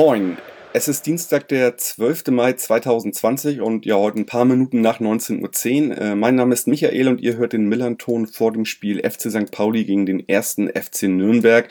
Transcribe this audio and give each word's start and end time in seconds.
Moin, 0.00 0.38
es 0.72 0.86
ist 0.86 1.06
Dienstag, 1.06 1.48
der 1.48 1.76
12. 1.76 2.28
Mai 2.28 2.52
2020 2.52 3.60
und 3.60 3.84
ja, 3.84 3.96
heute 3.96 4.20
ein 4.20 4.26
paar 4.26 4.44
Minuten 4.44 4.80
nach 4.80 5.00
19.10 5.00 5.88
Uhr. 5.90 5.98
Äh, 5.98 6.14
mein 6.14 6.36
Name 6.36 6.54
ist 6.54 6.68
Michael 6.68 7.08
und 7.08 7.20
ihr 7.20 7.36
hört 7.36 7.52
den 7.52 7.68
Millanton 7.68 8.28
vor 8.28 8.52
dem 8.52 8.64
Spiel 8.64 9.00
FC 9.00 9.22
St. 9.22 9.50
Pauli 9.50 9.84
gegen 9.84 10.06
den 10.06 10.28
ersten 10.28 10.68
FC 10.68 11.08
Nürnberg, 11.08 11.68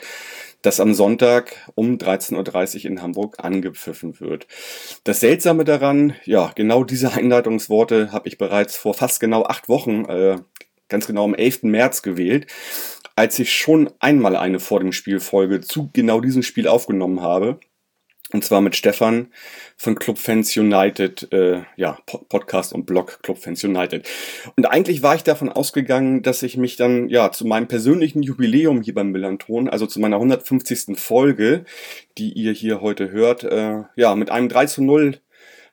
das 0.60 0.78
am 0.78 0.92
Sonntag 0.92 1.56
um 1.74 1.96
13.30 1.96 2.84
Uhr 2.84 2.90
in 2.90 3.00
Hamburg 3.00 3.42
angepfiffen 3.42 4.20
wird. 4.20 4.46
Das 5.04 5.20
Seltsame 5.20 5.64
daran, 5.64 6.14
ja, 6.26 6.52
genau 6.54 6.84
diese 6.84 7.14
Einleitungsworte 7.14 8.12
habe 8.12 8.28
ich 8.28 8.36
bereits 8.36 8.76
vor 8.76 8.92
fast 8.92 9.20
genau 9.20 9.44
acht 9.44 9.70
Wochen, 9.70 10.04
äh, 10.04 10.36
ganz 10.90 11.06
genau 11.06 11.24
am 11.24 11.34
11. 11.34 11.62
März 11.62 12.02
gewählt 12.02 12.46
als 13.18 13.36
ich 13.40 13.52
schon 13.52 13.90
einmal 13.98 14.36
eine 14.36 14.60
vor 14.60 14.78
dem 14.78 14.92
Spielfolge 14.92 15.60
zu 15.60 15.90
genau 15.92 16.20
diesem 16.20 16.44
Spiel 16.44 16.68
aufgenommen 16.68 17.20
habe. 17.20 17.58
Und 18.32 18.44
zwar 18.44 18.60
mit 18.60 18.76
Stefan 18.76 19.28
von 19.78 19.94
Club 19.94 20.18
Fans 20.18 20.54
United, 20.54 21.32
äh, 21.32 21.62
ja, 21.76 21.98
Podcast 22.04 22.74
und 22.74 22.84
Blog 22.84 23.22
Club 23.22 23.38
Fans 23.38 23.64
United. 23.64 24.06
Und 24.54 24.66
eigentlich 24.66 25.02
war 25.02 25.14
ich 25.14 25.22
davon 25.22 25.48
ausgegangen, 25.48 26.22
dass 26.22 26.42
ich 26.42 26.58
mich 26.58 26.76
dann, 26.76 27.08
ja, 27.08 27.32
zu 27.32 27.46
meinem 27.46 27.68
persönlichen 27.68 28.22
Jubiläum 28.22 28.82
hier 28.82 28.94
beim 28.94 29.12
Millanton, 29.12 29.70
also 29.70 29.86
zu 29.86 29.98
meiner 29.98 30.16
150. 30.16 30.98
Folge, 30.98 31.64
die 32.18 32.32
ihr 32.32 32.52
hier 32.52 32.82
heute 32.82 33.10
hört, 33.10 33.44
äh, 33.44 33.84
ja, 33.96 34.14
mit 34.14 34.30
einem 34.30 34.50
3 34.50 34.66
zu 34.66 34.82
0 34.82 35.20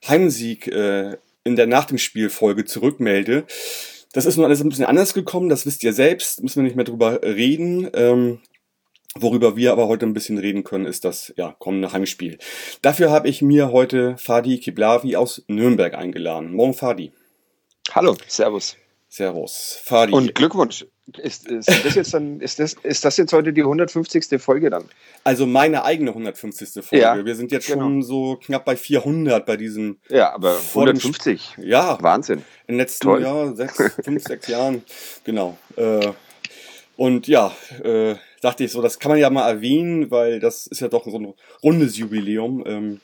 Heimsieg 0.08 0.66
äh, 0.68 1.18
in 1.44 1.56
der 1.56 1.66
Nach 1.66 1.84
dem 1.84 1.98
Spiel 1.98 2.30
Folge 2.30 2.64
zurückmelde. 2.64 3.44
Das 4.12 4.24
ist 4.24 4.36
nun 4.36 4.46
alles 4.46 4.62
ein 4.62 4.70
bisschen 4.70 4.86
anders 4.86 5.12
gekommen, 5.12 5.50
das 5.50 5.66
wisst 5.66 5.84
ihr 5.84 5.92
selbst, 5.92 6.42
müssen 6.42 6.56
wir 6.56 6.62
nicht 6.62 6.76
mehr 6.76 6.86
drüber 6.86 7.20
reden. 7.22 7.90
Ähm, 7.92 8.38
Worüber 9.18 9.56
wir 9.56 9.72
aber 9.72 9.88
heute 9.88 10.04
ein 10.04 10.12
bisschen 10.12 10.38
reden 10.38 10.62
können, 10.62 10.84
ist 10.84 11.04
das 11.04 11.32
ja, 11.36 11.54
kommende 11.58 11.92
Heimspiel. 11.92 12.38
Dafür 12.82 13.10
habe 13.10 13.28
ich 13.28 13.40
mir 13.40 13.72
heute 13.72 14.16
Fadi 14.18 14.58
Kiblavi 14.58 15.16
aus 15.16 15.42
Nürnberg 15.48 15.94
eingeladen. 15.94 16.52
Morgen, 16.52 16.74
Fadi. 16.74 17.12
Hallo, 17.92 18.16
Servus. 18.26 18.76
Servus. 19.08 19.80
Fadi. 19.82 20.12
Und 20.12 20.34
Glückwunsch. 20.34 20.86
Ist, 21.18 21.46
ist, 21.46 21.68
das 21.68 21.94
jetzt 21.94 22.12
dann, 22.14 22.40
ist, 22.40 22.58
das, 22.58 22.74
ist 22.74 23.04
das 23.04 23.16
jetzt 23.16 23.32
heute 23.32 23.52
die 23.52 23.62
150. 23.62 24.42
Folge 24.42 24.70
dann? 24.70 24.84
Also 25.22 25.46
meine 25.46 25.84
eigene 25.84 26.10
150. 26.10 26.84
Folge. 26.84 27.02
Ja, 27.02 27.24
wir 27.24 27.36
sind 27.36 27.52
jetzt 27.52 27.68
genau. 27.68 27.82
schon 27.82 28.02
so 28.02 28.36
knapp 28.44 28.64
bei 28.64 28.76
400 28.76 29.46
bei 29.46 29.56
diesem. 29.56 29.98
Ja, 30.08 30.34
aber 30.34 30.58
150. 30.58 31.58
Ja. 31.58 31.96
Wahnsinn. 32.02 32.42
In 32.66 32.74
den 32.74 32.78
letzten 32.78 33.04
Toll. 33.04 33.22
Jahr, 33.22 33.54
sechs, 33.54 33.80
fünf, 34.02 34.24
sechs 34.24 34.48
Jahren. 34.48 34.82
Genau. 35.22 35.56
Äh, 35.76 36.10
und 36.96 37.28
ja, 37.28 37.54
äh, 37.84 38.16
dachte 38.40 38.64
ich 38.64 38.72
so, 38.72 38.82
das 38.82 38.98
kann 38.98 39.10
man 39.10 39.18
ja 39.18 39.30
mal 39.30 39.48
erwähnen, 39.48 40.10
weil 40.10 40.40
das 40.40 40.66
ist 40.66 40.80
ja 40.80 40.88
doch 40.88 41.06
so 41.06 41.18
ein 41.18 41.34
rundes 41.62 41.96
Jubiläum. 41.96 42.64
Ähm, 42.66 43.00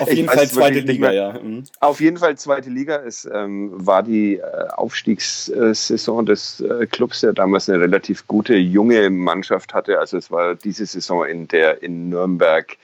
auf 0.00 0.12
jeden 0.12 0.28
Fall 0.28 0.48
zweite 0.48 0.80
Liga, 0.80 1.12
ja. 1.12 1.32
Mhm. 1.32 1.64
Auf 1.80 2.00
jeden 2.00 2.16
Fall 2.16 2.38
zweite 2.38 2.70
Liga. 2.70 3.02
Es 3.04 3.28
ähm, 3.30 3.70
war 3.74 4.02
die 4.02 4.36
äh, 4.36 4.68
Aufstiegssaison 4.74 6.24
des 6.24 6.60
äh, 6.60 6.86
Clubs, 6.86 7.20
der 7.20 7.32
damals 7.32 7.68
eine 7.68 7.80
relativ 7.80 8.26
gute 8.26 8.54
junge 8.54 9.10
Mannschaft 9.10 9.74
hatte. 9.74 9.98
Also 9.98 10.16
es 10.16 10.30
war 10.30 10.54
diese 10.54 10.86
Saison, 10.86 11.26
in 11.26 11.48
der 11.48 11.82
in 11.82 12.08
Nürnberg 12.08 12.76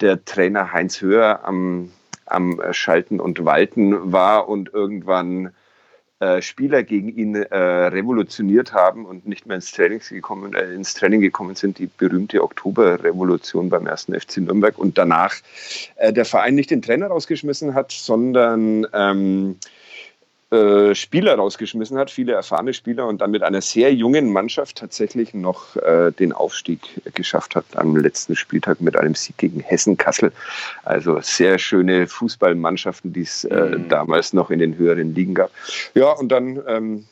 der 0.00 0.24
Trainer 0.24 0.72
Heinz 0.72 1.00
Höher 1.00 1.44
am, 1.44 1.92
am 2.26 2.60
Schalten 2.72 3.20
und 3.20 3.44
Walten 3.44 4.12
war 4.12 4.48
und 4.48 4.72
irgendwann 4.72 5.46
äh, 5.46 5.50
Spieler 6.40 6.82
gegen 6.82 7.08
ihn 7.08 7.34
äh, 7.34 7.56
revolutioniert 7.56 8.72
haben 8.72 9.06
und 9.06 9.26
nicht 9.26 9.46
mehr 9.46 9.56
ins 9.56 9.72
Training, 9.72 10.00
gekommen, 10.08 10.54
äh, 10.54 10.72
ins 10.72 10.94
Training 10.94 11.20
gekommen 11.20 11.54
sind, 11.54 11.78
die 11.78 11.86
berühmte 11.86 12.42
Oktoberrevolution 12.42 13.68
beim 13.68 13.86
ersten 13.86 14.18
FC 14.18 14.38
Nürnberg 14.38 14.78
und 14.78 14.98
danach 14.98 15.34
äh, 15.96 16.12
der 16.12 16.24
Verein 16.24 16.54
nicht 16.54 16.70
den 16.70 16.82
Trainer 16.82 17.08
rausgeschmissen 17.08 17.74
hat, 17.74 17.92
sondern 17.92 18.86
ähm, 18.92 19.56
äh, 20.52 20.94
Spieler 20.94 21.36
rausgeschmissen 21.36 21.96
hat, 21.96 22.10
viele 22.10 22.32
erfahrene 22.32 22.74
Spieler 22.74 23.06
und 23.06 23.22
dann 23.22 23.30
mit 23.30 23.42
einer 23.42 23.62
sehr 23.62 23.94
jungen 23.94 24.30
Mannschaft 24.30 24.76
tatsächlich 24.76 25.32
noch 25.32 25.76
äh, 25.76 26.12
den 26.12 26.32
Aufstieg 26.32 26.80
geschafft 27.14 27.56
hat 27.56 27.64
am 27.74 27.96
letzten 27.96 28.36
Spieltag 28.36 28.82
mit 28.82 28.96
einem 28.96 29.14
Sieg 29.14 29.38
gegen 29.38 29.60
Hessen-Kassel. 29.60 30.30
Also 30.84 31.18
sehr 31.22 31.58
schöne 31.58 32.06
Fußballmannschaften, 32.06 33.14
die 33.14 33.22
es 33.22 33.44
äh, 33.44 33.78
mhm. 33.78 33.88
damals 33.88 34.34
noch 34.34 34.50
in 34.50 34.58
den 34.58 34.76
höheren 34.76 35.14
Ligen 35.14 35.34
gab. 35.34 35.50
Ja, 35.94 36.12
und 36.12 36.28
dann 36.28 36.60
ähm, 36.68 37.06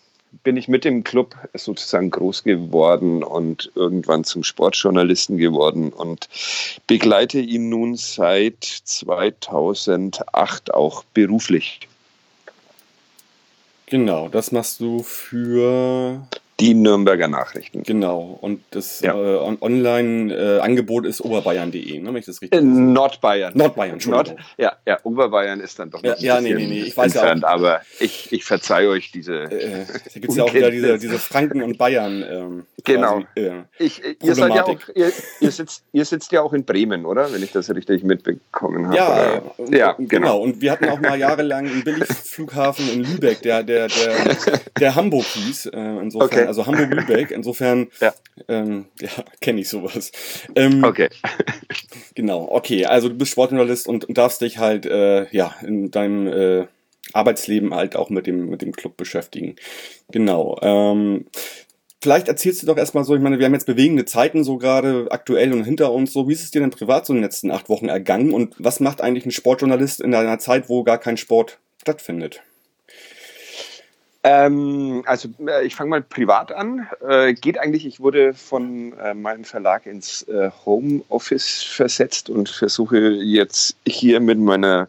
bin 0.44 0.58
ich 0.58 0.68
mit 0.68 0.84
dem 0.84 1.02
Club 1.02 1.34
sozusagen 1.54 2.10
groß 2.10 2.44
geworden 2.44 3.22
und 3.22 3.72
irgendwann 3.74 4.24
zum 4.24 4.44
Sportjournalisten 4.44 5.38
geworden 5.38 5.94
und 5.94 6.28
begleite 6.86 7.40
ihn 7.40 7.70
nun 7.70 7.96
seit 7.96 8.62
2008 8.62 10.74
auch 10.74 11.04
beruflich. 11.14 11.88
Genau, 13.90 14.28
das 14.28 14.52
machst 14.52 14.78
du 14.78 15.02
für 15.02 16.22
die 16.60 16.74
Nürnberger 16.74 17.28
Nachrichten. 17.28 17.82
Genau. 17.82 18.38
Und 18.40 18.62
das 18.70 19.00
ja. 19.00 19.14
äh, 19.14 19.56
Online-Angebot 19.60 21.06
äh, 21.06 21.08
ist 21.08 21.22
oberbayern.de, 21.22 22.00
ne, 22.00 22.08
wenn 22.08 22.16
ich 22.16 22.26
das 22.26 22.42
richtig 22.42 22.60
äh, 22.60 22.62
Nordbayern. 22.62 23.52
Nordbayern, 23.56 23.94
Entschuldigung. 23.94 24.36
Nord, 24.36 24.46
ja, 24.58 24.76
ja, 24.86 24.98
Oberbayern 25.02 25.60
ist 25.60 25.78
dann 25.78 25.90
doch 25.90 26.02
noch 26.02 26.18
ja, 26.18 26.34
ja, 26.34 26.40
nee, 26.40 26.54
nee, 26.54 26.66
nee, 26.66 26.82
ich 26.82 26.96
weiß 26.96 27.14
entfernt, 27.14 27.42
ja 27.42 27.48
auch, 27.48 27.54
aber 27.54 27.80
ich, 27.98 28.32
ich 28.32 28.44
verzeihe 28.44 28.90
euch 28.90 29.10
diese. 29.10 29.44
Äh, 29.44 29.86
da 29.86 30.20
gibt 30.20 30.30
es 30.30 30.36
ja 30.36 30.44
auch 30.44 30.54
wieder 30.54 30.70
diese, 30.70 30.98
diese 30.98 31.18
Franken 31.18 31.62
und 31.62 31.78
Bayern. 31.78 32.24
Ähm, 32.28 32.66
genau. 32.84 33.22
Quasi, 33.34 33.46
äh, 33.46 33.62
ich, 33.78 34.02
ihr, 34.22 34.34
seid 34.34 34.54
ja 34.54 34.64
auch, 34.64 34.78
ihr, 34.94 35.12
ihr, 35.40 35.50
sitzt, 35.50 35.84
ihr 35.92 36.04
sitzt 36.04 36.30
ja 36.32 36.42
auch 36.42 36.52
in 36.52 36.64
Bremen, 36.64 37.06
oder? 37.06 37.32
Wenn 37.32 37.42
ich 37.42 37.52
das 37.52 37.70
richtig 37.74 38.04
mitbekommen 38.04 38.86
habe. 38.86 38.96
Ja, 38.96 39.42
und, 39.56 39.74
ja 39.74 39.92
genau. 39.92 40.08
genau. 40.08 40.40
Und 40.40 40.60
wir 40.60 40.72
hatten 40.72 40.88
auch 40.88 41.00
mal 41.00 41.18
jahrelang 41.18 41.66
einen 41.66 41.84
Billigflughafen 41.84 42.88
in 42.92 43.04
Lübeck, 43.04 43.40
der, 43.42 43.62
der, 43.62 43.88
der, 43.88 44.36
der 44.78 44.94
Hamburg 44.94 45.24
hieß. 45.24 45.66
Äh, 45.66 45.78
insofern. 45.78 46.28
Okay 46.28 46.49
also 46.50 46.66
Hamburg-Lübeck. 46.66 47.30
Insofern 47.40 47.88
Ja. 48.00 48.12
ähm, 48.48 48.86
ja, 49.00 49.08
kenne 49.40 49.60
ich 49.60 49.68
sowas. 49.68 50.12
Ähm, 50.54 50.84
Okay. 50.84 51.08
Genau, 52.14 52.48
okay. 52.50 52.84
Also 52.86 53.08
du 53.08 53.14
bist 53.14 53.30
Sportjournalist 53.32 53.86
und 53.88 54.06
darfst 54.10 54.40
dich 54.42 54.58
halt 54.58 54.84
äh, 54.84 55.26
ja 55.30 55.54
in 55.62 55.90
deinem 55.90 56.26
äh, 56.26 56.66
Arbeitsleben 57.12 57.74
halt 57.74 57.96
auch 57.96 58.10
mit 58.10 58.26
dem 58.26 58.50
mit 58.50 58.62
dem 58.62 58.72
Club 58.72 58.96
beschäftigen. 58.96 59.56
Genau. 60.12 60.58
Ähm, 60.62 61.26
vielleicht 62.02 62.28
erzählst 62.28 62.62
du 62.62 62.66
doch 62.66 62.76
erstmal 62.76 63.04
so, 63.04 63.14
ich 63.14 63.20
meine, 63.22 63.38
wir 63.38 63.46
haben 63.46 63.54
jetzt 63.54 63.66
bewegende 63.66 64.04
Zeiten 64.04 64.44
so 64.44 64.58
gerade 64.58 65.06
aktuell 65.10 65.52
und 65.52 65.64
hinter 65.64 65.92
uns 65.92 66.12
so. 66.12 66.28
Wie 66.28 66.32
ist 66.32 66.42
es 66.42 66.50
dir 66.50 66.60
denn 66.60 66.70
privat 66.70 67.06
so 67.06 67.12
in 67.12 67.18
den 67.18 67.24
letzten 67.24 67.50
acht 67.50 67.68
Wochen 67.68 67.88
ergangen 67.88 68.32
und 68.32 68.54
was 68.58 68.80
macht 68.80 69.00
eigentlich 69.00 69.24
ein 69.26 69.30
Sportjournalist 69.30 70.00
in 70.00 70.14
einer 70.14 70.38
Zeit, 70.38 70.68
wo 70.68 70.82
gar 70.82 70.98
kein 70.98 71.16
Sport 71.16 71.58
stattfindet? 71.80 72.42
Ähm, 74.22 75.02
also 75.06 75.28
äh, 75.46 75.64
ich 75.64 75.74
fange 75.74 75.90
mal 75.90 76.02
privat 76.02 76.52
an. 76.52 76.86
Äh, 77.06 77.32
geht 77.32 77.58
eigentlich, 77.58 77.86
ich 77.86 78.00
wurde 78.00 78.34
von 78.34 78.92
äh, 78.98 79.14
meinem 79.14 79.44
Verlag 79.44 79.86
ins 79.86 80.22
äh, 80.24 80.50
Homeoffice 80.66 81.62
versetzt 81.62 82.28
und 82.28 82.48
versuche 82.48 82.98
jetzt 82.98 83.76
hier 83.86 84.20
mit 84.20 84.38
meiner 84.38 84.88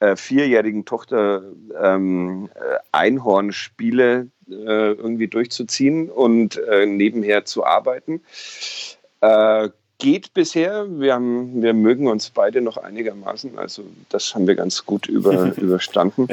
äh, 0.00 0.16
vierjährigen 0.16 0.86
Tochter 0.86 1.42
ähm, 1.80 2.48
äh, 2.54 2.78
Einhornspiele 2.92 4.28
irgendwie 4.46 5.26
durchzuziehen 5.26 6.10
und 6.10 6.60
nebenher 6.84 7.46
zu 7.46 7.64
arbeiten. 7.64 8.20
Geht 9.96 10.34
bisher. 10.34 10.86
Wir, 11.00 11.14
haben, 11.14 11.62
wir 11.62 11.72
mögen 11.72 12.08
uns 12.08 12.28
beide 12.28 12.60
noch 12.60 12.76
einigermaßen. 12.76 13.56
Also 13.56 13.84
das 14.10 14.34
haben 14.34 14.46
wir 14.46 14.54
ganz 14.54 14.84
gut 14.84 15.08
über, 15.08 15.56
überstanden. 15.56 16.28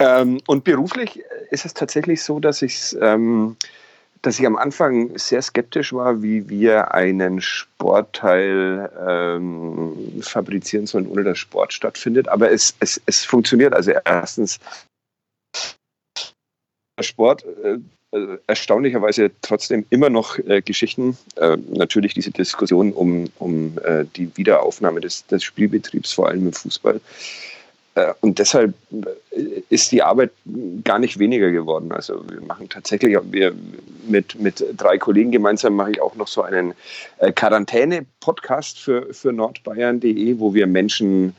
Ähm, 0.00 0.40
und 0.46 0.64
beruflich 0.64 1.22
ist 1.50 1.64
es 1.64 1.74
tatsächlich 1.74 2.22
so, 2.22 2.40
dass 2.40 2.62
ich 2.62 2.96
ähm, 3.00 3.56
dass 4.22 4.38
ich 4.38 4.46
am 4.46 4.56
Anfang 4.56 5.16
sehr 5.16 5.40
skeptisch 5.40 5.92
war, 5.92 6.22
wie 6.22 6.48
wir 6.48 6.92
einen 6.92 7.40
Sportteil 7.40 8.90
ähm, 9.08 10.20
fabrizieren 10.20 10.86
sollen, 10.86 11.06
ohne 11.06 11.24
dass 11.24 11.38
Sport 11.38 11.72
stattfindet. 11.72 12.28
Aber 12.28 12.50
es, 12.50 12.74
es, 12.80 13.00
es 13.06 13.24
funktioniert. 13.24 13.72
Also 13.72 13.92
erstens 14.04 14.58
Sport 17.00 17.46
äh, 17.64 17.78
äh, 18.12 18.38
erstaunlicherweise 18.46 19.30
trotzdem 19.40 19.86
immer 19.88 20.10
noch 20.10 20.38
äh, 20.38 20.60
Geschichten. 20.60 21.16
Äh, 21.36 21.56
natürlich 21.70 22.12
diese 22.12 22.30
Diskussion 22.30 22.92
um, 22.92 23.30
um 23.38 23.78
äh, 23.84 24.04
die 24.16 24.36
Wiederaufnahme 24.36 25.00
des, 25.00 25.26
des 25.28 25.42
Spielbetriebs, 25.42 26.12
vor 26.12 26.28
allem 26.28 26.48
im 26.48 26.52
Fußball. 26.52 27.00
Äh, 27.94 28.12
und 28.20 28.38
deshalb 28.38 28.74
äh, 28.92 29.62
ist 29.68 29.92
die 29.92 30.02
Arbeit 30.02 30.30
gar 30.84 30.98
nicht 30.98 31.18
weniger 31.18 31.50
geworden. 31.50 31.92
Also 31.92 32.22
wir 32.28 32.40
machen 32.40 32.68
tatsächlich, 32.68 33.16
wir 33.30 33.54
mit, 34.06 34.38
mit 34.40 34.64
drei 34.76 34.98
Kollegen 34.98 35.30
gemeinsam 35.30 35.74
mache 35.74 35.92
ich 35.92 36.00
auch 36.00 36.14
noch 36.16 36.28
so 36.28 36.42
einen 36.42 36.74
äh, 37.18 37.32
Quarantäne-Podcast 37.32 38.78
für, 38.78 39.12
für 39.12 39.32
nordbayern.de, 39.32 40.38
wo 40.38 40.54
wir 40.54 40.66
Menschen 40.66 41.34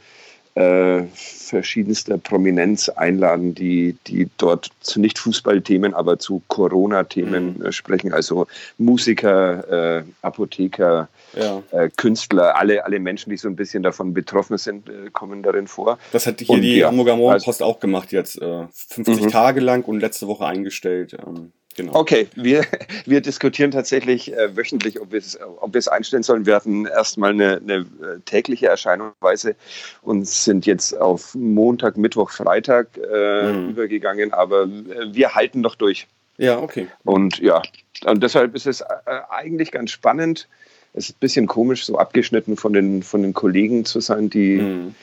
äh, 0.55 1.03
verschiedenster 1.13 2.17
Prominenz 2.17 2.89
einladen, 2.89 3.55
die, 3.55 3.95
die 4.07 4.29
dort 4.37 4.69
zu 4.81 4.99
nicht 4.99 5.17
Fußballthemen, 5.19 5.93
aber 5.93 6.19
zu 6.19 6.41
Corona-Themen 6.47 7.57
Mhm. 7.59 7.65
äh, 7.65 7.71
sprechen. 7.71 8.11
Also 8.13 8.47
Musiker, 8.77 9.99
äh, 9.99 10.03
Apotheker, 10.21 11.07
Ja. 11.33 11.63
äh, 11.71 11.89
Künstler, 11.95 12.55
alle, 12.57 12.83
alle 12.85 12.99
Menschen, 12.99 13.29
die 13.29 13.37
so 13.37 13.47
ein 13.47 13.55
bisschen 13.55 13.83
davon 13.83 14.13
betroffen 14.13 14.57
sind, 14.57 14.89
äh, 14.89 15.09
kommen 15.11 15.41
darin 15.43 15.67
vor. 15.67 15.97
Das 16.11 16.27
hat 16.27 16.39
hier 16.41 16.49
Und 16.49 16.61
die 16.61 16.77
ja, 16.77 16.87
Hamburger 16.87 17.15
Morgenpost 17.15 17.61
also- 17.61 17.65
auch 17.71 17.79
gemacht 17.79 18.11
jetzt. 18.11 18.41
Äh, 18.41 18.65
50 18.73 19.25
Mhm. 19.25 19.29
Tage 19.29 19.59
lang 19.61 19.83
und 19.85 19.99
letzte 20.01 20.27
Woche 20.27 20.45
eingestellt. 20.45 21.15
Ähm, 21.25 21.51
genau. 21.75 21.95
Okay, 21.95 22.27
wir, 22.35 22.63
wir 23.05 23.21
diskutieren 23.21 23.71
tatsächlich 23.71 24.33
äh, 24.33 24.55
wöchentlich, 24.55 24.99
ob 24.99 25.11
wir 25.11 25.19
es 25.19 25.39
ob 25.41 25.75
einstellen 25.87 26.23
sollen. 26.23 26.45
Wir 26.45 26.55
hatten 26.55 26.85
erstmal 26.85 27.31
eine, 27.31 27.57
eine 27.57 27.75
äh, 27.75 28.19
tägliche 28.25 28.67
Erscheinungsweise 28.67 29.55
und 30.01 30.27
sind 30.27 30.65
jetzt 30.65 30.97
auf 30.97 31.35
Montag, 31.35 31.97
Mittwoch, 31.97 32.31
Freitag 32.31 32.97
äh, 32.97 33.51
Mhm. 33.51 33.69
übergegangen, 33.69 34.33
aber 34.33 34.63
äh, 34.63 35.13
wir 35.13 35.33
halten 35.35 35.61
noch 35.61 35.75
durch. 35.75 36.07
Ja, 36.37 36.59
okay. 36.59 36.87
Und 37.03 37.39
ja, 37.39 37.61
und 38.05 38.23
deshalb 38.23 38.55
ist 38.55 38.67
es 38.67 38.81
äh, 38.81 38.85
eigentlich 39.29 39.71
ganz 39.71 39.91
spannend. 39.91 40.47
Es 40.93 41.09
ist 41.09 41.15
ein 41.15 41.19
bisschen 41.19 41.47
komisch, 41.47 41.85
so 41.85 41.97
abgeschnitten 41.97 42.57
von 42.57 42.73
den, 42.73 43.03
von 43.03 43.21
den 43.21 43.33
Kollegen 43.33 43.85
zu 43.85 43.99
sein, 43.99 44.29
die, 44.29 44.57
Mhm. 44.57 44.95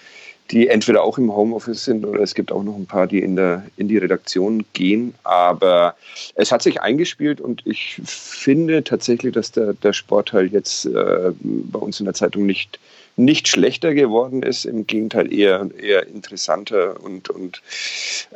Die 0.50 0.68
entweder 0.68 1.02
auch 1.02 1.18
im 1.18 1.34
Homeoffice 1.34 1.84
sind 1.84 2.06
oder 2.06 2.22
es 2.22 2.34
gibt 2.34 2.52
auch 2.52 2.62
noch 2.62 2.76
ein 2.76 2.86
paar, 2.86 3.06
die 3.06 3.20
in, 3.20 3.36
der, 3.36 3.64
in 3.76 3.88
die 3.88 3.98
Redaktion 3.98 4.64
gehen. 4.72 5.14
Aber 5.24 5.94
es 6.34 6.52
hat 6.52 6.62
sich 6.62 6.80
eingespielt 6.80 7.40
und 7.40 7.66
ich 7.66 8.00
finde 8.04 8.82
tatsächlich, 8.82 9.34
dass 9.34 9.52
der, 9.52 9.74
der 9.74 9.92
Sportteil 9.92 10.46
jetzt 10.46 10.86
äh, 10.86 11.32
bei 11.40 11.78
uns 11.78 12.00
in 12.00 12.06
der 12.06 12.14
Zeitung 12.14 12.46
nicht, 12.46 12.78
nicht 13.16 13.48
schlechter 13.48 13.92
geworden 13.92 14.42
ist, 14.42 14.64
im 14.64 14.86
Gegenteil 14.86 15.32
eher, 15.32 15.68
eher 15.78 16.06
interessanter 16.06 17.02
und, 17.02 17.28
und 17.28 17.60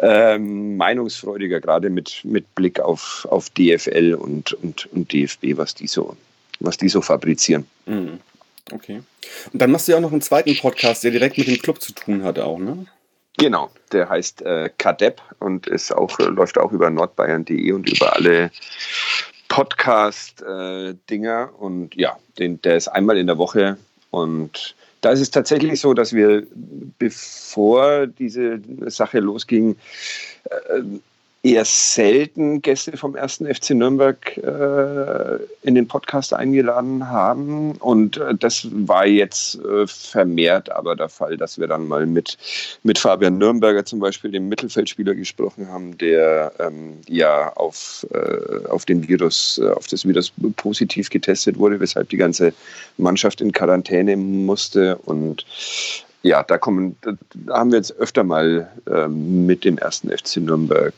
ähm, 0.01 0.77
meinungsfreudiger, 0.77 1.61
gerade 1.61 1.89
mit, 1.89 2.21
mit 2.25 2.55
Blick 2.55 2.79
auf, 2.81 3.27
auf 3.31 3.49
DFL 3.51 4.15
und, 4.15 4.53
und, 4.55 4.87
und 4.93 5.13
DFB, 5.13 5.57
was 5.57 5.75
die 5.75 5.87
so, 5.87 6.17
was 6.61 6.77
die 6.77 6.89
so 6.91 7.01
fabrizieren. 7.01 7.65
Mhm. 7.87 8.21
Okay. 8.71 9.03
Und 9.53 9.61
dann 9.61 9.71
machst 9.71 9.89
du 9.89 9.93
ja 9.93 9.99
auch 9.99 10.03
noch 10.03 10.13
einen 10.13 10.23
zweiten 10.23 10.57
Podcast, 10.57 11.05
der 11.05 11.11
direkt 11.11 11.39
mit 11.39 11.49
dem 11.49 11.59
Club 11.59 11.81
zu 11.81 11.93
tun 11.93 12.23
hat 12.23 12.39
auch, 12.39 12.59
ne? 12.59 12.87
Genau, 13.39 13.71
der 13.93 14.09
heißt 14.09 14.43
äh, 14.43 14.71
Kadepp 14.77 15.23
und 15.39 15.67
ist 15.67 15.93
auch, 15.93 16.19
äh, 16.21 16.25
läuft 16.25 16.59
auch 16.59 16.73
über 16.73 16.91
nordbayern.de 16.91 17.73
und 17.73 17.91
über 17.91 18.15
alle 18.15 18.51
Podcast-Dinger. 19.49 21.51
und 21.59 21.95
ja, 21.95 22.19
den, 22.39 22.61
der 22.63 22.77
ist 22.77 22.89
einmal 22.89 23.19
in 23.19 23.27
der 23.27 23.39
Woche. 23.39 23.79
Und 24.11 24.75
da 25.01 25.11
ist 25.11 25.21
es 25.21 25.31
tatsächlich 25.31 25.81
so, 25.81 25.95
dass 25.95 26.13
wir, 26.13 26.47
bevor 26.99 28.07
diese 28.07 28.61
Sache 28.87 29.21
losging, 29.21 29.77
äh, 30.45 30.83
eher 31.45 31.65
selten 31.65 32.63
Gäste 32.63 32.97
vom 32.97 33.17
ersten 33.17 33.53
FC 33.53 33.71
Nürnberg 33.71 34.37
äh, 34.37 35.39
in 35.67 35.75
den 35.75 35.89
Podcast 35.89 36.33
eingeladen 36.33 37.09
haben. 37.09 37.73
Und 37.73 38.17
äh, 38.17 38.35
das 38.37 38.69
war 38.71 39.07
jetzt 39.07 39.59
äh, 39.65 39.87
vermehrt 39.89 40.71
aber 40.71 40.95
der 40.95 41.09
Fall, 41.09 41.37
dass 41.37 41.59
wir 41.59 41.67
dann 41.67 41.89
mal 41.89 42.07
mit, 42.07 42.39
mit 42.85 42.99
Fabian 42.99 43.39
Nürnberger 43.39 43.85
zum 43.85 43.99
Beispiel, 43.99 44.31
dem 44.31 44.49
Mittelfeldspieler, 44.49 45.15
gesprochen 45.15 45.69
haben, 45.69 45.99
der 45.99 46.53
ähm, 46.61 46.99
ja 47.09 47.53
auf, 47.55 48.07
äh, 48.13 48.67
auf 48.69 48.85
den 48.85 49.09
Virus, 49.09 49.61
äh, 49.63 49.69
auf 49.71 49.89
das 49.89 50.07
Virus 50.07 50.33
positiv 50.57 51.11
getestet 51.11 51.59
wurde, 51.59 51.81
weshalb 51.81 52.09
die 52.11 52.17
ganze 52.17 52.53
Mannschaft 52.99 53.41
in 53.41 53.51
Quarantäne 53.51 54.17
musste. 54.17 54.97
Und 54.97 55.45
ja, 56.23 56.43
da 56.43 56.59
kommen, 56.59 56.97
da 57.03 57.15
haben 57.51 57.71
wir 57.73 57.79
jetzt 57.79 57.97
öfter 57.97 58.25
mal 58.25 58.71
ähm, 58.91 59.47
mit 59.47 59.65
dem 59.65 59.79
ersten 59.79 60.11
FC 60.11 60.37
Nürnberg 60.39 60.95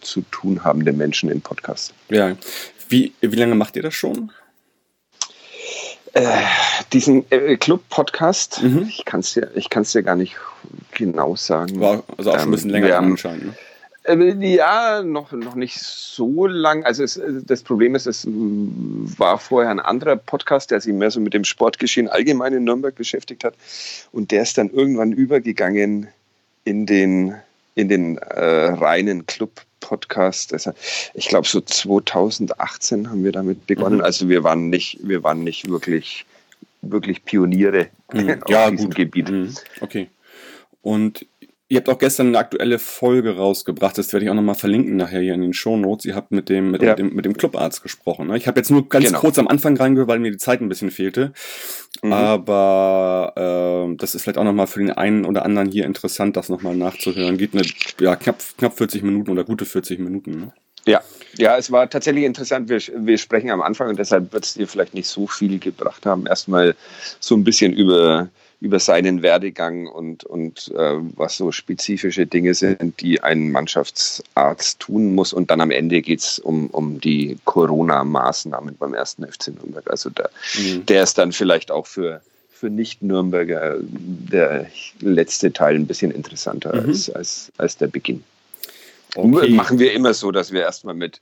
zu 0.00 0.22
tun 0.30 0.64
habende 0.64 0.92
Menschen 0.92 1.30
im 1.30 1.40
Podcast. 1.40 1.94
Ja. 2.10 2.36
Wie, 2.88 3.12
wie 3.20 3.36
lange 3.36 3.54
macht 3.54 3.76
ihr 3.76 3.82
das 3.82 3.94
schon? 3.94 4.30
Äh, 6.12 6.22
diesen 6.92 7.30
äh, 7.30 7.56
Club-Podcast, 7.56 8.62
Mhm. 8.62 8.86
ich 8.88 9.04
kann 9.04 9.20
es 9.20 9.34
dir, 9.34 9.50
ich 9.54 9.68
kann's 9.68 9.92
dir 9.92 10.02
gar 10.02 10.16
nicht 10.16 10.36
genau 10.92 11.36
sagen. 11.36 11.78
War 11.80 12.04
also 12.16 12.30
auch 12.30 12.34
schon 12.34 12.42
ein 12.42 12.44
Ähm, 12.46 12.50
bisschen 12.52 12.70
länger 12.70 12.98
anscheinend. 12.98 13.46
Ne? 13.46 13.54
Äh, 14.06 14.34
Ja, 14.54 15.02
noch, 15.02 15.32
noch 15.32 15.54
nicht 15.54 15.78
so 15.78 16.46
lang. 16.46 16.84
Also 16.84 17.02
es, 17.02 17.16
äh, 17.16 17.42
das 17.44 17.62
Problem 17.62 17.94
ist, 17.94 18.06
es 18.06 18.26
war 18.26 19.38
vorher 19.38 19.70
ein 19.70 19.80
anderer 19.80 20.16
Podcast, 20.16 20.70
der 20.70 20.80
sich 20.80 20.92
mehr 20.92 21.10
so 21.10 21.20
mit 21.20 21.34
dem 21.34 21.44
Sportgeschehen 21.44 22.08
allgemein 22.08 22.52
in 22.52 22.64
Nürnberg 22.64 22.94
beschäftigt 22.94 23.44
hat. 23.44 23.54
Und 24.12 24.30
der 24.30 24.42
ist 24.42 24.58
dann 24.58 24.70
irgendwann 24.70 25.12
übergegangen 25.12 26.08
in 26.64 26.86
den, 26.86 27.34
in 27.74 27.88
den 27.88 28.18
äh, 28.18 28.44
reinen 28.44 29.26
Club-Podcast. 29.26 30.52
Das, 30.52 30.68
ich 31.14 31.28
glaube, 31.28 31.46
so 31.46 31.60
2018 31.60 33.10
haben 33.10 33.24
wir 33.24 33.32
damit 33.32 33.66
begonnen. 33.66 33.98
Mhm. 33.98 34.04
Also 34.04 34.28
wir 34.28 34.42
waren 34.44 34.70
nicht, 34.70 34.98
wir 35.02 35.22
waren 35.22 35.44
nicht 35.44 35.68
wirklich, 35.68 36.24
wirklich 36.82 37.24
Pioniere 37.24 37.88
Mhm. 38.12 38.30
auf 38.42 38.50
Ja, 38.50 38.70
diesem 38.70 38.86
gut. 38.90 38.94
Gebiet. 38.96 39.28
Mhm. 39.30 39.54
Okay. 39.80 40.08
Und 40.82 41.26
ihr 41.68 41.78
habt 41.78 41.88
auch 41.88 41.98
gestern 41.98 42.28
eine 42.28 42.38
aktuelle 42.38 42.78
Folge 42.78 43.36
rausgebracht, 43.36 43.98
das 43.98 44.12
werde 44.12 44.24
ich 44.24 44.30
auch 44.30 44.34
nochmal 44.34 44.54
verlinken 44.54 44.96
nachher 44.96 45.20
hier 45.20 45.34
in 45.34 45.40
den 45.40 45.52
Shownotes. 45.52 46.04
Ihr 46.06 46.14
habt 46.14 46.30
mit 46.30 46.48
dem, 46.48 46.70
mit, 46.70 46.82
Ja. 46.82 46.94
dem, 46.94 47.14
mit 47.14 47.24
dem 47.24 47.36
Clubarzt 47.36 47.82
gesprochen. 47.82 48.28
Ne? 48.28 48.36
Ich 48.36 48.46
habe 48.46 48.60
jetzt 48.60 48.70
nur 48.70 48.88
ganz 48.88 49.06
Genau. 49.06 49.18
kurz 49.20 49.38
am 49.38 49.48
Anfang 49.48 49.76
reingehört, 49.76 50.08
weil 50.08 50.18
mir 50.20 50.30
die 50.30 50.36
Zeit 50.36 50.60
ein 50.60 50.68
bisschen 50.68 50.90
fehlte. 50.90 51.32
Mhm. 52.02 52.12
Aber 52.12 53.32
ähm, 53.36 53.96
das 53.96 54.14
ist 54.14 54.22
vielleicht 54.22 54.38
auch 54.38 54.44
nochmal 54.44 54.66
für 54.66 54.78
den 54.80 54.90
einen 54.92 55.24
oder 55.24 55.44
anderen 55.44 55.70
hier 55.70 55.84
interessant, 55.86 56.36
das 56.36 56.48
nochmal 56.48 56.76
nachzuhören. 56.76 57.36
Geht 57.38 57.54
eine 57.54 57.62
ja, 58.00 58.16
knapp, 58.16 58.38
knapp 58.58 58.76
40 58.76 59.02
Minuten 59.02 59.30
oder 59.30 59.44
gute 59.44 59.64
40 59.64 59.98
Minuten. 59.98 60.30
Ne? 60.40 60.52
Ja, 60.86 61.00
ja, 61.36 61.56
es 61.56 61.72
war 61.72 61.90
tatsächlich 61.90 62.24
interessant. 62.24 62.68
Wir, 62.68 62.80
wir 62.96 63.18
sprechen 63.18 63.50
am 63.50 63.60
Anfang 63.60 63.88
und 63.88 63.98
deshalb 63.98 64.32
wird 64.32 64.44
es 64.44 64.54
dir 64.54 64.68
vielleicht 64.68 64.94
nicht 64.94 65.08
so 65.08 65.26
viel 65.26 65.58
gebracht 65.58 66.06
haben. 66.06 66.26
Erstmal 66.26 66.76
so 67.18 67.34
ein 67.34 67.42
bisschen 67.42 67.72
über, 67.72 68.28
über 68.60 68.80
seinen 68.80 69.22
Werdegang 69.22 69.86
und, 69.86 70.24
und 70.24 70.72
äh, 70.74 70.94
was 71.16 71.36
so 71.36 71.52
spezifische 71.52 72.26
Dinge 72.26 72.54
sind, 72.54 73.00
die 73.00 73.22
ein 73.22 73.50
Mannschaftsarzt 73.50 74.80
tun 74.80 75.14
muss. 75.14 75.32
Und 75.32 75.50
dann 75.50 75.60
am 75.60 75.70
Ende 75.70 76.00
geht 76.00 76.20
es 76.20 76.38
um, 76.38 76.68
um 76.68 77.00
die 77.00 77.38
Corona-Maßnahmen 77.44 78.76
beim 78.76 78.94
ersten 78.94 79.26
FC 79.26 79.48
Nürnberg. 79.48 79.90
Also 79.90 80.08
der, 80.10 80.30
mhm. 80.54 80.86
der 80.86 81.02
ist 81.02 81.18
dann 81.18 81.32
vielleicht 81.32 81.70
auch 81.70 81.86
für, 81.86 82.22
für 82.50 82.70
Nicht-Nürnberger 82.70 83.76
der 83.80 84.66
letzte 85.00 85.52
Teil 85.52 85.74
ein 85.74 85.86
bisschen 85.86 86.10
interessanter 86.10 86.74
mhm. 86.74 86.88
als, 86.88 87.10
als, 87.10 87.52
als 87.58 87.76
der 87.76 87.88
Beginn. 87.88 88.24
Okay. 89.14 89.50
Machen 89.50 89.78
wir 89.78 89.92
immer 89.92 90.14
so, 90.14 90.30
dass 90.30 90.52
wir 90.52 90.62
erstmal 90.62 90.94
mit 90.94 91.20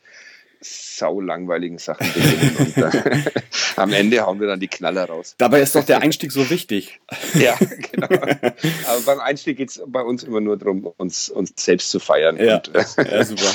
sau 0.64 1.21
langweiligen 1.21 1.78
Sachen 1.78 2.06
beginnen 2.12 2.56
und 2.59 2.76
dann, 2.76 3.25
am 3.76 3.92
Ende 3.92 4.21
hauen 4.25 4.40
wir 4.40 4.47
dann 4.47 4.61
die 4.61 4.68
Knaller 4.68 5.04
raus. 5.04 5.35
Dabei 5.38 5.61
ist 5.61 5.75
doch 5.75 5.85
der 5.85 6.00
Einstieg 6.00 6.33
so 6.33 6.49
wichtig. 6.50 7.00
ja, 7.35 7.56
genau. 7.92 8.06
Aber 8.06 9.00
beim 9.06 9.21
Einstieg 9.21 9.56
geht 9.59 9.71
es 9.71 9.83
bei 9.87 10.02
uns 10.02 10.23
immer 10.23 10.40
nur 10.40 10.56
darum, 10.56 10.87
uns, 10.97 11.28
uns 11.28 11.52
selbst 11.56 11.90
zu 11.90 12.00
feiern. 12.00 12.37
Ja, 12.37 12.56
und, 12.56 12.71
ja 12.99 13.25
super. 13.25 13.50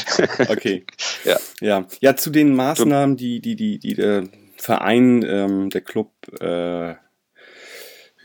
Okay. 0.49 0.85
Ja. 1.25 1.37
ja. 1.59 1.85
Ja, 1.99 2.15
zu 2.15 2.29
den 2.29 2.55
Maßnahmen, 2.55 3.17
die, 3.17 3.41
die, 3.41 3.55
die, 3.55 3.77
die 3.77 3.93
der 3.93 4.23
Verein, 4.55 5.23
ähm, 5.27 5.69
der 5.69 5.81
Club 5.81 6.11
äh, 6.39 6.95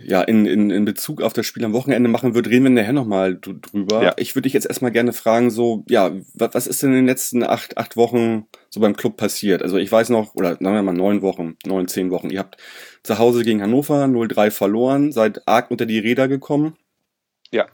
ja, 0.03 0.23
in, 0.23 0.45
in, 0.47 0.71
in 0.71 0.85
Bezug 0.85 1.23
auf 1.23 1.33
das 1.33 1.47
Spiel 1.47 1.65
am 1.65 1.73
Wochenende 1.73 2.09
machen 2.09 2.35
wird, 2.35 2.49
reden 2.49 2.65
wir 2.65 2.71
nachher 2.71 2.93
nochmal 2.93 3.39
drüber. 3.41 4.03
Ja. 4.03 4.13
Ich 4.17 4.35
würde 4.35 4.43
dich 4.43 4.53
jetzt 4.53 4.67
erstmal 4.67 4.91
gerne 4.91 5.13
fragen, 5.13 5.51
so, 5.51 5.85
ja, 5.89 6.13
was, 6.35 6.55
was 6.55 6.67
ist 6.67 6.83
denn 6.83 6.91
in 6.91 6.97
den 6.97 7.07
letzten 7.07 7.45
acht, 7.45 7.79
acht 7.79 7.97
Wochen 7.97 8.47
so 8.71 8.81
beim 8.81 8.97
Club 8.97 9.17
passiert? 9.17 9.63
Also 9.63 9.77
ich 9.77 9.91
weiß 9.91 10.09
noch, 10.09 10.35
oder 10.35 10.51
sagen 10.51 10.65
wir 10.65 10.83
mal 10.83 10.93
neun 10.93 11.23
Wochen, 11.23 11.57
neun, 11.65 11.87
zehn 11.87 12.11
Wochen. 12.11 12.31
Ihr 12.31 12.41
habt 12.41 12.57
zu 13.03 13.19
Hause 13.19 13.45
gegen 13.45 13.63
Hannover 13.63 14.05
0-3 14.05 14.51
verloren, 14.51 15.13
seid 15.13 15.47
arg 15.47 15.71
unter 15.71 15.87
die 15.87 16.01
Räder 16.01 16.27
gekommen. 16.27 16.77
Ja. 17.53 17.67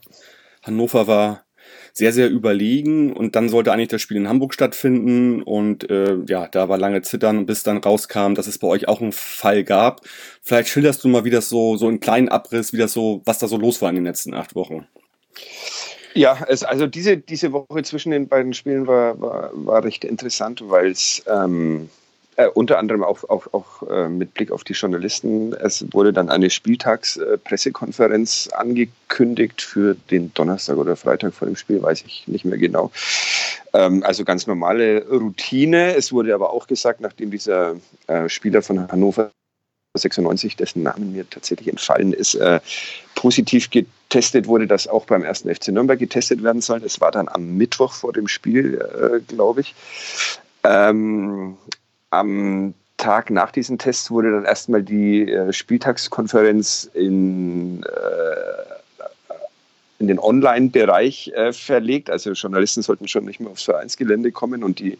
Hannover 0.61 1.07
war 1.07 1.45
sehr, 1.93 2.13
sehr 2.13 2.29
überlegen 2.29 3.13
und 3.13 3.35
dann 3.35 3.49
sollte 3.49 3.71
eigentlich 3.71 3.89
das 3.89 4.01
Spiel 4.01 4.17
in 4.17 4.27
Hamburg 4.27 4.53
stattfinden 4.53 5.41
und 5.41 5.89
äh, 5.89 6.17
ja, 6.27 6.47
da 6.47 6.69
war 6.69 6.77
lange 6.77 7.01
Zittern, 7.01 7.45
bis 7.45 7.63
dann 7.63 7.77
rauskam, 7.77 8.33
dass 8.33 8.47
es 8.47 8.57
bei 8.57 8.67
euch 8.67 8.87
auch 8.87 9.01
einen 9.01 9.11
Fall 9.11 9.63
gab. 9.63 10.01
Vielleicht 10.41 10.69
schilderst 10.69 11.03
du 11.03 11.07
mal, 11.07 11.25
wie 11.25 11.29
das 11.29 11.49
so, 11.49 11.77
so 11.77 11.87
einen 11.87 11.99
kleinen 11.99 12.29
Abriss, 12.29 12.73
wie 12.73 12.77
das 12.77 12.93
so, 12.93 13.21
was 13.25 13.39
da 13.39 13.47
so 13.47 13.57
los 13.57 13.81
war 13.81 13.89
in 13.89 13.95
den 13.95 14.05
letzten 14.05 14.33
acht 14.33 14.55
Wochen. 14.55 14.87
Ja, 16.13 16.45
es, 16.47 16.63
also 16.63 16.87
diese, 16.87 17.17
diese 17.17 17.53
Woche 17.53 17.83
zwischen 17.83 18.11
den 18.11 18.27
beiden 18.27 18.53
Spielen 18.53 18.87
war, 18.87 19.19
war, 19.21 19.51
war 19.53 19.83
recht 19.83 20.03
interessant, 20.03 20.61
weil 20.65 20.91
es 20.91 21.23
ähm, 21.27 21.89
äh, 22.37 22.47
unter 22.47 22.79
anderem 22.79 23.03
auch, 23.03 23.23
auch, 23.29 23.53
auch 23.53 23.89
äh, 23.89 24.09
mit 24.09 24.33
Blick 24.33 24.51
auf 24.51 24.63
die 24.63 24.73
Journalisten. 24.73 25.53
Es 25.53 25.85
wurde 25.91 26.13
dann 26.13 26.29
eine 26.29 26.49
Spieltagspressekonferenz 26.49 28.49
äh, 28.51 28.55
angekündigt 28.55 29.61
für 29.61 29.95
den 30.09 30.33
Donnerstag 30.33 30.77
oder 30.77 30.95
Freitag 30.95 31.33
vor 31.33 31.47
dem 31.47 31.55
Spiel, 31.55 31.81
weiß 31.81 32.03
ich 32.05 32.27
nicht 32.27 32.45
mehr 32.45 32.57
genau. 32.57 32.91
Ähm, 33.73 34.03
also 34.03 34.23
ganz 34.23 34.47
normale 34.47 35.05
Routine. 35.07 35.95
Es 35.95 36.11
wurde 36.11 36.33
aber 36.33 36.53
auch 36.53 36.67
gesagt, 36.67 37.01
nachdem 37.01 37.31
dieser 37.31 37.75
äh, 38.07 38.29
Spieler 38.29 38.61
von 38.61 38.91
Hannover 38.91 39.31
96, 39.93 40.55
dessen 40.55 40.83
Namen 40.83 41.11
mir 41.11 41.29
tatsächlich 41.29 41.67
entfallen 41.67 42.13
ist, 42.13 42.35
äh, 42.35 42.61
positiv 43.15 43.69
getestet 43.69 44.47
wurde, 44.47 44.67
dass 44.67 44.87
auch 44.87 45.05
beim 45.05 45.23
ersten 45.23 45.53
FC 45.53 45.69
Nürnberg 45.69 45.99
getestet 45.99 46.43
werden 46.43 46.61
soll. 46.61 46.79
Das 46.79 47.01
war 47.01 47.11
dann 47.11 47.27
am 47.27 47.57
Mittwoch 47.57 47.93
vor 47.93 48.13
dem 48.13 48.29
Spiel, 48.29 48.81
äh, 48.81 49.19
glaube 49.27 49.61
ich. 49.61 49.75
Ähm, 50.63 51.57
am 52.11 52.73
Tag 52.97 53.31
nach 53.31 53.51
diesen 53.51 53.79
Tests 53.79 54.11
wurde 54.11 54.31
dann 54.31 54.45
erstmal 54.45 54.83
die 54.83 55.31
äh, 55.31 55.51
Spieltagskonferenz 55.51 56.89
in, 56.93 57.81
äh, 57.83 58.73
in 59.97 60.07
den 60.07 60.19
Online-Bereich 60.19 61.31
äh, 61.33 61.51
verlegt. 61.51 62.11
Also 62.11 62.33
Journalisten 62.33 62.83
sollten 62.83 63.07
schon 63.07 63.25
nicht 63.25 63.39
mehr 63.39 63.49
aufs 63.49 63.63
Vereinsgelände 63.63 64.31
kommen 64.31 64.63
und 64.63 64.77
die 64.77 64.99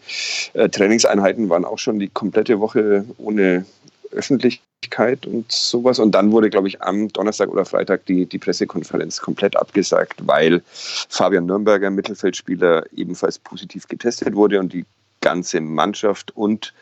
äh, 0.54 0.68
Trainingseinheiten 0.68 1.50
waren 1.50 1.64
auch 1.64 1.78
schon 1.78 2.00
die 2.00 2.08
komplette 2.08 2.60
Woche 2.60 3.06
ohne 3.20 3.66
Öffentlichkeit 4.12 5.28
und 5.28 5.52
sowas. 5.52 6.00
Und 6.00 6.14
dann 6.14 6.32
wurde, 6.32 6.50
glaube 6.50 6.70
ich, 6.70 6.82
am 6.82 7.08
Donnerstag 7.10 7.50
oder 7.50 7.66
Freitag 7.66 8.08
die, 8.08 8.26
die 8.26 8.40
Pressekonferenz 8.40 9.22
komplett 9.22 9.56
abgesagt, 9.56 10.16
weil 10.26 10.64
Fabian 10.66 11.46
Nürnberger, 11.46 11.92
Mittelfeldspieler, 11.92 12.86
ebenfalls 12.96 13.38
positiv 13.38 13.88
getestet 13.88 14.36
wurde 14.36 14.60
und 14.60 14.74
die 14.74 14.86
ganze 15.22 15.62
Mannschaft 15.62 16.36
und 16.36 16.74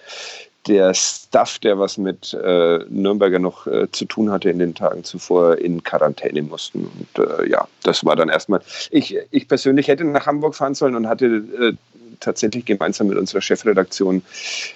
der 0.68 0.94
Staff, 0.94 1.60
der 1.60 1.80
was 1.80 1.98
mit 1.98 2.34
äh, 2.34 2.80
Nürnberger 2.90 3.40
noch 3.40 3.66
äh, 3.66 3.90
zu 3.92 4.06
tun 4.06 4.30
hatte 4.30 4.50
in 4.50 4.60
den 4.60 4.76
Tagen 4.76 5.04
zuvor, 5.04 5.58
in 5.58 5.84
Quarantäne 5.84 6.42
mussten. 6.42 6.86
Und 6.86 7.26
äh, 7.26 7.50
ja, 7.50 7.68
das 7.84 8.04
war 8.06 8.16
dann 8.16 8.30
erstmal. 8.30 8.62
Ich, 8.92 9.18
ich 9.32 9.48
persönlich 9.48 9.88
hätte 9.88 10.04
nach 10.04 10.28
Hamburg 10.28 10.56
fahren 10.56 10.76
sollen 10.76 10.96
und 10.96 11.08
hatte 11.08 11.26
äh, 11.26 11.74
tatsächlich 12.20 12.66
gemeinsam 12.66 13.08
mit 13.08 13.18
unserer 13.18 13.42
Chefredaktion, 13.42 14.22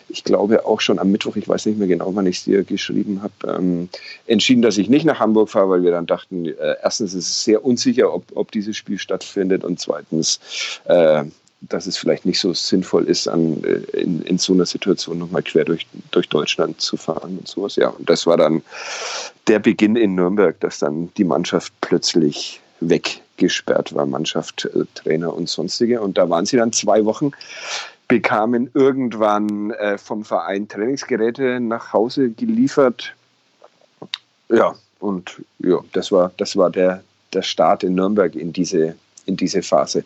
ich 0.07 0.23
glaube 0.23 0.65
auch 0.65 0.81
schon 0.81 0.99
am 0.99 1.11
Mittwoch, 1.11 1.35
ich 1.35 1.47
weiß 1.47 1.65
nicht 1.65 1.77
mehr 1.77 1.87
genau, 1.87 2.15
wann 2.15 2.25
ich 2.25 2.37
es 2.37 2.43
dir 2.45 2.63
geschrieben 2.63 3.21
habe, 3.21 3.57
ähm, 3.57 3.89
entschieden, 4.27 4.61
dass 4.61 4.77
ich 4.77 4.89
nicht 4.89 5.05
nach 5.05 5.19
Hamburg 5.19 5.49
fahre, 5.49 5.69
weil 5.69 5.83
wir 5.83 5.91
dann 5.91 6.05
dachten, 6.05 6.45
äh, 6.45 6.75
erstens 6.81 7.13
ist 7.13 7.27
es 7.27 7.43
sehr 7.43 7.63
unsicher, 7.63 8.13
ob, 8.13 8.25
ob 8.35 8.51
dieses 8.51 8.77
Spiel 8.77 8.97
stattfindet 8.97 9.63
und 9.63 9.79
zweitens 9.79 10.39
äh, 10.85 11.25
dass 11.69 11.87
es 11.87 11.97
vielleicht 11.97 12.25
nicht 12.25 12.39
so 12.39 12.53
sinnvoll 12.53 13.05
ist, 13.05 13.27
an, 13.27 13.63
äh, 13.63 13.99
in, 13.99 14.21
in 14.23 14.37
so 14.37 14.53
einer 14.53 14.65
Situation 14.65 15.17
nochmal 15.17 15.43
quer 15.43 15.65
durch, 15.65 15.87
durch 16.11 16.29
Deutschland 16.29 16.81
zu 16.81 16.97
fahren 16.97 17.37
und 17.39 17.47
sowas. 17.47 17.75
Ja, 17.75 17.89
und 17.89 18.09
das 18.09 18.25
war 18.25 18.37
dann 18.37 18.61
der 19.47 19.59
Beginn 19.59 19.95
in 19.95 20.15
Nürnberg, 20.15 20.59
dass 20.59 20.79
dann 20.79 21.13
die 21.15 21.23
Mannschaft 21.23 21.73
plötzlich 21.81 22.61
weggesperrt 22.79 23.93
war, 23.93 24.05
Mannschaft, 24.05 24.65
äh, 24.65 24.83
Trainer 24.95 25.33
und 25.33 25.49
sonstige. 25.49 26.01
Und 26.01 26.17
da 26.17 26.29
waren 26.29 26.45
sie 26.45 26.57
dann 26.57 26.73
zwei 26.73 27.05
Wochen, 27.05 27.31
bekamen 28.07 28.69
irgendwann 28.73 29.71
äh, 29.71 29.97
vom 29.97 30.25
Verein 30.25 30.67
Trainingsgeräte 30.67 31.59
nach 31.59 31.93
Hause 31.93 32.29
geliefert. 32.29 33.13
Ja, 34.49 34.75
und 34.99 35.41
ja, 35.59 35.79
das 35.93 36.11
war, 36.11 36.31
das 36.37 36.55
war 36.57 36.69
der, 36.69 37.03
der 37.31 37.41
Start 37.41 37.83
in 37.83 37.95
Nürnberg 37.95 38.35
in 38.35 38.53
diese, 38.53 38.95
in 39.25 39.37
diese 39.37 39.63
Phase. 39.63 40.03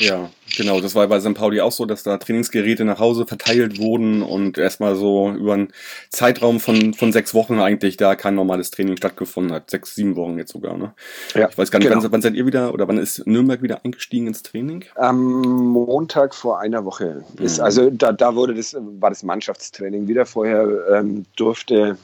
Ja, 0.00 0.30
genau. 0.56 0.80
Das 0.80 0.94
war 0.94 1.06
bei 1.08 1.20
St. 1.20 1.34
Pauli 1.34 1.60
auch 1.60 1.72
so, 1.72 1.84
dass 1.84 2.02
da 2.02 2.16
Trainingsgeräte 2.16 2.84
nach 2.84 2.98
Hause 2.98 3.26
verteilt 3.26 3.78
wurden 3.78 4.22
und 4.22 4.56
erstmal 4.58 4.96
so 4.96 5.30
über 5.30 5.54
einen 5.54 5.72
Zeitraum 6.08 6.58
von, 6.58 6.94
von 6.94 7.12
sechs 7.12 7.34
Wochen 7.34 7.60
eigentlich 7.60 7.96
da 7.96 8.14
kein 8.14 8.34
normales 8.34 8.70
Training 8.70 8.96
stattgefunden 8.96 9.52
hat. 9.52 9.70
Sechs, 9.70 9.94
sieben 9.94 10.16
Wochen 10.16 10.38
jetzt 10.38 10.52
sogar, 10.52 10.76
ne? 10.76 10.94
Ja, 11.34 11.48
ich 11.48 11.58
weiß 11.58 11.70
gar 11.70 11.78
nicht, 11.78 11.88
genau. 11.88 12.02
wann, 12.02 12.12
wann, 12.12 12.22
seid 12.22 12.34
ihr 12.34 12.46
wieder 12.46 12.72
oder 12.72 12.88
wann 12.88 12.98
ist 12.98 13.26
Nürnberg 13.26 13.62
wieder 13.62 13.84
eingestiegen 13.84 14.26
ins 14.26 14.42
Training? 14.42 14.84
Am 14.94 15.42
Montag 15.42 16.34
vor 16.34 16.60
einer 16.60 16.84
Woche. 16.84 17.24
Ist, 17.38 17.58
mhm. 17.58 17.64
Also 17.64 17.90
da, 17.90 18.12
da 18.12 18.34
wurde 18.34 18.54
das, 18.54 18.74
war 18.98 19.10
das 19.10 19.22
Mannschaftstraining 19.22 20.08
wieder. 20.08 20.24
Vorher 20.24 20.66
ähm, 20.92 21.26
durfte, 21.36 21.98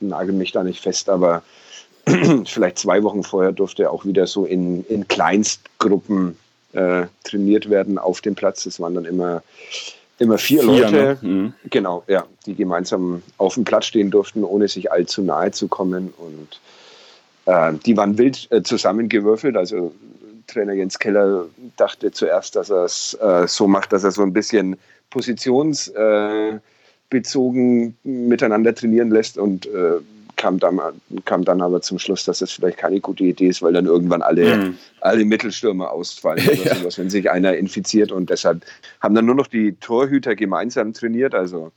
nagel 0.00 0.34
mich 0.34 0.52
da 0.52 0.64
nicht 0.64 0.82
fest, 0.82 1.08
aber 1.08 1.42
vielleicht 2.44 2.78
zwei 2.78 3.02
Wochen 3.02 3.22
vorher 3.22 3.52
durfte 3.52 3.90
auch 3.90 4.04
wieder 4.04 4.26
so 4.26 4.44
in, 4.44 4.84
in 4.86 5.08
Kleinstgruppen 5.08 6.36
äh, 6.74 7.06
trainiert 7.24 7.70
werden 7.70 7.98
auf 7.98 8.20
dem 8.20 8.34
Platz. 8.34 8.66
Es 8.66 8.80
waren 8.80 8.94
dann 8.94 9.04
immer, 9.04 9.42
immer 10.18 10.38
vier, 10.38 10.60
vier 10.60 10.68
Leute, 10.68 10.92
ne? 10.92 11.18
mhm. 11.20 11.52
genau, 11.70 12.04
ja, 12.06 12.24
die 12.46 12.54
gemeinsam 12.54 13.22
auf 13.38 13.54
dem 13.54 13.64
Platz 13.64 13.86
stehen 13.86 14.10
durften, 14.10 14.44
ohne 14.44 14.68
sich 14.68 14.92
allzu 14.92 15.22
nahe 15.22 15.50
zu 15.52 15.68
kommen. 15.68 16.12
Und 16.16 16.60
äh, 17.46 17.72
die 17.84 17.96
waren 17.96 18.18
wild 18.18 18.48
äh, 18.50 18.62
zusammengewürfelt. 18.62 19.56
Also 19.56 19.94
Trainer 20.46 20.74
Jens 20.74 20.98
Keller 20.98 21.46
dachte 21.76 22.12
zuerst, 22.12 22.56
dass 22.56 22.70
er 22.70 22.84
es 22.84 23.14
äh, 23.20 23.46
so 23.48 23.66
macht, 23.66 23.92
dass 23.92 24.04
er 24.04 24.10
so 24.10 24.22
ein 24.22 24.32
bisschen 24.32 24.76
positionsbezogen 25.10 26.60
miteinander 28.02 28.74
trainieren 28.74 29.10
lässt 29.10 29.38
und 29.38 29.66
äh, 29.66 30.00
kam 30.44 30.58
dann, 30.58 30.78
kam 31.24 31.42
dann 31.42 31.62
aber 31.62 31.80
zum 31.80 31.98
Schluss, 31.98 32.26
dass 32.26 32.40
das 32.40 32.52
vielleicht 32.52 32.76
keine 32.76 33.00
gute 33.00 33.24
Idee 33.24 33.46
ist, 33.46 33.62
weil 33.62 33.72
dann 33.72 33.86
irgendwann 33.86 34.20
alle, 34.20 34.56
mhm. 34.56 34.78
alle 35.00 35.24
Mittelstürmer 35.24 35.90
ausfallen 35.90 36.46
oder 36.60 36.66
ja. 36.66 36.74
sowas, 36.74 36.98
wenn 36.98 37.08
sich 37.08 37.30
einer 37.30 37.56
infiziert. 37.56 38.12
Und 38.12 38.28
deshalb 38.28 38.62
haben 39.00 39.14
dann 39.14 39.24
nur 39.24 39.36
noch 39.36 39.46
die 39.46 39.72
Torhüter 39.76 40.36
gemeinsam 40.36 40.92
trainiert. 40.92 41.34
Also 41.34 41.72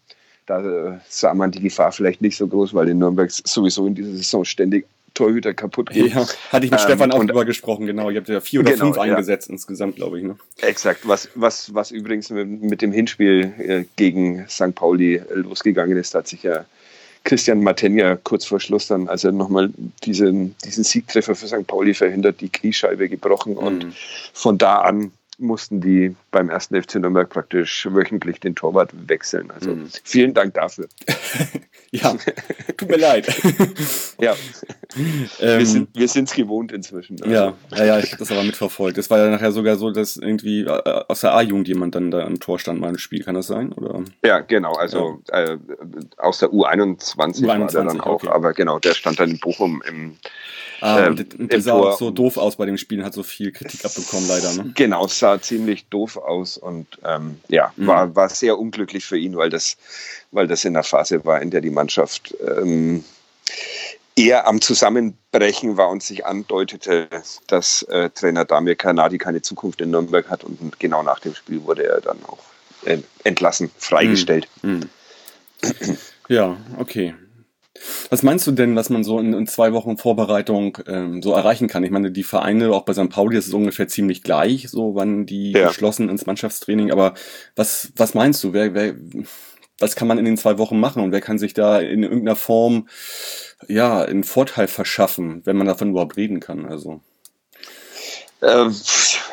da 0.48 0.60
äh, 0.60 0.98
sah 1.08 1.34
man 1.34 1.52
die 1.52 1.62
Gefahr 1.62 1.94
vielleicht 1.94 2.22
nicht 2.22 2.36
so 2.36 2.46
groß, 2.46 2.74
weil 2.74 2.90
in 2.90 2.98
Nürnberg 2.98 3.32
sowieso 3.32 3.88
in 3.88 3.96
dieser 3.96 4.18
Saison 4.18 4.44
ständig 4.44 4.86
Torhüter 5.14 5.54
kaputt 5.54 5.92
gehen. 5.92 6.10
Ja, 6.10 6.28
hatte 6.52 6.66
ich 6.66 6.72
mit 6.72 6.82
ähm, 6.82 6.86
Stefan 6.86 7.12
auch 7.14 7.24
drüber 7.24 7.46
gesprochen, 7.46 7.86
genau. 7.86 8.10
Ihr 8.10 8.18
habt 8.18 8.28
ja 8.28 8.42
vier 8.42 8.60
oder 8.60 8.74
genau, 8.74 8.88
fünf 8.88 8.98
eingesetzt 8.98 9.48
ja. 9.48 9.54
insgesamt, 9.54 9.96
glaube 9.96 10.20
ich. 10.20 10.26
Ne? 10.26 10.36
Exakt, 10.62 11.08
was, 11.08 11.30
was, 11.36 11.74
was 11.74 11.92
übrigens 11.92 12.30
mit, 12.32 12.48
mit 12.62 12.82
dem 12.82 12.92
Hinspiel 12.92 13.54
äh, 13.60 13.86
gegen 13.96 14.46
St. 14.50 14.76
Pauli 14.76 15.22
losgegangen 15.34 15.98
ist, 15.98 16.14
hat 16.14 16.28
sich 16.28 16.44
ja 16.44 16.66
Christian 17.28 17.62
Matenja 17.62 18.16
kurz 18.16 18.46
vor 18.46 18.62
Schluss 18.62 18.88
dann, 18.88 19.10
als 19.10 19.26
er 19.26 19.34
nochmal 19.34 19.70
diesen, 20.06 20.56
diesen 20.64 20.86
Siegtreffer 20.86 21.36
für 21.36 21.48
St. 21.48 21.68
Pauli 21.68 21.94
verhindert, 21.94 22.40
die 22.40 22.48
Kniescheibe 22.48 23.10
gebrochen 23.10 23.54
mhm. 23.54 23.58
und 23.60 23.86
von 24.32 24.58
da 24.58 24.78
an 24.78 25.12
mussten 25.38 25.82
die 25.82 26.16
beim 26.38 26.52
ersten 26.52 26.80
FC 26.80 26.98
Nürnberg 26.98 27.28
praktisch 27.30 27.88
wöchentlich 27.90 28.40
den 28.40 28.54
Torwart 28.54 28.92
wechseln. 29.08 29.50
Also 29.50 29.72
mhm. 29.72 29.90
vielen 30.04 30.36
Dank 30.36 30.54
dafür. 30.54 30.88
ja, 31.92 32.16
tut 32.78 32.90
mir 32.90 32.98
leid. 32.98 33.28
ja. 34.22 34.36
wir 35.40 35.66
sind 35.66 35.90
wir 35.96 36.06
es 36.06 36.34
gewohnt 36.36 36.72
inzwischen. 36.72 37.20
Also. 37.24 37.34
Ja, 37.34 37.54
ja, 37.76 37.86
ja, 37.86 38.00
ich 38.00 38.12
habe 38.12 38.20
das 38.20 38.32
aber 38.32 38.44
mitverfolgt. 38.44 39.00
Es 39.00 39.10
war 39.10 39.18
ja 39.18 39.32
nachher 39.32 39.52
sogar 39.52 39.78
so, 39.78 39.90
dass 39.90 40.16
irgendwie 40.16 40.62
äh, 40.62 41.04
aus 41.08 41.22
der 41.22 41.34
A-Jugend 41.34 41.68
jemand 41.68 41.96
dann 41.96 42.12
da 42.12 42.24
am 42.24 42.40
Tor 42.40 42.60
stand 42.60 42.80
mal 42.80 42.90
im 42.90 43.00
Spiel. 43.00 43.24
Kann 43.24 43.34
das 43.34 43.48
sein? 43.48 43.72
Oder? 43.72 44.04
Ja, 44.24 44.42
genau. 44.42 44.74
Also 44.74 45.24
ja. 45.32 45.54
Äh, 45.54 45.58
aus 46.18 46.38
der 46.38 46.50
U21, 46.50 47.16
U21 47.16 47.48
war 47.48 47.58
der 47.58 47.84
dann 47.84 48.00
auch. 48.00 48.22
Okay. 48.22 48.30
Aber 48.30 48.54
genau, 48.54 48.78
der 48.78 48.94
stand 48.94 49.20
dann 49.20 49.32
in 49.32 49.40
Bochum 49.40 49.82
im 49.90 50.18
Ah, 50.80 51.08
ähm, 51.08 51.26
der 51.38 51.62
sah 51.62 51.74
auch 51.74 51.98
so 51.98 52.12
doof 52.12 52.38
aus 52.38 52.56
bei 52.56 52.66
dem 52.66 52.78
Spiel, 52.78 53.04
hat 53.04 53.14
so 53.14 53.24
viel 53.24 53.52
Kritik 53.52 53.84
abbekommen, 53.84 54.28
leider. 54.28 54.54
Ne? 54.54 54.72
Genau, 54.76 55.06
es 55.06 55.18
sah 55.18 55.42
ziemlich 55.42 55.88
doof 55.88 56.18
aus 56.28 56.58
und 56.58 56.88
ähm, 57.06 57.40
ja, 57.48 57.72
mhm. 57.76 57.88
war, 57.88 58.16
war 58.16 58.30
sehr 58.30 58.58
unglücklich 58.58 59.06
für 59.06 59.18
ihn, 59.18 59.36
weil 59.38 59.50
das, 59.50 59.78
weil 60.32 60.48
das 60.48 60.66
in 60.66 60.74
der 60.74 60.84
Phase 60.84 61.24
war, 61.26 61.42
in 61.42 61.52
der 61.52 61.62
die 61.62 61.70
Mannschaft 61.70 62.36
ähm, 62.46 63.04
eher 64.16 64.48
am 64.48 64.60
Zusammenbrechen 64.60 65.78
war 65.78 65.90
und 65.90 66.04
sich 66.04 66.26
andeutete, 66.26 67.08
dass 67.48 67.84
äh, 67.84 68.10
Trainer 68.10 68.46
Damir 68.46 68.76
Kanadi 68.76 69.18
keine 69.18 69.42
Zukunft 69.42 69.80
in 69.80 69.92
Nürnberg 69.92 70.30
hat 70.30 70.44
und 70.44 70.80
genau 70.80 71.04
nach 71.04 71.20
dem 71.20 71.36
Spiel 71.36 71.64
wurde 71.64 71.86
er 71.86 72.02
dann 72.02 72.18
auch 72.26 72.40
äh, 72.86 72.98
entlassen, 73.24 73.72
freigestellt. 73.78 74.48
Mhm. 74.64 74.90
Mhm. 75.62 75.98
Ja, 76.30 76.58
okay. 76.78 77.14
Was 78.10 78.24
meinst 78.24 78.48
du 78.48 78.52
denn, 78.52 78.76
was 78.76 78.90
man 78.90 79.04
so 79.04 79.20
in, 79.20 79.34
in 79.34 79.48
zwei 79.48 79.74
Wochen 79.74 79.98
Vorbereitung 79.98 80.78
ähm, 80.88 81.22
so 81.22 81.34
erreichen 81.34 81.68
kann? 81.68 81.84
Ich 81.84 81.92
meine, 81.92 82.12
die 82.12 82.24
Vereine, 82.24 82.72
auch 82.72 82.84
bei 82.84 82.94
St. 82.94 83.10
Pauli, 83.10 83.38
ist 83.38 83.48
es 83.48 83.54
ungefähr 83.54 83.88
ziemlich 83.88 84.24
gleich, 84.24 84.70
so 84.70 84.96
wann 84.96 85.26
die 85.26 85.52
ja. 85.52 85.68
geschlossen 85.68 86.10
ins 86.10 86.26
Mannschaftstraining. 86.26 86.92
Aber 86.92 87.14
was, 87.56 87.92
was 87.96 88.14
meinst 88.14 88.44
du? 88.44 88.54
Wer, 88.54 88.74
wer, 88.74 88.96
was 89.80 89.96
kann 89.96 90.08
man 90.08 90.18
in 90.18 90.26
den 90.26 90.38
zwei 90.38 90.58
Wochen 90.58 90.80
machen 90.80 91.04
und 91.04 91.12
wer 91.12 91.22
kann 91.22 91.40
sich 91.40 91.54
da 91.54 91.80
in 91.80 92.04
irgendeiner 92.04 92.36
Form 92.36 92.88
ja 93.68 94.02
einen 94.02 94.24
Vorteil 94.24 94.68
verschaffen, 94.68 95.42
wenn 95.46 95.58
man 95.58 95.68
davon 95.68 95.92
überhaupt 95.92 96.18
reden 96.18 96.40
kann? 96.40 96.66
Also 96.66 97.02
ähm, 98.42 98.72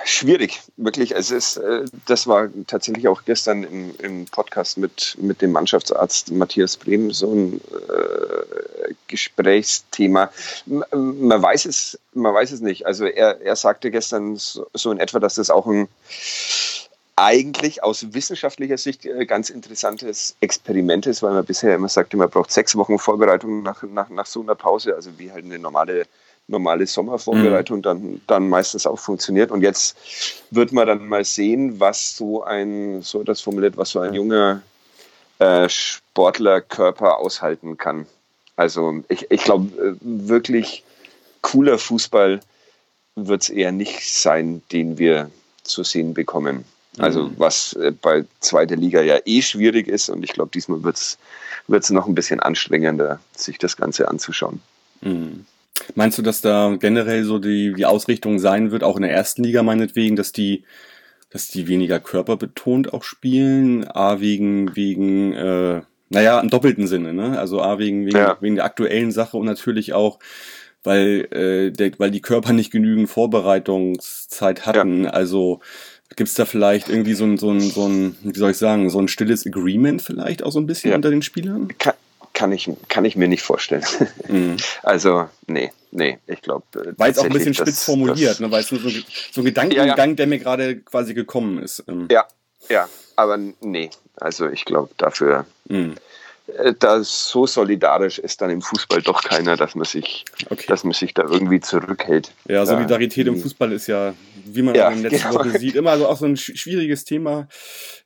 schwierig, 0.05 0.61
wirklich. 0.77 1.13
Es 1.13 1.31
ist, 1.31 1.57
äh, 1.57 1.85
das 2.07 2.27
war 2.27 2.49
tatsächlich 2.67 3.09
auch 3.09 3.25
gestern 3.25 3.65
im, 3.65 3.95
im 3.99 4.25
Podcast 4.27 4.79
mit, 4.79 5.17
mit 5.21 5.43
dem 5.43 5.53
Mannschaftsarzt 5.53 6.31
Matthias 6.33 6.77
Brehm 6.77 7.11
so 7.11 7.33
ein 7.33 7.61
äh, 7.61 8.95
Gesprächsthema. 9.09 10.31
Man 10.67 11.43
weiß 11.43 11.67
es, 11.67 11.99
man 12.13 12.35
weiß 12.35 12.53
es 12.53 12.61
nicht. 12.61 12.87
Also 12.87 13.07
er, 13.07 13.41
er 13.41 13.57
sagte 13.57 13.91
gestern 13.91 14.37
so, 14.37 14.67
so 14.75 14.91
in 14.91 14.99
etwa, 15.01 15.19
dass 15.19 15.35
das 15.35 15.51
auch 15.51 15.67
ein 15.67 15.89
eigentlich 17.17 17.83
aus 17.85 18.13
wissenschaftlicher 18.13 18.79
Sicht 18.79 19.07
äh, 19.07 19.25
ganz 19.27 19.51
interessantes 19.51 20.37
Experiment 20.41 21.07
ist, 21.07 21.23
weil 21.23 21.33
man 21.33 21.45
bisher 21.45 21.75
immer 21.75 21.89
sagte, 21.89 22.17
man 22.17 22.29
braucht 22.29 22.51
sechs 22.51 22.75
Wochen 22.77 22.99
Vorbereitung 22.99 23.63
nach, 23.63 23.83
nach, 23.85 24.09
nach 24.09 24.27
so 24.27 24.43
einer 24.43 24.55
Pause, 24.55 24.95
also 24.95 25.19
wie 25.19 25.31
halt 25.31 25.45
eine 25.45 25.59
normale 25.59 26.07
normale 26.47 26.87
Sommervorbereitung 26.87 27.79
mhm. 27.79 27.83
dann, 27.83 28.21
dann 28.27 28.49
meistens 28.49 28.87
auch 28.87 28.99
funktioniert. 28.99 29.51
Und 29.51 29.63
jetzt 29.63 29.97
wird 30.51 30.73
man 30.73 30.87
dann 30.87 31.09
mal 31.09 31.25
sehen, 31.25 31.81
was 31.81 32.17
so 32.17 32.45
ein, 32.45 33.03
so 33.03 33.23
das 33.23 33.41
formuliert, 33.41 33.77
was 33.77 33.91
so 33.91 34.01
ein 34.01 34.15
junger 34.15 34.63
äh, 35.39 35.69
Sportlerkörper 35.69 37.19
aushalten 37.19 37.77
kann. 37.77 38.07
Also 38.57 39.03
ich, 39.09 39.31
ich 39.31 39.43
glaube, 39.43 39.67
äh, 39.79 39.95
wirklich 40.01 40.85
cooler 41.41 41.79
Fußball 41.79 42.41
wird 43.17 43.43
es 43.43 43.49
eher 43.49 43.73
nicht 43.73 44.15
sein, 44.15 44.63
den 44.73 44.99
wir 44.99 45.31
zu 45.63 45.83
sehen 45.83 46.15
bekommen. 46.15 46.65
Also 46.99 47.25
mhm. 47.25 47.35
was 47.39 47.73
äh, 47.75 47.91
bei 47.91 48.25
zweiter 48.41 48.77
Liga 48.77 49.01
ja 49.03 49.19
eh 49.25 49.43
schwierig 49.43 49.89
ist 49.89 50.09
und 50.09 50.23
ich 50.23 50.33
glaube, 50.33 50.51
diesmal 50.55 50.85
wird 50.85 50.97
es 50.97 51.91
noch 51.91 52.07
ein 52.07 52.15
bisschen 52.15 52.39
anstrengender, 52.39 53.19
sich 53.35 53.59
das 53.59 53.77
Ganze 53.77 54.09
anzuschauen. 54.09 54.61
Mhm. 55.01 55.47
Meinst 55.95 56.19
du, 56.19 56.23
dass 56.23 56.41
da 56.41 56.77
generell 56.79 57.25
so 57.25 57.39
die, 57.39 57.73
die 57.75 57.87
Ausrichtung 57.87 58.39
sein 58.39 58.71
wird, 58.71 58.85
auch 58.85 58.97
in 58.97 59.03
der 59.03 59.13
ersten 59.13 59.43
Liga 59.45 59.63
meinetwegen, 59.63 60.17
dass 60.17 60.33
die, 60.33 60.65
dass 61.31 61.49
die 61.49 61.69
weniger 61.69 62.01
körperbetont 62.01 62.93
auch 62.93 63.03
spielen? 63.03 63.87
A, 63.89 64.21
wegen, 64.21 64.75
wegen, 64.77 65.33
äh, 65.33 65.83
naja, 66.11 66.41
im 66.41 66.51
doppelten 66.51 66.87
Sinne, 66.87 67.13
ne? 67.13 67.39
Also 67.39 67.61
A, 67.61 67.79
wegen, 67.79 68.07
wegen, 68.07 68.17
ja. 68.17 68.39
wegen 68.41 68.55
der 68.55 68.65
aktuellen 68.65 69.11
Sache 69.11 69.37
und 69.37 69.47
natürlich 69.47 69.93
auch, 69.93 70.19
weil, 70.85 71.29
äh, 71.33 71.71
der, 71.73 71.93
weil 71.99 72.11
die 72.11 72.23
Körper 72.23 72.53
nicht 72.53 72.71
genügend 72.71 73.09
Vorbereitungszeit 73.09 74.67
hatten. 74.67 75.05
Ja. 75.05 75.11
Also 75.11 75.61
gibt's 76.15 76.35
da 76.35 76.45
vielleicht 76.45 76.89
irgendwie 76.89 77.15
so 77.15 77.25
ein, 77.25 77.37
so 77.37 77.51
ein, 77.51 77.61
so 77.61 77.89
ein, 77.89 78.17
wie 78.23 78.39
soll 78.39 78.53
ich 78.53 78.59
sagen, 78.59 78.91
so 78.91 79.01
ein 79.01 79.09
stilles 79.09 79.47
Agreement 79.47 80.03
vielleicht 80.03 80.43
auch 80.43 80.53
so 80.53 80.61
ein 80.61 80.67
bisschen 80.67 80.91
ja. 80.91 80.97
unter 80.97 81.11
den 81.11 81.23
Spielern? 81.23 81.69
Kann, 81.79 81.95
kann 82.35 82.53
ich, 82.53 82.69
kann 82.89 83.05
ich 83.05 83.17
mir 83.17 83.29
nicht 83.29 83.43
vorstellen. 83.43 83.85
Mhm. 84.29 84.57
Also, 84.83 85.29
nee, 85.47 85.71
nee, 85.91 86.19
ich 86.27 86.41
glaube. 86.43 86.65
Äh, 86.75 86.99
War 86.99 87.09
jetzt 87.09 87.19
auch 87.19 87.25
ein 87.25 87.33
bisschen 87.33 87.55
spitz 87.55 87.85
formuliert, 87.85 88.33
das, 88.33 88.41
ne? 88.41 88.51
weil 88.51 88.61
es 88.61 88.73
nur 88.73 88.81
so, 88.81 88.89
so 88.89 89.41
ein 89.41 89.45
Gedankengang, 89.45 89.87
ja, 89.87 89.97
ja. 89.97 90.07
der 90.07 90.27
mir 90.27 90.39
gerade 90.39 90.81
quasi 90.81 91.15
gekommen 91.15 91.63
ist. 91.63 91.85
Ähm. 91.87 92.09
Ja, 92.11 92.27
ja, 92.69 92.89
aber 93.17 93.39
nee, 93.61 93.91
also 94.17 94.49
ich 94.49 94.65
glaube, 94.65 94.91
dafür. 94.97 95.47
Mhm. 95.67 95.95
Äh, 96.47 96.75
da 96.79 97.03
so 97.03 97.47
solidarisch 97.47 98.19
ist 98.19 98.43
dann 98.43 98.51
im 98.51 98.61
Fußball 98.61 99.01
doch 99.01 99.23
keiner, 99.23 99.57
dass 99.57 99.75
man 99.75 99.87
sich, 99.87 100.27
okay. 100.51 100.67
dass 100.69 100.85
man 100.85 100.93
sich 100.93 101.15
da 101.15 101.23
irgendwie 101.23 101.61
zurückhält. 101.61 102.33
Ja, 102.47 102.67
Solidarität 102.67 103.27
im 103.27 103.39
Fußball 103.39 103.73
ist 103.73 103.87
ja, 103.87 104.13
wie 104.45 104.61
man 104.61 104.75
ja, 104.75 104.89
in 104.91 105.03
den 105.03 105.11
letzten 105.11 105.31
genau. 105.31 105.41
Wochen 105.41 105.59
sieht, 105.59 105.75
immer 105.75 105.97
so 105.97 106.07
auch 106.07 106.19
so 106.19 106.27
ein 106.27 106.37
schwieriges 106.37 107.05
Thema. 107.07 107.49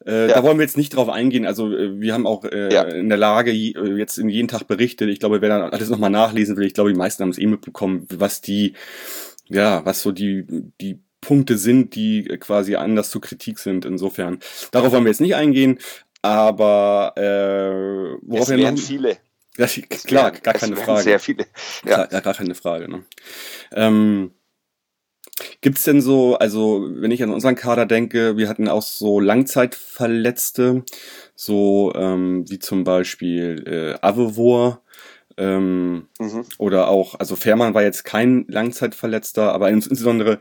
Äh, 0.06 0.28
ja. 0.28 0.34
Da 0.34 0.42
wollen 0.44 0.58
wir 0.58 0.64
jetzt 0.64 0.76
nicht 0.76 0.94
drauf 0.94 1.08
eingehen. 1.08 1.46
Also 1.46 1.72
äh, 1.72 2.00
wir 2.00 2.14
haben 2.14 2.28
auch 2.28 2.44
äh, 2.44 2.72
ja. 2.72 2.82
in 2.82 3.08
der 3.08 3.18
Lage 3.18 3.50
äh, 3.50 3.96
jetzt 3.96 4.18
in 4.18 4.28
jeden 4.28 4.46
Tag 4.46 4.68
berichtet. 4.68 5.08
Ich 5.08 5.18
glaube, 5.18 5.42
wer 5.42 5.48
dann 5.48 5.62
alles 5.62 5.88
nochmal 5.88 6.10
nachlesen 6.10 6.56
will, 6.56 6.66
ich 6.66 6.74
glaube, 6.74 6.92
die 6.92 6.98
meisten 6.98 7.24
haben 7.24 7.30
es 7.30 7.38
eh 7.38 7.46
mitbekommen, 7.46 8.06
was 8.14 8.40
die, 8.40 8.74
ja, 9.46 9.84
was 9.84 10.00
so 10.02 10.12
die, 10.12 10.46
die 10.80 11.00
Punkte 11.20 11.58
sind, 11.58 11.94
die 11.94 12.24
quasi 12.38 12.76
anders 12.76 13.10
zur 13.10 13.20
Kritik 13.20 13.58
sind. 13.58 13.84
Insofern, 13.84 14.38
darauf 14.70 14.92
wollen 14.92 15.04
wir 15.04 15.10
jetzt 15.10 15.20
nicht 15.20 15.34
eingehen. 15.34 15.78
Aber 16.22 17.12
äh, 17.16 18.18
worauf 18.22 18.48
es 18.48 18.56
wären 18.56 18.74
noch, 18.74 18.82
viele. 18.82 19.18
Ja, 19.56 19.66
klar, 19.66 20.30
gar 20.30 20.54
keine 20.54 20.76
Frage. 20.76 21.02
Sehr 21.02 21.20
viele. 21.20 21.46
Ja. 21.84 22.06
Klar, 22.06 22.22
gar 22.22 22.34
keine 22.34 22.54
Frage. 22.54 22.88
Ne? 22.88 23.04
Ähm, 23.72 24.32
Gibt's 25.60 25.84
denn 25.84 26.00
so, 26.00 26.36
also 26.36 26.88
wenn 26.88 27.10
ich 27.10 27.22
an 27.22 27.30
unseren 27.30 27.54
Kader 27.54 27.86
denke, 27.86 28.36
wir 28.36 28.48
hatten 28.48 28.68
auch 28.68 28.82
so 28.82 29.20
Langzeitverletzte, 29.20 30.84
so 31.34 31.92
ähm, 31.94 32.48
wie 32.48 32.58
zum 32.58 32.84
Beispiel 32.84 33.64
äh, 33.66 34.06
Avevor 34.06 34.82
ähm, 35.36 36.08
mhm. 36.18 36.44
oder 36.58 36.88
auch, 36.88 37.14
also 37.18 37.36
Fährmann 37.36 37.74
war 37.74 37.82
jetzt 37.82 38.04
kein 38.04 38.46
Langzeitverletzter, 38.48 39.52
aber 39.52 39.70
insbesondere 39.70 40.40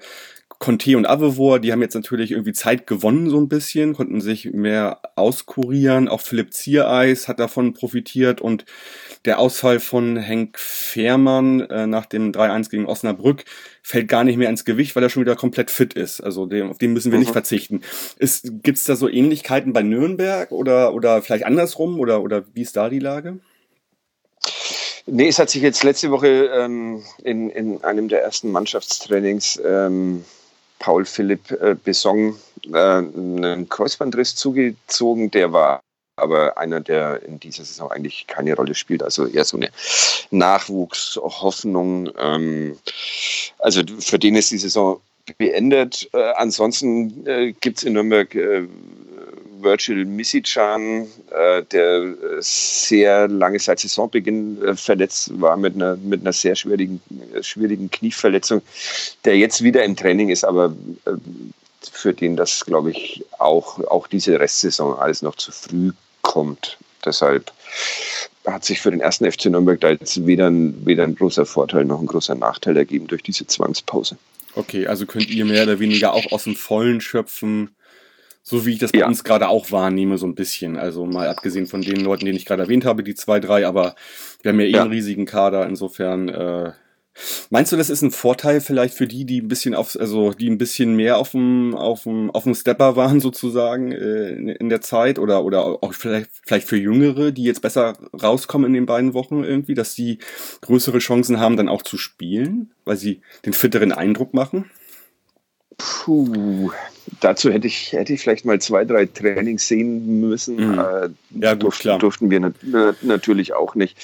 Conte 0.60 0.97
und 0.97 1.05
Avevor, 1.05 1.60
die 1.60 1.71
haben 1.71 1.81
jetzt 1.81 1.93
natürlich 1.93 2.31
irgendwie 2.31 2.53
Zeit 2.53 2.88
gewonnen 2.88 3.29
so 3.29 3.38
ein 3.39 3.47
bisschen, 3.47 3.93
konnten 3.93 4.21
sich 4.21 4.53
mehr 4.53 5.01
auskurieren. 5.15 6.07
Auch 6.07 6.21
Philipp 6.21 6.51
Ziereis 6.53 7.27
hat 7.27 7.39
davon 7.39 7.73
profitiert 7.73 8.41
und 8.41 8.65
der 9.25 9.38
Ausfall 9.38 9.79
von 9.79 10.17
Henk 10.17 10.57
Fehrmann 10.57 11.60
äh, 11.62 11.86
nach 11.86 12.07
dem 12.07 12.31
3-1 12.31 12.71
gegen 12.71 12.86
Osnabrück 12.88 13.45
fällt 13.83 14.07
gar 14.07 14.23
nicht 14.23 14.38
mehr 14.38 14.49
ins 14.49 14.65
Gewicht, 14.65 14.95
weil 14.95 15.03
er 15.03 15.10
schon 15.10 15.21
wieder 15.21 15.36
komplett 15.36 15.69
fit 15.69 15.93
ist. 15.93 16.21
Also 16.21 16.47
dem, 16.47 16.71
auf 16.71 16.79
den 16.79 16.93
müssen 16.93 17.12
wir 17.12 17.17
mhm. 17.19 17.25
nicht 17.25 17.33
verzichten. 17.33 17.81
Gibt 18.17 18.79
es 18.79 18.83
da 18.86 18.95
so 18.95 19.07
Ähnlichkeiten 19.07 19.73
bei 19.73 19.83
Nürnberg 19.83 20.51
oder, 20.51 20.93
oder 20.93 21.21
vielleicht 21.21 21.45
andersrum 21.45 21.99
oder, 21.99 22.21
oder 22.23 22.45
wie 22.53 22.62
ist 22.63 22.75
da 22.75 22.89
die 22.89 22.99
Lage? 22.99 23.39
Nee, 25.05 25.27
es 25.27 25.39
hat 25.39 25.49
sich 25.49 25.62
jetzt 25.62 25.83
letzte 25.83 26.12
Woche 26.12 26.49
ähm, 26.53 27.03
in, 27.23 27.49
in 27.49 27.83
einem 27.83 28.10
der 28.10 28.23
ersten 28.23 28.51
Mannschaftstrainings 28.51 29.62
ähm, 29.63 30.25
Paul 30.79 31.05
Philipp 31.05 31.51
äh, 31.51 31.75
Besson 31.75 32.35
äh, 32.71 32.77
einen 32.77 33.67
Kreuzbandriss 33.69 34.35
zugezogen. 34.35 35.31
Der 35.31 35.53
war 35.53 35.79
aber 36.17 36.57
einer, 36.57 36.81
der 36.81 37.23
in 37.23 37.39
dieser 37.39 37.63
Saison 37.63 37.91
eigentlich 37.91 38.25
keine 38.27 38.55
Rolle 38.55 38.73
spielt. 38.73 39.03
Also 39.03 39.27
eher 39.27 39.45
so 39.45 39.57
eine 39.57 39.69
Nachwuchshoffnung. 40.31 42.09
Ähm, 42.17 42.77
also 43.59 43.81
für 43.99 44.19
den 44.19 44.35
ist 44.35 44.51
die 44.51 44.57
Saison 44.57 44.99
beendet. 45.37 46.09
Äh, 46.13 46.31
ansonsten 46.35 47.25
äh, 47.27 47.53
gibt 47.53 47.77
es 47.79 47.83
in 47.83 47.93
Nürnberg 47.93 48.33
äh, 48.33 48.67
Virgil 49.62 50.06
Misicjan, 50.06 51.08
äh, 51.32 51.63
der 51.63 52.15
sehr 52.39 53.28
lange 53.28 53.60
seit 53.60 53.80
Saisonbeginn 53.80 54.62
äh, 54.63 54.76
verletzt 54.76 55.39
war 55.39 55.58
mit 55.58 55.76
einer, 55.76 55.96
mit 55.98 56.22
einer 56.22 56.34
sehr 56.34 56.56
schwierigen, 56.56 57.02
schwierigen 57.41 57.89
Knieverletzung, 57.89 58.62
der 59.26 59.38
jetzt 59.38 59.63
wieder 59.63 59.84
im 59.84 59.96
Training 59.96 60.30
ist, 60.30 60.43
aber 60.43 60.76
äh, 61.06 61.12
für 61.91 62.13
den 62.13 62.36
das, 62.36 62.65
glaube 62.65 62.91
ich, 62.91 63.24
auch, 63.39 63.80
auch 63.88 64.08
diese 64.08 64.39
Restsaison 64.39 64.98
alles 64.98 65.22
noch 65.22 65.36
zu 65.36 65.52
früh 65.52 65.91
kommt. 66.22 66.78
Deshalb 67.06 67.52
hat 68.46 68.65
sich 68.65 68.82
für 68.82 68.91
den 68.91 69.02
ersten 69.02 69.30
FC 69.30 69.46
Nürnberg 69.46 69.80
da 69.80 69.89
jetzt 69.89 70.26
weder 70.26 70.50
ein, 70.50 70.86
weder 70.86 71.04
ein 71.04 71.15
großer 71.15 71.46
Vorteil 71.46 71.86
noch 71.86 72.00
ein 72.00 72.08
großer 72.08 72.36
Nachteil 72.36 72.78
ergeben 72.78 73.08
durch 73.08 73.24
diese 73.24 73.46
Zwangspause. 73.46 74.17
Okay, 74.56 74.88
also 74.88 75.06
könnt 75.06 75.30
ihr 75.30 75.46
mehr 75.46 75.63
oder 75.63 75.80
weniger 75.80 76.13
auch 76.13 76.32
aus 76.32 76.46
dem 76.46 76.56
Vollen 76.56 77.00
schöpfen, 77.00 77.70
so 78.49 78.65
wie 78.65 78.71
ich 78.71 78.79
das 78.79 78.93
bei 78.93 78.99
ja. 78.99 79.07
uns 79.07 79.25
gerade 79.25 79.49
auch 79.49 79.73
wahrnehme, 79.73 80.17
so 80.17 80.25
ein 80.25 80.33
bisschen. 80.33 80.77
Also 80.77 81.05
mal 81.05 81.27
abgesehen 81.27 81.65
von 81.65 81.81
den 81.81 81.99
Leuten, 81.99 82.25
die 82.25 82.31
ich 82.31 82.45
gerade 82.45 82.63
erwähnt 82.63 82.86
habe, 82.86 83.03
die 83.03 83.13
zwei, 83.13 83.41
drei, 83.41 83.67
aber 83.67 83.95
wir 84.41 84.53
haben 84.53 84.60
ja 84.62 84.65
eh 84.65 84.71
ja. 84.71 84.81
einen 84.83 84.91
riesigen 84.91 85.25
Kader, 85.25 85.67
insofern 85.67 86.29
äh, 86.29 86.71
Meinst 87.49 87.71
du, 87.71 87.77
das 87.77 87.89
ist 87.89 88.03
ein 88.03 88.12
Vorteil 88.12 88.62
vielleicht 88.62 88.93
für 88.93 89.07
die, 89.07 89.25
die 89.25 89.41
ein 89.41 89.47
bisschen 89.47 89.73
auf, 89.73 89.99
also 89.99 90.33
die 90.33 90.49
ein 90.49 90.60
bisschen 90.60 90.95
mehr 90.95 91.17
auf 91.17 91.31
dem, 91.31 91.73
auf 91.73 92.03
dem, 92.03 92.29
auf 92.29 92.43
dem 92.43 92.53
Stepper 92.53 92.95
waren 92.95 93.19
sozusagen 93.21 93.91
äh, 93.91 94.29
in 94.29 94.69
der 94.69 94.81
Zeit 94.81 95.17
oder 95.17 95.43
oder 95.43 95.83
auch 95.83 95.93
vielleicht 95.93 96.29
vielleicht 96.45 96.67
für 96.67 96.77
Jüngere, 96.77 97.31
die 97.31 97.43
jetzt 97.43 97.63
besser 97.63 97.97
rauskommen 98.21 98.67
in 98.67 98.73
den 98.73 98.86
beiden 98.86 99.15
Wochen 99.15 99.43
irgendwie, 99.43 99.73
dass 99.73 99.95
sie 99.95 100.19
größere 100.62 100.99
Chancen 100.99 101.39
haben, 101.39 101.57
dann 101.57 101.69
auch 101.69 101.81
zu 101.81 101.97
spielen, 101.97 102.71
weil 102.86 102.97
sie 102.97 103.21
den 103.45 103.53
fitteren 103.53 103.91
Eindruck 103.91 104.36
machen? 104.36 104.69
Puh, 105.77 106.71
dazu 107.19 107.51
hätte 107.51 107.67
ich, 107.67 107.93
hätte 107.93 108.13
ich 108.13 108.21
vielleicht 108.21 108.45
mal 108.45 108.59
zwei, 108.59 108.83
drei 108.85 109.05
Trainings 109.05 109.67
sehen 109.67 110.19
müssen. 110.19 110.55
Mhm. 110.73 110.79
Äh, 110.79 111.09
Ja, 111.39 111.53
gut, 111.53 111.63
durften, 111.63 111.81
klar. 111.81 111.99
durften 111.99 112.29
wir 112.29 112.39
nat 112.39 112.55
natürlich 113.03 113.53
auch 113.53 113.75
nicht. 113.75 113.97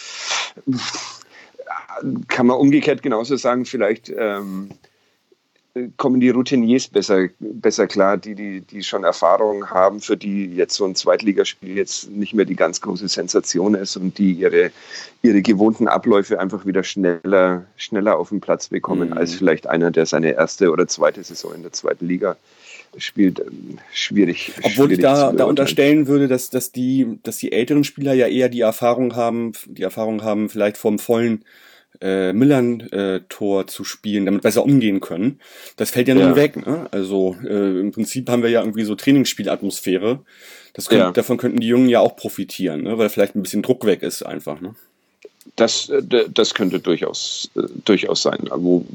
Kann 2.27 2.47
man 2.47 2.57
umgekehrt 2.57 3.01
genauso 3.01 3.35
sagen, 3.35 3.65
vielleicht 3.65 4.11
ähm, 4.15 4.69
kommen 5.97 6.19
die 6.19 6.29
Routiniers 6.29 6.87
besser, 6.87 7.29
besser 7.39 7.87
klar, 7.87 8.17
die, 8.17 8.35
die, 8.35 8.61
die 8.61 8.83
schon 8.83 9.03
Erfahrung 9.03 9.69
haben, 9.71 10.01
für 10.01 10.15
die 10.15 10.45
jetzt 10.45 10.75
so 10.75 10.85
ein 10.85 10.93
Zweitligaspiel 10.93 11.75
jetzt 11.75 12.11
nicht 12.11 12.35
mehr 12.35 12.45
die 12.45 12.55
ganz 12.55 12.79
große 12.81 13.07
Sensation 13.07 13.73
ist 13.73 13.97
und 13.97 14.17
die 14.19 14.33
ihre, 14.33 14.71
ihre 15.23 15.41
gewohnten 15.41 15.87
Abläufe 15.87 16.39
einfach 16.39 16.67
wieder 16.67 16.83
schneller, 16.83 17.65
schneller 17.75 18.17
auf 18.19 18.29
den 18.29 18.39
Platz 18.39 18.67
bekommen, 18.67 19.09
Mhm. 19.09 19.17
als 19.17 19.33
vielleicht 19.33 19.65
einer, 19.65 19.89
der 19.89 20.05
seine 20.05 20.33
erste 20.33 20.69
oder 20.69 20.87
zweite 20.87 21.23
Saison 21.23 21.55
in 21.55 21.63
der 21.63 21.71
zweiten 21.71 22.07
Liga 22.07 22.37
spielt. 22.97 23.39
Ähm, 23.39 23.79
Schwierig. 23.91 24.51
Obwohl 24.57 24.69
ich 24.69 24.75
schwierig 24.75 25.01
da, 25.01 25.15
zu 25.15 25.21
da 25.21 25.25
beurteilen. 25.29 25.49
unterstellen 25.49 26.07
würde, 26.07 26.27
dass, 26.27 26.51
dass, 26.51 26.71
die, 26.71 27.17
dass 27.23 27.37
die 27.37 27.51
älteren 27.51 27.83
Spieler 27.83 28.13
ja 28.13 28.27
eher 28.27 28.49
die 28.49 28.61
Erfahrung 28.61 29.15
haben, 29.15 29.53
die 29.65 29.81
Erfahrung 29.81 30.21
haben, 30.21 30.49
vielleicht 30.49 30.77
vom 30.77 30.99
vollen 30.99 31.43
äh, 32.01 32.33
Millern-Tor 32.33 33.67
zu 33.67 33.83
spielen, 33.83 34.25
damit 34.25 34.41
besser 34.41 34.63
umgehen 34.63 34.99
können. 34.99 35.39
Das 35.77 35.91
fällt 35.91 36.07
ja 36.07 36.15
nun 36.15 36.23
Ja. 36.29 36.35
weg. 36.35 36.65
Ne? 36.65 36.87
Also 36.91 37.35
äh, 37.43 37.79
im 37.79 37.91
Prinzip 37.91 38.29
haben 38.29 38.43
wir 38.43 38.49
ja 38.49 38.61
irgendwie 38.61 38.83
so 38.83 38.95
Trainingsspielatmosphäre. 38.95 40.19
Das 40.73 40.89
könnt, 40.89 40.99
Ja. 41.01 41.11
Davon 41.11 41.37
könnten 41.37 41.59
die 41.59 41.67
Jungen 41.67 41.89
ja 41.89 41.99
auch 41.99 42.15
profitieren, 42.15 42.81
ne? 42.83 42.97
weil 42.97 43.09
vielleicht 43.09 43.35
ein 43.35 43.43
bisschen 43.43 43.61
Druck 43.61 43.85
weg 43.85 44.01
ist 44.03 44.23
einfach. 44.23 44.59
Ne? 44.59 44.75
Das, 45.55 45.89
äh, 45.89 46.01
das 46.29 46.53
könnte 46.55 46.79
durchaus, 46.79 47.49
äh, 47.55 47.61
durchaus 47.85 48.23
sein. 48.23 48.49
Wo, 48.55 48.85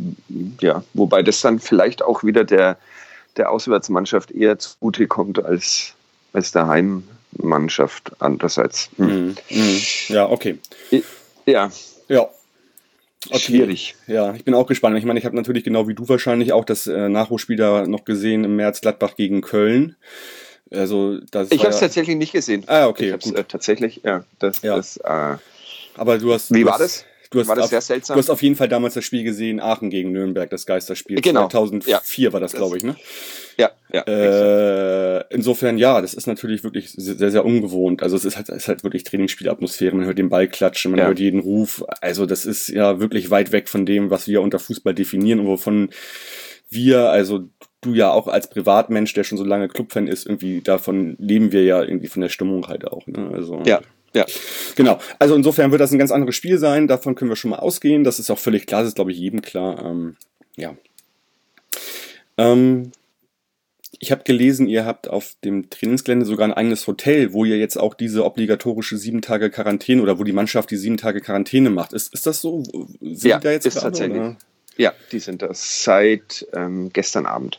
ja, 0.60 0.82
wobei 0.94 1.22
das 1.22 1.40
dann 1.40 1.60
vielleicht 1.60 2.02
auch 2.02 2.24
wieder 2.24 2.44
der, 2.44 2.78
der 3.36 3.50
Auswärtsmannschaft 3.50 4.32
eher 4.32 4.58
zugute 4.58 5.06
kommt 5.06 5.42
als, 5.44 5.94
als 6.32 6.50
der 6.52 6.66
Heimmannschaft 6.66 8.12
andererseits. 8.18 8.90
Hm. 8.96 9.06
Mhm. 9.28 9.36
Mhm. 9.50 9.80
Ja, 10.08 10.28
okay. 10.28 10.58
Ja, 11.46 11.70
Ja. 12.08 12.28
Okay. 13.26 13.38
schwierig. 13.38 13.96
Ja, 14.06 14.34
ich 14.34 14.44
bin 14.44 14.54
auch 14.54 14.66
gespannt. 14.66 14.96
Ich 14.98 15.04
meine, 15.04 15.18
ich 15.18 15.24
habe 15.24 15.34
natürlich 15.36 15.64
genau 15.64 15.88
wie 15.88 15.94
du 15.94 16.08
wahrscheinlich 16.08 16.52
auch 16.52 16.64
das 16.64 16.86
äh, 16.86 17.08
Nachholspiel 17.08 17.56
da 17.56 17.86
noch 17.86 18.04
gesehen 18.04 18.44
im 18.44 18.56
März 18.56 18.80
Gladbach 18.80 19.16
gegen 19.16 19.40
Köln. 19.40 19.96
Also 20.70 21.18
das 21.30 21.50
Ich 21.50 21.60
habe 21.60 21.70
es 21.70 21.76
ja, 21.76 21.86
tatsächlich 21.86 22.16
nicht 22.16 22.32
gesehen. 22.32 22.62
Ah, 22.66 22.86
okay, 22.86 23.06
Ich 23.06 23.12
habe 23.12 23.22
es 23.22 23.28
gut. 23.28 23.38
äh, 23.38 23.44
tatsälich, 23.44 24.02
ja. 24.04 24.24
Das, 24.38 24.62
Ja. 24.62 24.76
Das, 24.76 24.98
äh, 24.98 25.36
aber 25.96 26.18
du 26.18 26.32
hast 26.32 26.52
Wie 26.54 26.60
du 26.60 26.66
war 26.66 26.74
hast, 26.74 26.80
das? 26.80 27.04
Du 27.30 27.40
hast 27.40 27.48
War 27.48 27.56
das 27.56 27.64
auf, 27.66 27.70
sehr 27.70 27.80
seltsam? 27.82 28.14
Du 28.14 28.18
hast 28.18 28.30
auf 28.30 28.42
jeden 28.42 28.56
Fall 28.56 28.68
damals 28.68 28.94
das 28.94 29.04
Spiel 29.04 29.22
gesehen, 29.22 29.60
Aachen 29.60 29.90
gegen 29.90 30.12
Nürnberg, 30.12 30.48
das 30.48 30.64
Geisterspiel. 30.64 31.20
Genau, 31.20 31.48
2004 31.48 32.32
war 32.32 32.40
das, 32.40 32.52
glaube 32.52 32.78
ich, 32.78 32.84
ne? 32.84 32.96
ja, 33.58 33.70
ja. 33.92 34.02
Äh, 34.02 35.24
insofern, 35.30 35.76
ja, 35.76 36.00
das 36.00 36.14
ist 36.14 36.26
natürlich 36.26 36.64
wirklich 36.64 36.90
sehr, 36.92 37.30
sehr 37.30 37.44
ungewohnt. 37.44 38.02
Also 38.02 38.16
es 38.16 38.24
ist 38.24 38.36
halt, 38.36 38.48
es 38.48 38.56
ist 38.56 38.68
halt 38.68 38.82
wirklich 38.84 39.04
Trainingsspielatmosphäre. 39.04 39.94
Man 39.94 40.06
hört 40.06 40.18
den 40.18 40.30
Ball 40.30 40.48
klatschen, 40.48 40.90
man 40.92 41.00
Ja. 41.00 41.06
hört 41.06 41.18
jeden 41.18 41.40
Ruf. 41.40 41.84
Also 42.00 42.24
das 42.24 42.46
ist 42.46 42.68
ja 42.68 42.98
wirklich 43.00 43.30
weit 43.30 43.52
weg 43.52 43.68
von 43.68 43.84
dem, 43.84 44.10
was 44.10 44.26
wir 44.26 44.40
unter 44.40 44.58
Fußball 44.58 44.94
definieren 44.94 45.40
und 45.40 45.46
wovon 45.46 45.90
wir, 46.70 47.10
also 47.10 47.48
du 47.80 47.94
ja 47.94 48.10
auch 48.10 48.26
als 48.28 48.50
Privatmensch, 48.50 49.12
der 49.14 49.24
schon 49.24 49.38
so 49.38 49.44
lange 49.44 49.68
Clubfan 49.68 50.06
ist, 50.08 50.26
irgendwie 50.26 50.60
davon 50.60 51.16
leben 51.18 51.52
wir 51.52 51.64
ja 51.64 51.82
irgendwie 51.82 52.08
von 52.08 52.22
der 52.22 52.28
Stimmung 52.28 52.66
halt 52.68 52.86
auch. 52.86 53.06
Ne? 53.06 53.30
Also 53.32 53.62
ja, 53.64 53.80
ja. 54.18 54.26
Genau. 54.76 54.98
Also 55.18 55.34
insofern 55.34 55.70
wird 55.70 55.80
das 55.80 55.92
ein 55.92 55.98
ganz 55.98 56.10
anderes 56.10 56.34
Spiel 56.36 56.58
sein. 56.58 56.86
Davon 56.88 57.14
können 57.14 57.30
wir 57.30 57.36
schon 57.36 57.50
mal 57.50 57.58
ausgehen. 57.58 58.04
Das 58.04 58.18
ist 58.18 58.30
auch 58.30 58.38
völlig 58.38 58.66
klar. 58.66 58.80
Das 58.82 58.88
ist, 58.88 58.94
glaube 58.94 59.12
ich, 59.12 59.18
jedem 59.18 59.42
klar. 59.42 59.84
Ähm, 59.84 60.16
ja. 60.56 60.74
Ähm, 62.36 62.92
ich 64.00 64.12
habe 64.12 64.22
gelesen, 64.24 64.68
ihr 64.68 64.84
habt 64.84 65.08
auf 65.08 65.34
dem 65.44 65.70
Trainingsgelände 65.70 66.24
sogar 66.26 66.46
ein 66.46 66.52
eigenes 66.52 66.86
Hotel, 66.86 67.32
wo 67.32 67.44
ihr 67.44 67.58
jetzt 67.58 67.76
auch 67.76 67.94
diese 67.94 68.24
obligatorische 68.24 68.96
sieben 68.96 69.22
Tage 69.22 69.50
Quarantäne 69.50 70.02
oder 70.02 70.18
wo 70.18 70.24
die 70.24 70.32
Mannschaft 70.32 70.70
die 70.70 70.76
sieben 70.76 70.96
Tage 70.98 71.20
Quarantäne 71.20 71.70
macht. 71.70 71.92
Ist, 71.92 72.14
ist 72.14 72.26
das 72.26 72.40
so? 72.40 72.62
Sind 73.00 73.24
Ja, 73.24 73.38
die 73.38 73.44
da 73.44 73.50
jetzt 73.52 73.66
ist 73.66 73.74
gerade, 73.74 73.86
tatsächlich. 73.86 74.18
oder? 74.18 74.36
Ja, 74.76 74.92
die 75.10 75.18
sind 75.18 75.42
das 75.42 75.82
seit 75.82 76.46
ähm, 76.52 76.90
gestern 76.92 77.26
Abend. 77.26 77.58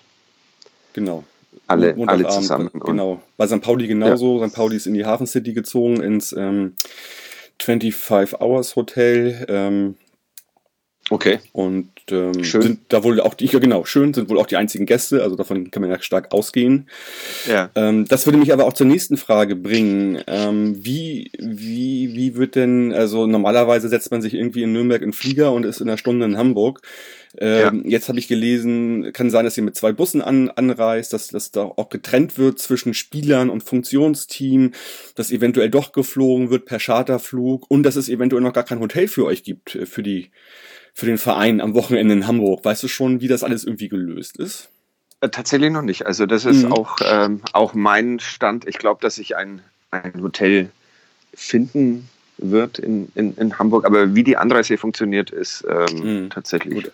Genau. 0.94 1.26
Alle, 1.68 1.96
alle 2.08 2.28
zusammen. 2.28 2.70
Genau. 2.74 3.22
Bei 3.38 3.48
St. 3.48 3.62
Pauli 3.62 3.88
genauso. 3.88 4.46
St. 4.46 4.54
Pauli 4.54 4.76
ist 4.76 4.88
in 4.88 4.94
die 4.94 5.06
Hafen 5.06 5.28
City 5.28 5.54
gezogen, 5.54 6.02
ins 6.02 6.32
ähm, 6.34 6.74
25 7.62 8.42
Hours 8.42 8.76
Hotel. 8.76 9.46
Ähm, 9.50 9.96
Okay. 11.10 11.40
Und 11.54 11.90
ähm, 12.12 12.44
Schön. 12.44 12.62
sind 12.62 12.80
da 12.90 13.04
wohl 13.04 13.20
auch 13.20 13.34
die, 13.34 13.46
ja 13.46 13.60
genau, 13.60 13.86
schön, 13.86 14.14
sind 14.14 14.30
wohl 14.30 14.38
auch 14.38 14.46
die 14.46 14.58
einzigen 14.58 14.86
Gäste, 14.86 15.24
also 15.24 15.36
davon 15.36 15.72
kann 15.72 15.82
man 15.82 15.92
ja 15.92 16.00
stark 16.02 16.32
ausgehen. 16.32 16.88
Ja. 17.48 17.70
Ähm, 17.76 18.06
das 18.06 18.26
würde 18.26 18.38
mich 18.38 18.54
aber 18.54 18.66
auch 18.66 18.74
zur 18.74 18.88
nächsten 18.88 19.18
Frage 19.18 19.56
bringen. 19.56 20.22
Ähm, 20.28 20.78
wie, 20.84 21.32
wie, 21.40 22.14
wie 22.14 22.36
wird 22.36 22.56
denn, 22.56 22.94
also 22.94 23.26
normalerweise 23.26 23.90
setzt 23.90 24.12
man 24.12 24.22
sich 24.22 24.34
irgendwie 24.34 24.64
in 24.64 24.74
Nürnberg 24.74 25.02
in 25.02 25.14
Flieger 25.14 25.52
und 25.52 25.66
ist 25.66 25.82
in 25.82 25.90
einer 25.90 25.98
Stunde 25.98 26.26
in 26.26 26.38
Hamburg. 26.38 26.82
Ähm, 27.38 27.84
Jetzt 27.86 28.10
habe 28.10 28.18
ich 28.18 28.28
gelesen, 28.28 29.14
kann 29.14 29.30
sein, 29.30 29.46
dass 29.46 29.56
ihr 29.56 29.64
mit 29.64 29.76
zwei 29.76 29.92
Bussen 29.92 30.22
an, 30.22 30.50
anreist, 30.50 31.14
dass 31.14 31.28
das 31.28 31.52
da 31.52 31.62
auch 31.62 31.90
getrennt 31.90 32.38
wird 32.38 32.60
zwischen 32.60 32.94
Spielern 32.96 33.50
und 33.50 33.62
Funktionsteam, 33.62 34.72
dass 35.16 35.32
eventuell 35.32 35.70
doch 35.70 35.92
geflogen 35.92 36.50
wird 36.50 36.66
per 36.66 36.80
Charterflug 36.80 37.70
und 37.70 37.84
dass 37.84 37.96
es 37.96 38.10
eventuell 38.10 38.42
noch 38.42 38.54
gar 38.54 38.64
kein 38.64 38.80
Hotel 38.80 39.08
für 39.08 39.26
euch 39.26 39.44
gibt, 39.44 39.76
äh, 39.76 39.86
für 39.86 40.02
die 40.02 40.32
für 40.94 41.06
den 41.06 41.18
Verein 41.18 41.62
am 41.62 41.74
Wochenende 41.76 42.14
in 42.14 42.28
Hamburg. 42.28 42.64
Weißt 42.66 42.84
du 42.84 42.88
schon, 42.88 43.22
wie 43.22 43.28
das 43.28 43.44
alles 43.44 43.64
irgendwie 43.64 43.90
gelöst 43.90 44.38
ist? 44.38 44.70
Äh, 45.22 45.30
Tatsächlich 45.30 45.72
noch 45.72 45.82
nicht. 45.82 46.06
Also 46.06 46.26
das 46.26 46.46
ist 46.46 46.64
Mhm. 46.66 46.72
auch, 46.74 46.98
ähm, 47.04 47.42
auch 47.54 47.74
mein 47.74 48.20
Stand. 48.20 48.68
Ich 48.68 48.78
glaube, 48.78 49.02
dass 49.02 49.16
sich 49.16 49.36
ein, 49.36 49.62
ein 49.92 50.22
Hotel 50.22 50.70
finden 51.34 52.10
wird 52.42 52.80
in, 52.80 53.10
in, 53.16 53.36
in 53.36 53.60
Hamburg. 53.60 53.86
Aber 53.86 54.16
wie 54.16 54.24
die 54.24 54.38
Anreise 54.38 54.78
funktioniert, 54.78 55.30
ist 55.30 55.66
ähm, 55.70 56.24
Mhm. 56.26 56.30
tatsächlich 56.30 56.84
Gut. 56.86 56.92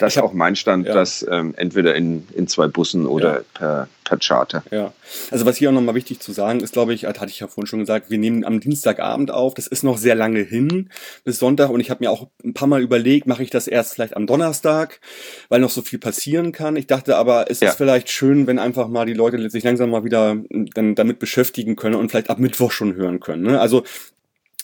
das 0.00 0.16
ist 0.16 0.22
auch 0.22 0.32
mein 0.32 0.56
Stand, 0.56 0.86
ja. 0.86 0.94
dass 0.94 1.26
ähm, 1.30 1.54
entweder 1.56 1.94
in, 1.94 2.26
in 2.34 2.48
zwei 2.48 2.66
Bussen 2.68 3.06
oder 3.06 3.38
Ja. 3.38 3.42
per, 3.54 3.88
per 4.04 4.18
Charter. 4.18 4.62
Ja, 4.70 4.92
also 5.30 5.44
was 5.46 5.56
hier 5.56 5.68
auch 5.68 5.74
nochmal 5.74 5.94
wichtig 5.96 6.20
zu 6.20 6.32
sagen 6.32 6.60
ist, 6.60 6.72
glaube 6.72 6.94
ich, 6.94 7.02
das 7.02 7.18
hatte 7.20 7.30
ich 7.30 7.40
ja 7.40 7.48
vorhin 7.48 7.66
schon 7.66 7.80
gesagt, 7.80 8.08
wir 8.10 8.18
nehmen 8.18 8.44
am 8.44 8.60
Dienstagabend 8.60 9.30
auf, 9.30 9.54
das 9.54 9.66
ist 9.66 9.82
noch 9.82 9.98
sehr 9.98 10.14
lange 10.14 10.40
hin 10.40 10.90
bis 11.24 11.38
Sonntag 11.40 11.70
und 11.70 11.80
ich 11.80 11.90
habe 11.90 12.04
mir 12.04 12.10
auch 12.10 12.28
ein 12.44 12.54
paar 12.54 12.68
Mal 12.68 12.80
überlegt, 12.82 13.26
mache 13.26 13.42
ich 13.42 13.50
das 13.50 13.66
erst 13.66 13.94
vielleicht 13.94 14.16
am 14.16 14.26
Donnerstag, 14.26 15.00
weil 15.48 15.60
noch 15.60 15.70
so 15.70 15.82
viel 15.82 15.98
passieren 15.98 16.52
kann. 16.52 16.76
Ich 16.76 16.86
dachte 16.86 17.16
aber, 17.16 17.50
es 17.50 17.60
Ja. 17.60 17.68
ist 17.70 17.76
vielleicht 17.76 18.08
schön, 18.10 18.46
wenn 18.46 18.58
einfach 18.58 18.88
mal 18.88 19.04
die 19.06 19.12
Leute 19.14 19.50
sich 19.50 19.64
langsam 19.64 19.90
mal 19.90 20.04
wieder 20.04 20.36
dann 20.74 20.94
damit 20.94 21.18
beschäftigen 21.18 21.76
können 21.76 21.96
und 21.96 22.08
vielleicht 22.10 22.30
ab 22.30 22.38
Mittwoch 22.38 22.70
schon 22.72 22.94
hören 22.94 23.20
können. 23.20 23.42
Ne? 23.42 23.60
Also 23.60 23.82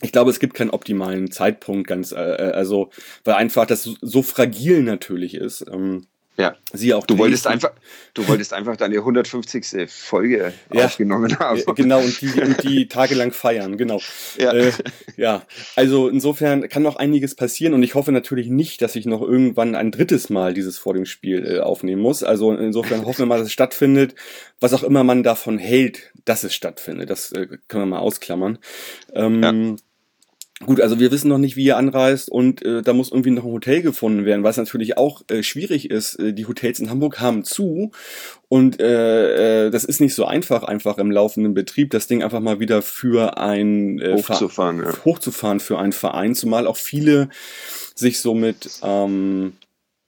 ich 0.02 0.12
glaube, 0.12 0.30
es 0.30 0.40
gibt 0.40 0.54
keinen 0.54 0.70
optimalen 0.70 1.30
Zeitpunkt, 1.30 1.86
ganz, 1.86 2.12
äh, 2.12 2.16
äh, 2.16 2.52
also, 2.52 2.90
weil 3.24 3.34
einfach 3.34 3.66
das 3.66 3.88
so, 4.00 4.22
fragil 4.22 4.82
natürlich 4.82 5.34
ist. 5.34 5.64
Ähm, 5.72 6.06
Ja. 6.38 6.56
sie 6.72 6.94
auch 6.94 7.06
Du 7.06 7.18
wolltest 7.18 7.46
einfach, 7.46 7.72
du 8.14 8.26
wolltest 8.26 8.54
einfach 8.54 8.76
deine 8.78 8.96
150. 8.96 9.86
Folge 9.90 10.54
Ja. 10.72 10.86
aufgenommen 10.86 11.38
haben. 11.38 11.62
Genau, 11.76 12.00
und 12.00 12.20
die, 12.22 12.40
und 12.40 12.62
die 12.64 12.88
tagelang 12.88 13.32
feiern, 13.32 13.76
genau. 13.76 14.00
Ja. 14.38 14.52
Äh, 14.52 14.72
ja, 15.18 15.42
also 15.76 16.08
insofern 16.08 16.68
kann 16.70 16.82
noch 16.82 16.96
einiges 16.96 17.34
passieren 17.34 17.74
und 17.74 17.82
ich 17.82 17.94
hoffe 17.94 18.12
natürlich 18.12 18.48
nicht, 18.48 18.80
dass 18.80 18.96
ich 18.96 19.04
noch 19.04 19.20
irgendwann 19.20 19.74
ein 19.74 19.90
drittes 19.92 20.30
Mal 20.30 20.54
dieses 20.54 20.78
vor 20.78 20.94
dem 20.94 21.04
Spiel 21.04 21.46
äh, 21.46 21.60
aufnehmen 21.60 22.00
muss. 22.00 22.22
Also 22.24 22.50
insofern 22.54 23.04
hoffen 23.04 23.20
wir 23.20 23.26
mal, 23.26 23.38
dass 23.38 23.48
es 23.48 23.52
stattfindet. 23.52 24.14
Was 24.58 24.72
auch 24.72 24.82
immer 24.84 25.04
man 25.04 25.22
davon 25.22 25.58
hält, 25.58 26.12
dass 26.24 26.44
es 26.44 26.54
stattfindet, 26.54 27.10
das 27.10 27.30
äh, 27.32 27.46
können 27.68 27.82
wir 27.82 27.86
mal 27.86 27.98
ausklammern. 27.98 28.58
Ähm, 29.12 29.76
Gut, 30.66 30.80
also 30.80 31.00
wir 31.00 31.10
wissen 31.10 31.28
noch 31.28 31.38
nicht, 31.38 31.56
wie 31.56 31.64
ihr 31.64 31.76
anreist 31.76 32.30
und 32.30 32.64
äh, 32.64 32.82
da 32.82 32.92
muss 32.92 33.10
irgendwie 33.10 33.30
noch 33.30 33.44
ein 33.44 33.52
Hotel 33.52 33.82
gefunden 33.82 34.24
werden, 34.24 34.44
was 34.44 34.56
natürlich 34.56 34.96
auch 34.96 35.22
äh, 35.28 35.42
schwierig 35.42 35.90
ist. 35.90 36.16
Äh, 36.16 36.32
die 36.32 36.46
Hotels 36.46 36.78
in 36.78 36.90
Hamburg 36.90 37.20
haben 37.20 37.44
zu 37.44 37.90
und 38.48 38.80
äh, 38.80 39.66
äh, 39.66 39.70
das 39.70 39.84
ist 39.84 40.00
nicht 40.00 40.14
so 40.14 40.24
einfach, 40.24 40.62
einfach 40.62 40.98
im 40.98 41.10
laufenden 41.10 41.54
Betrieb 41.54 41.90
das 41.90 42.06
Ding 42.06 42.22
einfach 42.22 42.40
mal 42.40 42.60
wieder 42.60 42.82
für 42.82 43.38
ein 43.38 43.98
äh, 43.98 44.18
Ver- 44.18 44.34
Hochzufahren, 44.34 44.82
ja. 44.82 45.04
hochzufahren 45.04 45.60
für 45.60 45.78
einen 45.78 45.92
Verein, 45.92 46.34
zumal 46.34 46.66
auch 46.66 46.76
viele 46.76 47.28
sich 47.94 48.20
so 48.20 48.34
mit 48.34 48.70
ähm, 48.82 49.54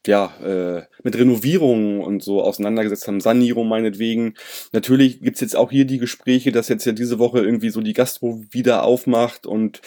ja, 0.06 0.32
äh, 0.44 0.82
mit 1.02 1.16
Renovierungen 1.16 2.00
und 2.00 2.22
so 2.22 2.42
auseinandergesetzt 2.42 3.08
haben, 3.08 3.20
Sanierung 3.20 3.68
meinetwegen. 3.68 4.34
Natürlich 4.72 5.20
gibt's 5.20 5.40
jetzt 5.40 5.56
auch 5.56 5.70
hier 5.70 5.86
die 5.86 5.98
Gespräche, 5.98 6.52
dass 6.52 6.68
jetzt 6.68 6.84
ja 6.84 6.92
diese 6.92 7.18
Woche 7.18 7.40
irgendwie 7.40 7.70
so 7.70 7.80
die 7.80 7.94
Gastro 7.94 8.44
wieder 8.50 8.82
aufmacht 8.82 9.46
und 9.46 9.80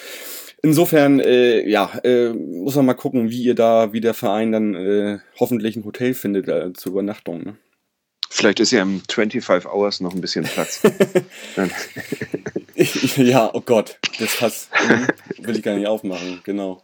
insofern, 0.62 1.20
äh, 1.20 1.68
ja, 1.68 2.00
äh, 2.04 2.30
muss 2.30 2.76
man 2.76 2.86
mal 2.86 2.94
gucken, 2.94 3.30
wie 3.30 3.44
ihr 3.44 3.56
da, 3.56 3.94
wie 3.94 4.02
der 4.02 4.14
Verein 4.14 4.52
dann 4.52 4.76
äh, 4.76 5.20
hoffentlich 5.40 5.76
ein 5.76 5.86
Hotel 5.86 6.14
findet 6.14 6.48
äh, 6.48 6.74
zur 6.74 6.94
Übernachtung. 6.94 7.44
Ne? 7.44 7.58
Vielleicht 8.30 8.60
ist 8.60 8.72
ja 8.72 8.82
im 8.82 9.02
25 9.10 9.70
Hours 9.70 10.02
noch 10.02 10.14
ein 10.14 10.22
bisschen 10.22 10.46
Platz. 10.46 10.82
ja, 13.18 13.50
oh 13.54 13.62
Gott, 13.62 13.98
das 14.20 14.42
Hass 14.42 14.70
will 15.40 15.56
ich 15.56 15.64
gar 15.64 15.76
nicht 15.76 15.88
aufmachen, 15.88 16.42
genau. 16.44 16.84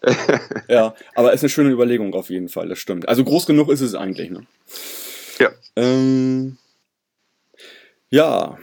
Ja, 0.68 0.96
aber 1.14 1.34
ist 1.34 1.44
eine 1.44 1.50
schöne 1.50 1.70
Überlegung 1.70 2.14
auf 2.14 2.30
jeden 2.30 2.50
Fall, 2.50 2.70
das 2.70 2.80
stimmt. 2.80 3.08
Also 3.08 3.24
groß 3.24 3.46
genug 3.46 3.70
ist 3.70 3.82
es 3.82 3.94
eigentlich, 3.94 4.32
ne? 4.32 4.46
Ja. 5.40 5.50
Ähm, 5.76 6.58
ja, 8.10 8.58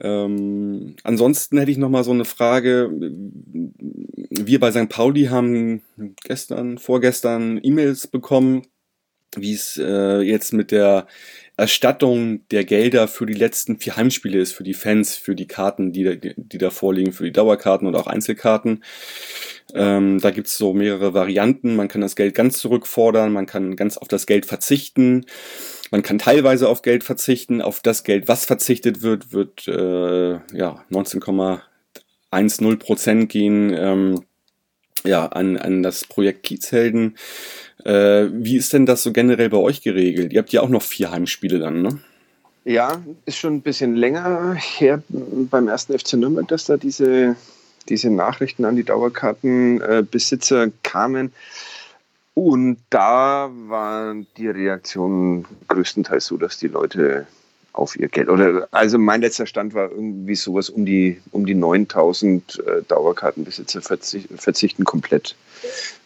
ähm, 0.00 0.96
ansonsten 1.02 1.58
hätte 1.58 1.70
ich 1.70 1.78
noch 1.78 1.88
mal 1.88 2.04
so 2.04 2.12
eine 2.12 2.24
Frage. 2.24 2.90
Wir 2.92 4.60
bei 4.60 4.70
St. 4.70 4.88
Pauli 4.88 5.24
haben 5.24 5.82
gestern, 6.22 6.78
vorgestern 6.78 7.58
E-Mails 7.62 8.06
bekommen, 8.06 8.62
wie 9.36 9.54
es 9.54 9.76
äh, 9.76 10.20
jetzt 10.20 10.52
mit 10.52 10.70
der 10.70 11.06
Erstattung 11.56 12.48
der 12.48 12.64
Gelder 12.64 13.06
für 13.06 13.26
die 13.26 13.34
letzten 13.34 13.78
vier 13.78 13.96
Heimspiele 13.96 14.40
ist, 14.40 14.52
für 14.52 14.64
die 14.64 14.74
Fans, 14.74 15.16
für 15.16 15.34
die 15.34 15.46
Karten, 15.46 15.92
die, 15.92 16.34
die 16.36 16.58
da 16.58 16.70
vorliegen, 16.70 17.12
für 17.12 17.24
die 17.24 17.32
Dauerkarten 17.32 17.86
und 17.86 17.94
auch 17.96 18.06
Einzelkarten. 18.06 18.82
Ähm, 19.74 20.20
da 20.20 20.30
gibt's 20.30 20.56
so 20.56 20.72
mehrere 20.72 21.14
Varianten. 21.14 21.76
Man 21.76 21.88
kann 21.88 22.00
das 22.00 22.16
Geld 22.16 22.34
ganz 22.34 22.58
zurückfordern, 22.58 23.32
man 23.32 23.46
kann 23.46 23.76
ganz 23.76 23.98
auf 23.98 24.08
das 24.08 24.26
Geld 24.26 24.46
verzichten. 24.46 25.26
Man 25.90 26.02
kann 26.02 26.18
teilweise 26.18 26.68
auf 26.68 26.82
Geld 26.82 27.02
verzichten. 27.04 27.62
Auf 27.62 27.80
das 27.80 28.04
Geld, 28.04 28.28
was 28.28 28.44
verzichtet 28.44 29.02
wird, 29.02 29.32
wird 29.32 29.66
äh, 29.66 30.34
ja 30.56 30.84
19,10 30.90 32.76
Prozent 32.76 33.28
gehen 33.28 33.72
ähm, 33.74 34.22
ja, 35.04 35.26
an, 35.26 35.56
an 35.56 35.82
das 35.82 36.04
Projekt 36.04 36.44
Kiezhelden. 36.44 37.16
Äh, 37.84 38.26
wie 38.32 38.56
ist 38.56 38.72
denn 38.72 38.86
das 38.86 39.02
so 39.02 39.12
generell 39.12 39.48
bei 39.48 39.56
euch 39.56 39.82
geregelt? 39.82 40.32
Ihr 40.32 40.40
habt 40.40 40.52
ja 40.52 40.60
auch 40.60 40.68
noch 40.68 40.82
vier 40.82 41.10
Heimspiele 41.10 41.58
dann, 41.58 41.82
ne? 41.82 41.98
Ja, 42.64 43.02
ist 43.24 43.38
schon 43.38 43.54
ein 43.54 43.62
bisschen 43.62 43.96
länger 43.96 44.54
her 44.54 45.02
beim 45.08 45.68
ersten 45.68 45.98
FC 45.98 46.14
Nürnberg, 46.14 46.46
dass 46.48 46.66
da 46.66 46.76
diese, 46.76 47.36
diese 47.88 48.10
Nachrichten 48.10 48.66
an 48.66 48.76
die 48.76 48.84
Dauerkartenbesitzer 48.84 50.64
äh, 50.64 50.70
kamen. 50.82 51.32
Und 52.42 52.78
da 52.88 53.50
war 53.68 54.14
die 54.38 54.48
Reaktion 54.48 55.44
größtenteils 55.68 56.24
so, 56.24 56.38
dass 56.38 56.56
die 56.56 56.68
Leute 56.68 57.26
auf 57.74 58.00
ihr 58.00 58.08
Geld. 58.08 58.30
Oder 58.30 58.66
also 58.70 58.96
mein 58.96 59.20
letzter 59.20 59.44
Stand 59.44 59.74
war 59.74 59.90
irgendwie 59.90 60.34
sowas 60.36 60.70
um 60.70 60.86
die 60.86 61.20
um 61.32 61.44
die 61.44 61.54
9000 61.54 62.58
äh, 62.66 62.82
Dauerkartenbesitzer 62.88 63.82
verzichten, 63.82 64.38
verzichten 64.38 64.84
komplett 64.84 65.36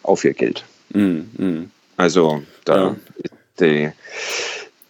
auf 0.03 0.25
ihr 0.25 0.35
Geld. 0.35 0.64
Mm, 0.92 1.20
mm. 1.37 1.70
Also 1.99 2.42
da 2.64 2.77
ja. 2.77 2.97
ist 3.23 3.35
die, 3.61 3.92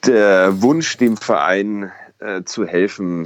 der 0.06 0.62
Wunsch, 0.62 0.96
dem 0.96 1.18
Verein 1.18 1.92
äh, 2.20 2.42
zu 2.44 2.64
helfen, 2.64 3.24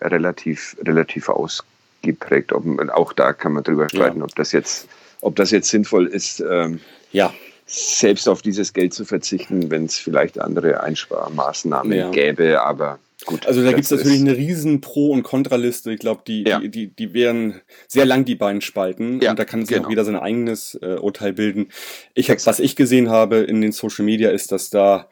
relativ 0.00 0.78
relativ 0.82 1.28
ausgeprägt. 1.28 2.54
Ob, 2.54 2.64
auch 2.88 3.12
da 3.12 3.34
kann 3.34 3.52
man 3.52 3.64
drüber 3.64 3.90
streiten, 3.90 4.20
ja. 4.20 4.24
ob 4.24 4.34
das 4.34 4.52
jetzt 4.52 4.88
ob 5.20 5.36
das 5.36 5.50
jetzt 5.50 5.68
sinnvoll 5.68 6.06
ist. 6.06 6.40
Ähm, 6.40 6.80
ja 7.12 7.34
selbst 7.70 8.28
auf 8.28 8.42
dieses 8.42 8.72
Geld 8.72 8.92
zu 8.92 9.04
verzichten, 9.04 9.70
wenn 9.70 9.84
es 9.84 9.96
vielleicht 9.96 10.40
andere 10.40 10.82
Einsparmaßnahmen 10.82 11.96
ja. 11.96 12.10
gäbe, 12.10 12.60
aber 12.62 12.98
gut. 13.26 13.46
Also 13.46 13.62
da 13.62 13.70
gibt 13.70 13.84
es 13.84 13.90
natürlich 13.92 14.20
eine 14.20 14.36
riesen 14.36 14.80
Pro- 14.80 15.12
und 15.12 15.22
Kontraliste. 15.22 15.92
Ich 15.92 16.00
glaube, 16.00 16.22
die, 16.26 16.44
ja. 16.44 16.58
die, 16.58 16.68
die, 16.68 16.88
die 16.88 17.14
wären 17.14 17.60
sehr 17.86 18.06
lang, 18.06 18.24
die 18.24 18.34
beiden 18.34 18.60
Spalten. 18.60 19.20
Ja, 19.20 19.30
und 19.30 19.38
da 19.38 19.44
kann 19.44 19.60
sich 19.64 19.74
genau. 19.74 19.86
auch 19.86 19.90
jeder 19.90 20.04
sein 20.04 20.16
eigenes 20.16 20.74
äh, 20.82 20.96
Urteil 20.96 21.32
bilden. 21.32 21.68
Ich 22.14 22.28
hab, 22.30 22.44
was 22.44 22.58
ich 22.58 22.74
gesehen 22.74 23.08
habe 23.08 23.36
in 23.36 23.60
den 23.60 23.70
Social 23.70 24.04
Media 24.04 24.30
ist, 24.30 24.50
dass 24.50 24.70
da 24.70 25.08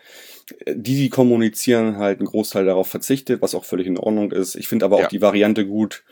die, 0.66 0.96
die 0.96 1.08
kommunizieren, 1.08 1.98
halt 1.98 2.18
einen 2.18 2.28
Großteil 2.28 2.64
darauf 2.64 2.88
verzichtet, 2.88 3.42
was 3.42 3.54
auch 3.54 3.64
völlig 3.64 3.86
in 3.86 3.98
Ordnung 3.98 4.32
ist. 4.32 4.54
Ich 4.54 4.68
finde 4.68 4.84
aber 4.84 4.96
auch 4.96 5.08
die 5.08 5.20
Variante 5.20 5.66
gut, 5.66 6.02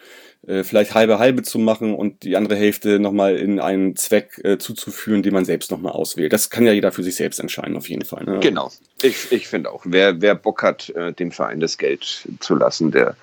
äh, 0.46 0.64
vielleicht 0.64 0.94
halbe 0.94 1.18
halbe 1.18 1.42
zu 1.42 1.59
machen 1.59 1.94
und 1.94 2.22
die 2.22 2.37
andere 2.37 2.57
Hälfte 2.57 2.99
nochmal 2.99 3.37
in 3.37 3.59
einen 3.59 3.96
Zweck 3.96 4.40
äh, 4.44 4.59
zuzuführen, 4.59 5.22
den 5.22 5.35
man 5.35 5.44
selbst 5.44 5.70
nochmal 5.70 5.92
auswählt. 5.92 6.33
Das 6.33 6.51
kann 6.51 6.66
ja 6.66 6.72
jeder 6.72 6.92
für 6.92 7.03
sich 7.03 7.16
selbst 7.16 7.40
entscheiden, 7.40 7.77
auf 7.77 7.88
jeden 7.88 8.05
Fall. 8.05 8.25
Ne? 8.25 8.40
Genau. 8.40 8.70
Ich, 9.03 9.33
ich 9.33 9.49
finde 9.49 9.72
auch, 9.72 9.83
wer, 9.85 10.20
wer 10.20 10.35
Bock 10.35 10.62
hat, 10.62 10.90
äh, 10.90 11.12
dem 11.12 11.33
Verein 11.33 11.61
das 11.61 11.79
Geld 11.79 12.29
zu 12.40 12.55
lassen, 12.55 12.92
der, 12.92 13.16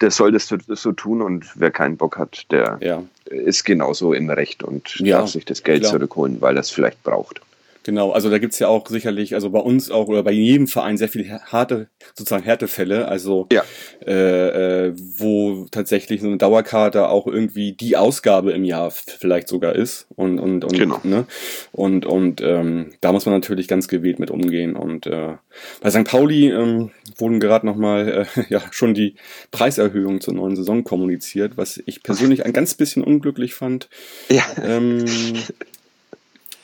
der 0.00 0.10
soll 0.10 0.32
das 0.32 0.46
so, 0.46 0.56
so 0.68 0.92
tun 0.92 1.22
und 1.22 1.46
wer 1.54 1.70
keinen 1.70 1.96
Bock 1.96 2.18
hat, 2.18 2.44
der 2.50 2.78
ja. 2.80 3.02
ist 3.26 3.64
genauso 3.64 4.12
im 4.12 4.28
Recht 4.28 4.62
und 4.62 5.00
ja, 5.00 5.18
darf 5.18 5.30
sich 5.30 5.44
das 5.44 5.62
Geld 5.62 5.80
klar. 5.80 5.92
zurückholen, 5.92 6.40
weil 6.40 6.56
er 6.56 6.60
es 6.60 6.70
vielleicht 6.70 7.02
braucht. 7.02 7.40
Genau, 7.88 8.10
also 8.10 8.28
da 8.28 8.36
gibt's 8.36 8.58
ja 8.58 8.68
auch 8.68 8.86
sicherlich, 8.86 9.32
also 9.32 9.48
bei 9.48 9.60
uns 9.60 9.90
auch 9.90 10.08
oder 10.08 10.22
bei 10.22 10.30
jedem 10.30 10.66
Verein 10.66 10.98
sehr 10.98 11.08
viele 11.08 11.40
harte, 11.40 11.88
sozusagen 12.14 12.44
Härtefälle, 12.44 13.08
also 13.08 13.46
ja. 13.50 13.62
äh, 14.06 14.88
äh, 14.88 14.94
wo 15.16 15.64
tatsächlich 15.70 16.20
so 16.20 16.26
eine 16.26 16.36
Dauerkarte 16.36 17.08
auch 17.08 17.26
irgendwie 17.26 17.72
die 17.72 17.96
Ausgabe 17.96 18.52
im 18.52 18.64
Jahr 18.64 18.90
vielleicht 18.90 19.48
sogar 19.48 19.74
ist. 19.74 20.06
Und, 20.16 20.38
und, 20.38 20.66
und, 20.66 20.74
genau. 20.74 21.00
ne? 21.02 21.24
und, 21.72 22.04
und 22.04 22.42
ähm, 22.42 22.92
da 23.00 23.12
muss 23.12 23.24
man 23.24 23.34
natürlich 23.34 23.68
ganz 23.68 23.88
gewählt 23.88 24.18
mit 24.18 24.30
umgehen. 24.30 24.76
Und 24.76 25.06
äh, 25.06 25.36
bei 25.80 25.90
St. 25.90 26.04
Pauli 26.04 26.50
ähm, 26.50 26.90
wurden 27.16 27.40
gerade 27.40 27.64
nochmal 27.64 28.26
äh, 28.36 28.42
ja, 28.50 28.60
schon 28.70 28.92
die 28.92 29.14
Preiserhöhungen 29.50 30.20
zur 30.20 30.34
neuen 30.34 30.56
Saison 30.56 30.84
kommuniziert, 30.84 31.56
was 31.56 31.82
ich 31.86 32.02
persönlich 32.02 32.44
ein 32.44 32.52
ganz 32.52 32.74
bisschen 32.74 33.02
unglücklich 33.02 33.54
fand. 33.54 33.88
Ja. 34.28 34.44
Ähm, 34.62 35.06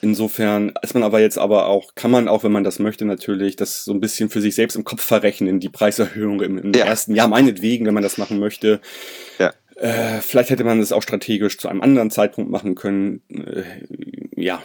Insofern 0.05 0.75
ist 0.83 0.93
man 0.93 1.03
aber 1.03 1.21
jetzt 1.21 1.39
aber 1.39 1.65
auch, 1.65 1.95
kann 1.95 2.11
man 2.11 2.29
auch, 2.29 2.45
wenn 2.45 2.53
man 2.53 2.63
das 2.63 2.79
möchte, 2.79 3.07
natürlich 3.07 3.57
das 3.57 3.87
so 3.87 3.93
ein 3.95 4.01
bisschen 4.01 4.29
für 4.29 4.43
sich 4.43 4.55
selbst 4.55 4.75
im 4.75 4.85
Kopf 4.85 5.03
verrechnen, 5.03 5.61
die 5.61 5.71
Preiserhöhung 5.71 6.43
im, 6.43 6.59
im 6.59 6.73
ja. 6.75 6.85
ersten 6.85 7.15
Jahr, 7.15 7.27
meinetwegen, 7.27 7.87
wenn 7.87 7.95
man 7.95 8.03
das 8.03 8.19
machen 8.19 8.39
möchte. 8.39 8.83
Ja. 9.39 9.55
Äh, 9.77 10.21
vielleicht 10.21 10.51
hätte 10.51 10.63
man 10.63 10.79
das 10.79 10.93
auch 10.93 11.01
strategisch 11.01 11.57
zu 11.57 11.69
einem 11.69 11.81
anderen 11.81 12.11
Zeitpunkt 12.11 12.51
machen 12.51 12.75
können. 12.75 13.23
Äh, 13.31 13.63
ja, 14.37 14.63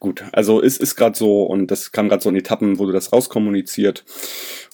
gut. 0.00 0.24
Also 0.32 0.60
es 0.60 0.76
ist 0.76 0.96
gerade 0.96 1.16
so 1.16 1.44
und 1.44 1.70
das 1.70 1.92
kam 1.92 2.08
gerade 2.08 2.24
so 2.24 2.28
in 2.28 2.34
Etappen, 2.34 2.80
wurde 2.80 2.92
das 2.92 3.12
rauskommuniziert. 3.12 4.04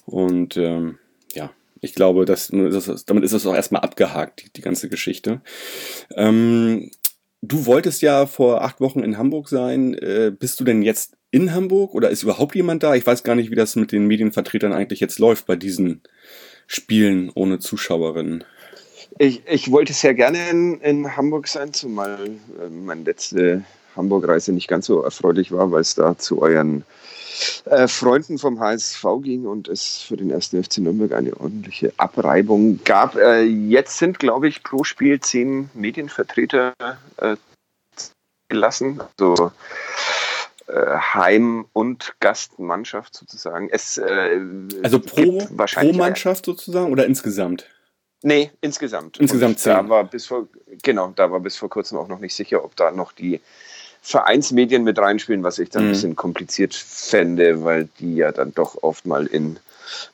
Und 0.07 0.57
ähm, 0.57 0.97
ja, 1.35 1.51
ich 1.81 1.93
glaube, 1.93 2.25
dass, 2.25 2.47
das, 2.51 3.05
damit 3.05 3.23
ist 3.23 3.33
es 3.33 3.45
auch 3.45 3.53
erstmal 3.53 3.83
abgehakt, 3.83 4.45
die, 4.45 4.49
die 4.51 4.61
ganze 4.61 4.89
Geschichte. 4.89 5.41
Ähm, 6.15 6.89
Du 7.47 7.67
wolltest 7.67 8.01
ja 8.01 8.25
vor 8.25 8.63
acht 8.63 8.81
Wochen 8.81 9.01
in 9.01 9.19
Hamburg 9.19 9.49
sein. 9.49 9.93
Äh, 9.93 10.31
bist 10.37 10.59
du 10.59 10.63
denn 10.63 10.81
jetzt 10.81 11.15
in 11.29 11.53
Hamburg 11.53 11.93
oder 11.93 12.09
ist 12.09 12.23
überhaupt 12.23 12.55
jemand 12.55 12.81
da? 12.81 12.95
Ich 12.95 13.05
weiß 13.05 13.23
gar 13.23 13.35
nicht, 13.35 13.51
wie 13.51 13.55
das 13.55 13.75
mit 13.75 13.91
den 13.91 14.07
Medienvertretern 14.07 14.73
eigentlich 14.73 14.99
jetzt 14.99 15.19
läuft 15.19 15.45
bei 15.45 15.55
diesen 15.55 16.01
Spielen 16.65 17.31
ohne 17.35 17.59
Zuschauerinnen. 17.59 18.43
Ich, 19.19 19.43
ich 19.47 19.71
wollte 19.71 19.93
sehr 19.93 20.15
gerne 20.15 20.49
in, 20.49 20.81
in 20.81 21.15
Hamburg 21.15 21.47
sein, 21.47 21.71
zumal 21.71 22.17
äh, 22.25 22.69
meine 22.69 23.03
letzte 23.03 23.63
Hamburg-Reise 23.95 24.51
nicht 24.51 24.67
ganz 24.67 24.87
so 24.87 25.03
erfreulich 25.03 25.51
war, 25.51 25.71
weil 25.71 25.81
es 25.81 25.93
da 25.93 26.17
zu 26.17 26.41
euren 26.41 26.83
äh, 27.65 27.87
Freunden 27.87 28.37
vom 28.37 28.59
HSV 28.59 29.03
ging 29.21 29.45
und 29.45 29.67
es 29.67 30.01
für 30.01 30.17
den 30.17 30.29
ersten 30.29 30.63
FC 30.63 30.79
Nürnberg 30.79 31.13
eine 31.13 31.35
ordentliche 31.37 31.93
Abreibung 31.97 32.83
gab. 32.83 33.15
Äh, 33.15 33.43
jetzt 33.43 33.97
sind, 33.97 34.19
glaube 34.19 34.47
ich, 34.47 34.63
pro 34.63 34.83
Spiel 34.83 35.19
zehn 35.19 35.69
Medienvertreter 35.73 36.73
äh, 37.17 37.35
gelassen. 38.49 39.01
Also 39.19 39.51
Heim- 40.67 41.67
und 41.73 42.15
Gastmannschaft 42.19 43.15
sozusagen. 43.15 43.69
Es, 43.69 43.99
also 43.99 44.99
pro, 44.99 45.37
pro 45.37 45.93
Mannschaft 45.93 46.45
sozusagen 46.45 46.91
oder 46.91 47.05
insgesamt? 47.05 47.67
Nee, 48.25 48.51
insgesamt. 48.61 49.19
Insgesamt 49.19 49.59
zehn. 49.59 49.73
Da 49.73 49.87
war 49.87 50.03
bis 50.03 50.25
vor, 50.25 50.47
genau, 50.81 51.13
da 51.15 51.29
war 51.29 51.39
bis 51.39 51.57
vor 51.57 51.69
kurzem 51.69 51.99
auch 51.99 52.07
noch 52.07 52.17
nicht 52.17 52.33
sicher, 52.33 52.65
ob 52.65 52.75
da 52.75 52.89
noch 52.89 53.11
die 53.11 53.39
Vereinsmedien 54.05 54.83
mit 54.83 54.99
reinspielen, 54.99 55.41
was 55.41 55.57
ich 55.57 55.71
dann 55.71 55.81
mhm. 55.81 55.89
ein 55.89 55.91
bisschen 55.93 56.15
kompliziert 56.15 56.75
fände, 56.75 57.63
weil 57.63 57.89
die 57.99 58.15
ja 58.15 58.31
dann 58.31 58.53
doch 58.53 58.83
oft 58.83 59.07
mal 59.07 59.25
in 59.25 59.57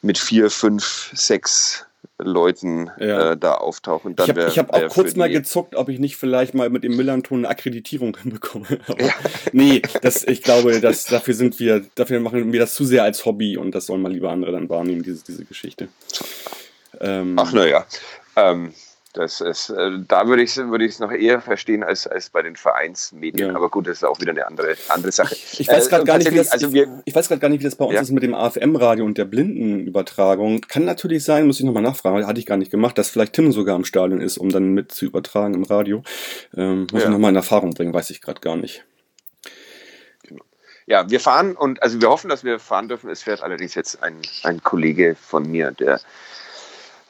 mit 0.02 0.18
vier, 0.18 0.50
fünf, 0.50 1.12
sechs 1.14 1.86
Leuten 2.18 2.90
ja. 3.00 3.32
äh, 3.32 3.38
da 3.38 3.56
auftauchen. 3.56 4.16
Dann 4.16 4.30
ich 4.30 4.58
habe 4.58 4.70
hab 4.70 4.74
auch 4.74 4.94
kurz 4.94 5.16
mal 5.18 5.30
gezuckt, 5.30 5.76
ob 5.76 5.90
ich 5.90 6.00
nicht 6.00 6.16
vielleicht 6.16 6.54
mal 6.54 6.70
mit 6.70 6.86
dem 6.86 6.96
Millanton 6.96 7.40
eine 7.40 7.50
Akkreditierung 7.50 8.16
hinbekomme. 8.22 8.80
Aber 8.88 9.04
ja. 9.04 9.14
nee, 9.52 9.82
das, 10.02 10.24
ich 10.24 10.42
glaube, 10.42 10.80
das, 10.80 11.06
dafür 11.06 11.34
sind 11.34 11.60
wir, 11.60 11.84
dafür 11.96 12.22
machen 12.22 12.54
wir 12.54 12.60
das 12.62 12.74
zu 12.74 12.86
sehr 12.86 13.04
als 13.04 13.26
Hobby 13.26 13.58
und 13.58 13.76
das 13.76 13.88
sollen 13.88 14.02
mal 14.02 14.12
lieber 14.12 14.32
andere 14.32 14.54
dann 14.54 14.70
wahrnehmen, 14.70 15.04
diese, 15.04 15.22
diese 15.26 15.44
Geschichte. 15.44 15.90
Ähm, 17.02 17.36
Ach 17.38 17.52
naja. 17.52 17.86
Ähm, 18.38 18.74
Das 19.14 19.42
ist, 19.42 19.70
äh, 19.70 19.92
da 20.08 20.28
würde 20.28 20.42
ich 20.42 20.52
es 20.52 20.58
würde 20.58 20.90
noch 21.00 21.12
eher 21.12 21.42
verstehen 21.42 21.84
als, 21.84 22.08
als 22.08 22.30
bei 22.30 22.42
den 22.42 22.56
Vereinsmedien. 22.56 23.50
Ja. 23.50 23.56
Aber 23.56 23.70
gut, 23.70 23.88
das 23.88 23.98
ist 23.98 24.04
auch 24.04 24.20
wieder 24.22 24.32
eine 24.32 24.48
andere, 24.48 24.76
andere 24.88 25.12
Sache. 25.12 25.36
Ich, 25.36 25.68
weiß 25.68 25.90
gerade 25.90 26.04
äh, 26.04 26.06
gar, 26.06 26.18
nicht, 26.18 26.32
wie 26.32 26.38
das, 26.38 26.52
also 26.52 26.72
wir, 26.72 26.84
ich, 26.84 26.90
ich 27.06 27.16
weiß 27.16 27.28
gar 27.28 27.50
nicht, 27.50 27.60
wie 27.60 27.66
das 27.66 27.76
bei 27.76 27.86
uns 27.86 27.96
ja. 27.96 28.02
ist 28.02 28.12
mit 28.12 28.24
dem 28.24 28.34
AFM-Radio 28.34 29.04
und 29.04 29.18
der 29.18 29.26
Blindenübertragung. 29.26 30.62
Kann 30.62 30.86
natürlich 30.86 31.26
sein, 31.26 31.46
muss 31.46 31.60
ich 31.60 31.66
nochmal 31.66 31.84
nachfragen, 31.84 32.26
hatte 32.26 32.40
ich 32.40 32.46
gar 32.46 32.58
nicht 32.58 32.72
gemacht, 32.72 32.98
dass 32.98 33.10
vielleicht 33.10 33.34
Tim 33.34 33.52
sogar 33.52 33.76
im 33.76 33.86
Stadion 33.86 34.22
ist, 34.22 34.38
um 34.38 34.50
dann 34.50 34.74
mit 34.74 34.92
zu 34.94 35.06
übertragen 35.06 35.56
im 35.56 35.64
Radio. 35.64 36.04
Ähm, 36.56 36.88
muss 36.92 37.02
ja. 37.02 37.08
ich 37.08 37.12
nochmal 37.12 37.32
in 37.32 37.36
Erfahrung 37.36 37.74
bringen, 37.74 37.94
weiß 37.94 38.12
ich 38.12 38.22
gerade 38.22 38.40
gar 38.40 38.56
nicht. 38.56 38.86
Genau. 40.24 40.44
Ja, 40.86 41.10
wir 41.10 41.20
fahren 41.20 41.58
und 41.58 41.84
also 41.84 42.00
wir 42.00 42.10
hoffen, 42.10 42.30
dass 42.30 42.46
wir 42.46 42.60
fahren 42.60 42.88
dürfen. 42.88 43.10
Es 43.10 43.24
fährt 43.24 43.44
allerdings 43.44 43.76
jetzt 43.76 44.02
ein, 44.02 44.16
ein 44.44 44.64
Kollege 44.64 45.16
von 45.20 45.50
mir, 45.50 45.72
der 45.72 46.00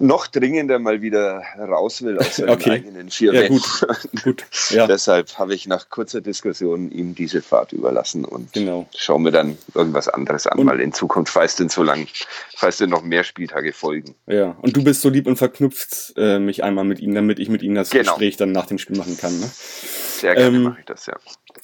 noch 0.01 0.27
dringender 0.27 0.79
mal 0.79 1.01
wieder 1.01 1.43
raus 1.57 2.01
will 2.01 2.17
aus 2.17 2.37
seinen 2.37 2.49
okay. 2.49 2.71
eigenen 2.71 3.09
vier 3.09 3.33
ja, 3.33 3.47
gut. 3.47 3.63
gut. 4.23 4.45
Ja. 4.69 4.87
Deshalb 4.87 5.37
habe 5.37 5.53
ich 5.53 5.67
nach 5.67 5.89
kurzer 5.89 6.21
Diskussion 6.21 6.91
ihm 6.91 7.15
diese 7.15 7.41
Fahrt 7.41 7.73
überlassen 7.73 8.25
und 8.25 8.53
genau. 8.53 8.87
schaue 8.95 9.21
mir 9.21 9.31
dann 9.31 9.57
irgendwas 9.73 10.07
anderes 10.07 10.47
an, 10.47 10.59
und 10.59 10.65
mal 10.65 10.79
in 10.79 10.93
Zukunft, 10.93 11.31
falls 11.31 11.55
denn 11.55 11.69
so 11.69 11.83
lang, 11.83 12.07
falls 12.55 12.77
denn 12.77 12.89
noch 12.89 13.03
mehr 13.03 13.23
Spieltage 13.23 13.73
folgen. 13.73 14.15
Ja, 14.27 14.55
und 14.61 14.75
du 14.75 14.83
bist 14.83 15.01
so 15.01 15.09
lieb 15.09 15.27
und 15.27 15.37
verknüpft 15.37 16.13
äh, 16.17 16.39
mich 16.39 16.63
einmal 16.63 16.83
mit 16.83 16.99
ihm, 16.99 17.13
damit 17.13 17.39
ich 17.39 17.49
mit 17.49 17.61
ihm 17.61 17.75
das 17.75 17.89
genau. 17.89 18.03
Gespräch 18.03 18.37
dann 18.37 18.51
nach 18.51 18.65
dem 18.65 18.77
Spiel 18.77 18.97
machen 18.97 19.17
kann. 19.17 19.39
Ne? 19.39 19.49
Sehr 19.53 20.35
gerne 20.35 20.57
ähm, 20.57 20.63
mache 20.63 20.79
ich 20.79 20.85
das, 20.85 21.05
ja. 21.05 21.15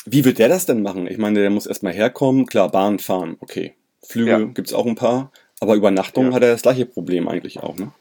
Wie 0.06 0.26
wird 0.26 0.39
der 0.39 0.50
das 0.50 0.65
denn 0.65 0.82
machen? 0.82 1.08
Ich 1.08 1.17
meine, 1.17 1.39
der 1.39 1.50
muss 1.50 1.65
erstmal 1.65 1.93
herkommen, 1.93 2.45
klar, 2.45 2.69
Bahn 2.69 3.00
fahren, 3.00 3.38
okay. 3.39 3.73
Flüge 4.06 4.32
ja. 4.32 4.39
gibt 4.39 4.67
es 4.67 4.73
auch 4.73 4.86
ein 4.86 4.95
paar, 4.95 5.32
aber 5.60 5.76
Übernachtung 5.76 6.28
ja. 6.28 6.34
hat 6.34 6.43
er 6.43 6.52
das 6.52 6.62
gleiche 6.62 6.86
Problem 6.86 7.28
eigentlich 7.28 7.60
auch, 7.60 7.76
ne? 7.76 7.91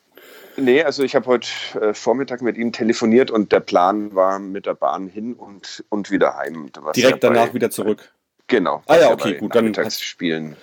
Nee, 0.57 0.83
also 0.83 1.03
ich 1.03 1.15
habe 1.15 1.27
heute 1.27 1.49
äh, 1.81 1.95
Vormittag 1.95 2.43
mit 2.43 2.57
ihm 2.57 2.73
telefoniert 2.73 3.31
und 3.31 3.53
der 3.53 3.61
Plan 3.61 4.15
war 4.15 4.39
mit 4.39 4.67
der 4.67 4.75
Bahn 4.75 5.09
hin 5.09 5.35
und, 5.35 5.85
und 5.91 6.11
wieder 6.11 6.37
heim. 6.37 6.71
Direkt 6.95 7.23
ja 7.23 7.31
danach 7.31 7.49
bei, 7.49 7.55
wieder 7.55 7.71
zurück. 7.71 8.13
Genau. 8.47 8.83
Ah 8.87 8.97
ja, 8.97 9.11
okay, 9.11 9.39
gut. 9.39 9.55
Dann 9.55 9.75
Spielen 9.91 10.57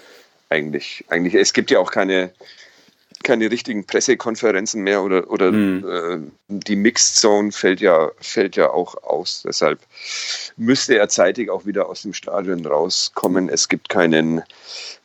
eigentlich, 0.49 1.05
eigentlich. 1.09 1.35
Es 1.35 1.53
gibt 1.53 1.71
ja 1.71 1.79
auch 1.79 1.91
keine, 1.91 2.31
keine 3.23 3.49
richtigen 3.49 3.85
Pressekonferenzen 3.85 4.83
mehr 4.83 5.03
oder, 5.03 5.29
oder 5.29 5.51
mhm. 5.51 5.85
äh, 5.87 6.57
die 6.65 6.75
Mixed 6.75 7.15
Zone 7.17 7.51
fällt 7.51 7.81
ja, 7.81 8.11
fällt 8.19 8.55
ja 8.55 8.69
auch 8.69 9.01
aus. 9.03 9.43
Deshalb 9.45 9.79
müsste 10.57 10.97
er 10.97 11.09
zeitig 11.09 11.49
auch 11.49 11.65
wieder 11.65 11.89
aus 11.89 12.03
dem 12.03 12.13
Stadion 12.13 12.65
rauskommen. 12.65 13.49
Es 13.49 13.69
gibt 13.69 13.89
keinen 13.89 14.43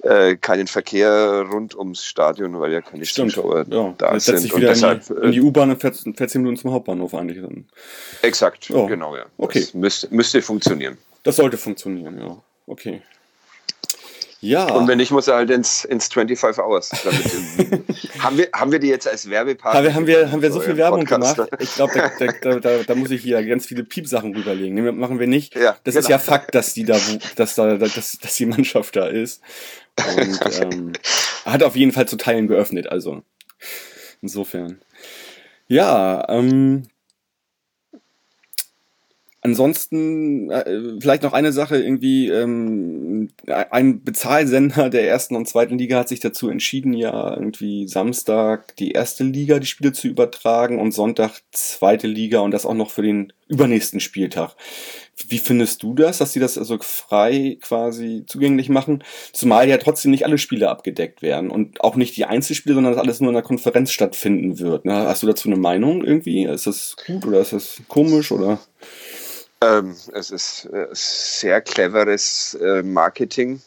äh, 0.02 0.36
keinen 0.36 0.66
Verkehr 0.66 1.44
rund 1.50 1.76
ums 1.76 2.04
Stadion, 2.04 2.60
weil 2.60 2.72
ja 2.72 2.80
keine 2.80 3.04
Stimmt. 3.04 3.32
Zuschauer 3.32 3.66
ja. 3.68 3.94
da 3.98 4.12
Jetzt 4.12 4.26
sind. 4.26 4.38
Sich 4.38 4.56
wieder 4.56 4.68
und 4.68 4.76
deshalb, 4.76 5.10
in 5.10 5.32
die, 5.32 5.40
U-Bahn 5.40 5.70
und 5.70 5.80
fährt, 5.80 5.96
fährt 5.96 6.30
10 6.30 6.42
Minuten 6.42 6.60
zum 6.60 6.72
Hauptbahnhof 6.72 7.14
eigentlich. 7.14 7.40
Dann. 7.40 7.66
Exakt, 8.22 8.70
oh. 8.70 8.86
genau, 8.86 9.16
ja. 9.16 9.26
Okay. 9.36 9.60
Das 9.60 9.74
müsste, 9.74 10.14
müsste 10.14 10.42
funktionieren. 10.42 10.98
Das 11.24 11.36
sollte 11.36 11.56
funktionieren, 11.56 12.18
ja. 12.18 12.40
Okay. 12.66 13.02
Ja. 14.40 14.72
Und 14.72 14.86
wenn 14.86 14.98
nicht, 14.98 15.10
muss 15.10 15.26
er 15.26 15.34
halt 15.34 15.50
ins, 15.50 15.84
ins 15.84 16.08
25 16.08 16.62
Hours. 16.62 16.92
haben, 18.20 18.38
wir, 18.38 18.48
haben 18.52 18.70
wir 18.70 18.78
die 18.78 18.86
jetzt 18.86 19.08
als 19.08 19.28
Werbepartner? 19.28 19.78
Haben 19.78 19.84
wir, 19.84 19.94
haben 19.94 20.06
wir, 20.06 20.32
haben 20.32 20.42
wir 20.42 20.52
so 20.52 20.60
viel 20.60 20.76
Werbung 20.76 21.04
Podcast? 21.04 21.36
gemacht? 21.36 21.52
Ich 21.60 21.74
glaube, 21.74 21.92
da, 21.94 22.26
da, 22.26 22.60
da, 22.60 22.82
da, 22.84 22.94
muss 22.94 23.10
ich 23.10 23.22
hier 23.22 23.44
ganz 23.44 23.66
viele 23.66 23.82
Piepsachen 23.82 24.34
rüberlegen. 24.36 24.74
Nee, 24.74 24.92
machen 24.92 25.18
wir 25.18 25.26
nicht. 25.26 25.56
Ja, 25.56 25.76
das 25.82 25.94
genau. 25.94 25.98
ist 25.98 26.08
ja 26.08 26.18
Fakt, 26.18 26.54
dass 26.54 26.72
die 26.72 26.84
da, 26.84 26.98
dass 27.34 27.56
da, 27.56 27.76
dass, 27.76 28.18
dass 28.18 28.36
die 28.36 28.46
Mannschaft 28.46 28.94
da 28.94 29.06
ist. 29.06 29.42
Und 30.16 30.40
ähm, 30.62 30.92
hat 31.44 31.64
auf 31.64 31.74
jeden 31.74 31.92
Fall 31.92 32.06
zu 32.06 32.16
Teilen 32.16 32.46
geöffnet, 32.46 32.86
also 32.88 33.22
insofern. 34.22 34.80
Ja, 35.66 36.24
ähm, 36.28 36.84
Ansonsten 39.40 40.50
äh, 40.50 40.98
vielleicht 41.00 41.22
noch 41.22 41.32
eine 41.32 41.52
Sache, 41.52 41.76
irgendwie 41.76 42.28
ähm, 42.28 43.28
ein 43.46 44.02
Bezahlsender 44.02 44.90
der 44.90 45.08
ersten 45.08 45.36
und 45.36 45.46
zweiten 45.46 45.78
Liga 45.78 45.98
hat 45.98 46.08
sich 46.08 46.18
dazu 46.18 46.48
entschieden, 46.48 46.92
ja 46.92 47.34
irgendwie 47.34 47.86
Samstag 47.86 48.74
die 48.76 48.90
erste 48.90 49.22
Liga 49.22 49.60
die 49.60 49.66
Spiele 49.68 49.92
zu 49.92 50.08
übertragen 50.08 50.80
und 50.80 50.90
Sonntag 50.90 51.40
zweite 51.52 52.08
Liga 52.08 52.40
und 52.40 52.50
das 52.50 52.66
auch 52.66 52.74
noch 52.74 52.90
für 52.90 53.02
den 53.02 53.32
übernächsten 53.46 54.00
Spieltag. 54.00 54.56
Wie 55.28 55.38
findest 55.38 55.84
du 55.84 55.94
das, 55.94 56.18
dass 56.18 56.32
sie 56.32 56.40
das 56.40 56.58
also 56.58 56.76
frei 56.80 57.58
quasi 57.60 58.24
zugänglich 58.26 58.68
machen? 58.68 59.04
Zumal 59.32 59.68
ja 59.68 59.78
trotzdem 59.78 60.10
nicht 60.10 60.24
alle 60.24 60.38
Spiele 60.38 60.68
abgedeckt 60.68 61.22
werden 61.22 61.50
und 61.50 61.80
auch 61.80 61.94
nicht 61.94 62.16
die 62.16 62.24
Einzelspiele, 62.24 62.74
sondern 62.74 62.92
dass 62.92 63.02
alles 63.02 63.20
nur 63.20 63.30
in 63.30 63.34
der 63.34 63.42
Konferenz 63.42 63.92
stattfinden 63.92 64.58
wird. 64.58 64.84
Ne? 64.84 64.94
Hast 64.94 65.22
du 65.22 65.28
dazu 65.28 65.48
eine 65.48 65.58
Meinung 65.58 66.04
irgendwie? 66.04 66.44
Ist 66.44 66.66
das 66.66 66.96
gut 67.06 67.24
oder 67.24 67.40
ist 67.40 67.52
das 67.52 67.80
komisch 67.88 68.32
oder? 68.32 68.58
Ähm, 69.60 69.96
es 70.12 70.30
ist 70.30 70.66
äh, 70.66 70.86
sehr 70.92 71.60
cleveres 71.60 72.54
äh, 72.60 72.82
Marketing, 72.82 73.60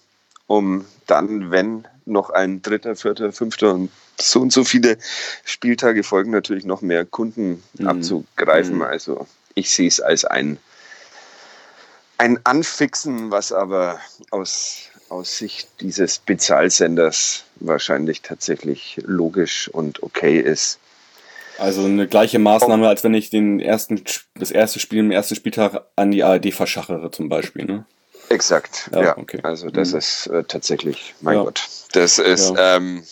um 0.47 0.85
dann, 1.07 1.51
wenn 1.51 1.87
noch 2.05 2.29
ein 2.29 2.61
dritter, 2.61 2.95
vierter, 2.95 3.31
fünfter 3.33 3.73
und 3.73 3.91
so 4.19 4.39
und 4.39 4.53
so 4.53 4.63
viele 4.63 4.97
Spieltage 5.43 6.03
folgen, 6.03 6.31
natürlich 6.31 6.65
noch 6.65 6.81
mehr 6.81 7.05
Kunden 7.05 7.63
mhm. 7.73 7.87
abzugreifen. 7.87 8.75
Mhm. 8.75 8.81
Also 8.83 9.27
ich 9.55 9.71
sehe 9.71 9.87
es 9.87 9.99
als 9.99 10.23
ein, 10.23 10.57
ein 12.17 12.39
Anfixen, 12.45 13.31
was 13.31 13.51
aber 13.51 13.99
aus, 14.29 14.89
aus 15.09 15.37
Sicht 15.37 15.67
dieses 15.81 16.19
Bezahlsenders 16.19 17.43
wahrscheinlich 17.55 18.21
tatsächlich 18.21 18.99
logisch 19.03 19.67
und 19.67 20.03
okay 20.03 20.39
ist. 20.39 20.79
Also 21.61 21.85
eine 21.85 22.07
gleiche 22.07 22.39
Maßnahme, 22.39 22.87
als 22.87 23.03
wenn 23.03 23.13
ich 23.13 23.29
den 23.29 23.59
ersten, 23.59 24.03
das 24.33 24.49
erste 24.49 24.79
Spiel 24.79 24.97
im 24.97 25.11
ersten 25.11 25.35
Spieltag 25.35 25.85
an 25.95 26.09
die 26.09 26.23
ARD 26.23 26.55
verschachere, 26.55 27.11
zum 27.11 27.29
Beispiel, 27.29 27.65
ne? 27.65 27.85
Exakt, 28.29 28.89
ja. 28.91 29.03
ja. 29.03 29.17
Okay. 29.17 29.41
Also 29.43 29.69
das 29.69 29.91
mhm. 29.91 29.97
ist 29.99 30.27
äh, 30.27 30.43
tatsächlich, 30.43 31.13
mein 31.21 31.37
ja. 31.37 31.43
Gott, 31.43 31.61
das 31.91 32.17
ist 32.17 32.49
ja. 32.55 32.77
ähm, 32.77 33.03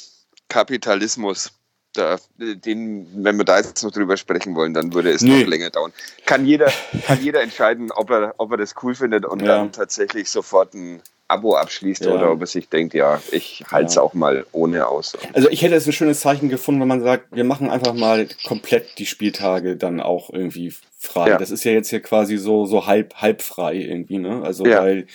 Kapitalismus. 0.47 1.51
Da, 1.93 2.17
den, 2.37 3.07
wenn 3.23 3.37
wir 3.37 3.45
da 3.45 3.57
jetzt 3.57 3.83
noch 3.83 3.91
drüber 3.91 4.17
sprechen 4.17 4.55
wollen, 4.55 4.73
dann 4.73 4.93
würde 4.93 5.11
es 5.11 5.21
nee. 5.21 5.41
noch 5.41 5.47
länger 5.47 5.69
dauern. 5.69 5.93
Kann 6.25 6.45
jeder, 6.45 6.71
kann 7.05 7.21
jeder 7.21 7.41
entscheiden, 7.41 7.91
ob 7.91 8.09
er, 8.09 8.33
ob 8.37 8.51
er 8.51 8.57
das 8.57 8.73
cool 8.81 8.95
findet 8.95 9.25
und 9.25 9.43
dann 9.43 9.71
tatsächlich 9.71 10.29
sofort 10.29 10.73
ein 10.73 11.03
Abo 11.29 11.55
abschließt 11.55 12.05
ja. 12.05 12.11
oder 12.11 12.31
ob 12.31 12.41
er 12.41 12.47
sich 12.47 12.69
denkt, 12.69 12.93
ja, 12.93 13.21
ich 13.31 13.63
halte 13.71 13.87
es 13.87 13.95
ja. 13.95 14.01
auch 14.01 14.13
mal 14.13 14.45
ohne 14.51 14.87
aus. 14.87 15.17
Also 15.33 15.49
ich 15.49 15.61
hätte 15.61 15.75
es 15.75 15.85
ein 15.85 15.93
schönes 15.93 16.19
Zeichen 16.19 16.49
gefunden, 16.49 16.81
wenn 16.81 16.87
man 16.87 17.01
sagt, 17.01 17.27
wir 17.31 17.43
machen 17.43 17.69
einfach 17.69 17.93
mal 17.93 18.27
komplett 18.45 18.97
die 18.97 19.05
Spieltage 19.05 19.77
dann 19.77 20.01
auch 20.01 20.31
irgendwie 20.31 20.73
frei. 20.97 21.29
Ja. 21.29 21.37
Das 21.37 21.51
ist 21.51 21.63
ja 21.63 21.71
jetzt 21.71 21.89
hier 21.89 22.01
quasi 22.01 22.37
so, 22.37 22.65
so 22.65 22.85
halb, 22.87 23.15
halb 23.15 23.41
frei 23.41 23.75
irgendwie, 23.75 24.17
ne? 24.17 24.41
Also 24.43 24.65
weil 24.65 25.07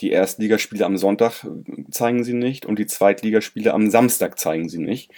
die 0.00 0.10
Erstligaspiele 0.10 0.84
am 0.84 0.96
Sonntag 0.96 1.46
zeigen 1.90 2.24
sie 2.24 2.34
nicht 2.34 2.66
und 2.66 2.78
die 2.78 2.86
Zweitligaspiele 2.86 3.72
am 3.72 3.90
Samstag 3.90 4.38
zeigen 4.38 4.68
sie 4.68 4.78
nicht. 4.78 5.10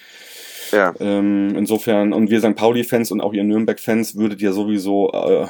Ja. 0.73 0.95
Ähm, 1.01 1.55
insofern, 1.57 2.13
und 2.13 2.31
wir 2.31 2.41
St. 2.41 2.55
Pauli-Fans 2.55 3.11
und 3.11 3.21
auch 3.21 3.33
ihr 3.33 3.45
Nürnberg-Fans 3.45 4.17
würdet 4.17 4.41
ja 4.41 4.53
sowieso 4.53 5.11
äh, 5.13 5.47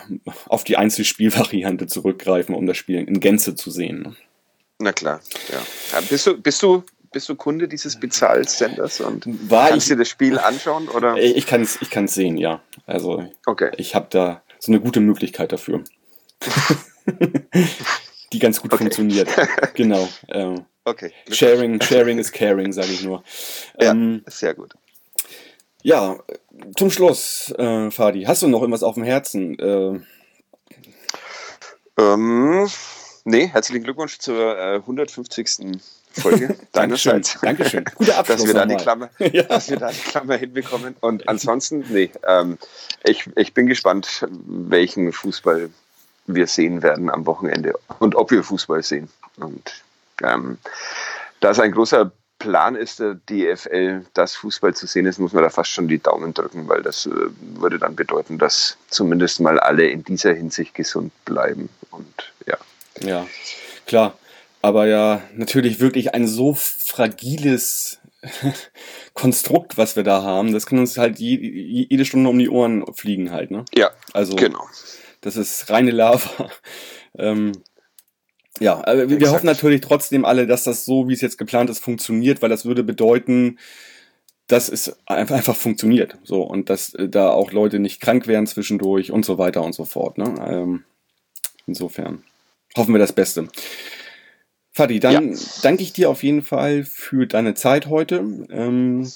auf 0.46 0.64
die 0.64 0.76
Einzelspielvariante 0.76 1.86
zurückgreifen, 1.86 2.54
um 2.54 2.66
das 2.66 2.76
Spiel 2.76 3.00
in 3.00 3.20
Gänze 3.20 3.54
zu 3.54 3.70
sehen. 3.70 4.16
Na 4.82 4.92
klar, 4.92 5.20
ja. 5.52 6.00
Bist 6.08 6.26
du, 6.26 6.40
bist 6.40 6.62
du, 6.62 6.82
bist 7.12 7.28
du 7.28 7.34
Kunde 7.34 7.68
dieses 7.68 8.00
Bezahlsenders 8.00 9.02
und 9.02 9.26
War 9.50 9.68
kannst 9.68 9.86
ich, 9.86 9.92
dir 9.92 9.98
das 9.98 10.08
Spiel 10.08 10.38
anschauen? 10.38 10.88
Oder? 10.88 11.16
Ich 11.18 11.46
kann 11.46 11.60
es 11.60 11.82
ich 11.82 11.90
kann's 11.90 12.14
sehen, 12.14 12.38
ja. 12.38 12.62
Also 12.86 13.30
okay. 13.44 13.72
ich 13.76 13.94
habe 13.94 14.06
da 14.08 14.42
so 14.58 14.72
eine 14.72 14.80
gute 14.80 15.00
Möglichkeit 15.00 15.52
dafür. 15.52 15.84
Die 18.32 18.38
ganz 18.38 18.62
gut 18.62 18.72
okay. 18.72 18.84
funktioniert. 18.84 19.28
Genau. 19.74 20.08
Ähm, 20.28 20.64
okay. 20.84 21.12
Sharing, 21.30 21.78
sharing 21.82 22.18
is 22.18 22.32
caring, 22.32 22.72
sage 22.72 22.88
ich 22.92 23.02
nur. 23.02 23.22
Ja, 23.78 23.90
ähm, 23.90 24.22
sehr 24.26 24.54
gut. 24.54 24.72
Ja, 25.82 26.18
zum 26.76 26.90
Schluss, 26.90 27.52
äh, 27.58 27.90
Fadi, 27.90 28.22
hast 28.22 28.42
du 28.42 28.48
noch 28.48 28.60
irgendwas 28.60 28.82
auf 28.82 28.94
dem 28.94 29.04
Herzen? 29.04 29.58
Äh, 29.58 30.00
ähm, 31.98 32.66
Nee, 33.24 33.48
herzlichen 33.48 33.84
Glückwunsch 33.84 34.18
zur 34.18 34.58
äh, 34.58 34.74
150. 34.76 35.80
Folge 36.12 36.56
deinerseits. 36.72 37.38
Dankeschön. 37.40 37.84
Guter 37.94 38.18
Abschluss. 38.18 38.38
dass, 38.38 38.46
wir 38.46 38.54
da 38.54 38.66
die 38.66 38.76
Klammer, 38.76 39.10
ja. 39.18 39.42
dass 39.44 39.70
wir 39.70 39.76
da 39.76 39.90
die 39.90 40.00
Klammer 40.00 40.36
hinbekommen. 40.36 40.96
Und 41.00 41.28
ansonsten, 41.28 41.84
nee, 41.88 42.10
ähm, 42.26 42.58
ich, 43.04 43.28
ich 43.36 43.54
bin 43.54 43.66
gespannt, 43.66 44.26
welchen 44.30 45.12
Fußball 45.12 45.70
wir 46.26 46.46
sehen 46.46 46.82
werden 46.82 47.10
am 47.10 47.26
Wochenende 47.26 47.74
und 47.98 48.14
ob 48.14 48.30
wir 48.30 48.42
Fußball 48.42 48.82
sehen. 48.82 49.08
Und 49.36 49.82
ähm, 50.22 50.58
da 51.40 51.50
es 51.50 51.60
ein 51.60 51.72
großer 51.72 52.12
Plan 52.38 52.74
ist, 52.74 53.00
der 53.00 53.14
DFL, 53.28 54.06
dass 54.14 54.34
Fußball 54.36 54.74
zu 54.74 54.86
sehen 54.86 55.06
ist, 55.06 55.18
muss 55.18 55.32
man 55.32 55.42
da 55.42 55.50
fast 55.50 55.70
schon 55.70 55.88
die 55.88 55.98
Daumen 55.98 56.32
drücken, 56.34 56.68
weil 56.68 56.82
das 56.82 57.06
äh, 57.06 57.10
würde 57.40 57.78
dann 57.78 57.94
bedeuten, 57.94 58.38
dass 58.38 58.76
zumindest 58.88 59.40
mal 59.40 59.60
alle 59.60 59.86
in 59.86 60.02
dieser 60.04 60.32
Hinsicht 60.32 60.74
gesund 60.74 61.12
bleiben. 61.24 61.68
Und 61.90 62.32
ja. 62.46 62.56
Ja, 63.04 63.26
klar. 63.86 64.18
Aber 64.62 64.86
ja, 64.86 65.22
natürlich 65.34 65.80
wirklich 65.80 66.14
ein 66.14 66.26
so 66.26 66.54
fragiles 66.54 68.00
Konstrukt, 69.14 69.78
was 69.78 69.96
wir 69.96 70.02
da 70.02 70.22
haben, 70.22 70.52
das 70.52 70.66
kann 70.66 70.78
uns 70.78 70.98
halt 70.98 71.18
je, 71.18 71.36
jede 71.88 72.04
Stunde 72.04 72.28
um 72.28 72.38
die 72.38 72.50
Ohren 72.50 72.84
fliegen 72.94 73.30
halt, 73.30 73.50
ne? 73.50 73.64
Ja, 73.74 73.90
Also 74.12 74.36
genau. 74.36 74.62
das 75.22 75.36
ist 75.36 75.70
reine 75.70 75.90
Lava. 75.90 76.50
ähm, 77.18 77.52
ja, 78.58 78.74
aber 78.74 79.08
wir, 79.08 79.16
Exakt. 79.16 79.32
hoffen 79.32 79.46
natürlich 79.46 79.80
trotzdem 79.80 80.26
alle, 80.26 80.46
dass 80.46 80.64
das 80.64 80.84
so, 80.84 81.08
wie 81.08 81.14
es 81.14 81.22
jetzt 81.22 81.38
geplant 81.38 81.70
ist, 81.70 81.78
funktioniert, 81.78 82.42
weil 82.42 82.50
das 82.50 82.66
würde 82.66 82.84
bedeuten, 82.84 83.58
dass 84.48 84.68
es 84.68 84.98
einfach, 85.06 85.36
einfach 85.36 85.56
funktioniert. 85.56 86.18
So, 86.24 86.42
und 86.42 86.68
dass 86.68 86.92
äh, 86.94 87.08
da 87.08 87.30
auch 87.30 87.52
Leute 87.52 87.78
nicht 87.78 88.00
krank 88.02 88.26
werden 88.26 88.46
zwischendurch 88.46 89.12
und 89.12 89.24
so 89.24 89.38
weiter 89.38 89.62
und 89.62 89.74
so 89.74 89.86
fort. 89.86 90.18
Ne? 90.18 90.34
Ähm, 90.46 90.84
insofern 91.66 92.22
hoffen 92.76 92.94
wir 92.94 92.98
das 92.98 93.12
Beste. 93.12 93.48
Fadi, 94.72 95.00
dann 95.00 95.36
danke 95.62 95.82
ich 95.82 95.92
dir 95.92 96.10
auf 96.10 96.22
jeden 96.22 96.42
Fall 96.42 96.84
für 96.84 97.26
deine 97.26 97.54
Zeit 97.54 97.86
heute. 97.86 98.16
Ähm, 98.50 99.10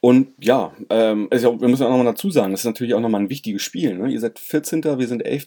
und 0.00 0.28
ja, 0.38 0.72
ähm, 0.90 1.28
also 1.30 1.60
wir 1.60 1.68
müssen 1.68 1.84
auch 1.84 1.90
nochmal 1.90 2.06
dazu 2.06 2.30
sagen, 2.30 2.52
das 2.52 2.60
ist 2.60 2.66
natürlich 2.66 2.94
auch 2.94 3.00
nochmal 3.00 3.22
ein 3.22 3.30
wichtiges 3.30 3.62
Spiel. 3.62 3.94
Ne? 3.94 4.08
Ihr 4.10 4.20
seid 4.20 4.38
14., 4.38 4.84
wir 4.84 5.08
sind 5.08 5.24
11., 5.24 5.46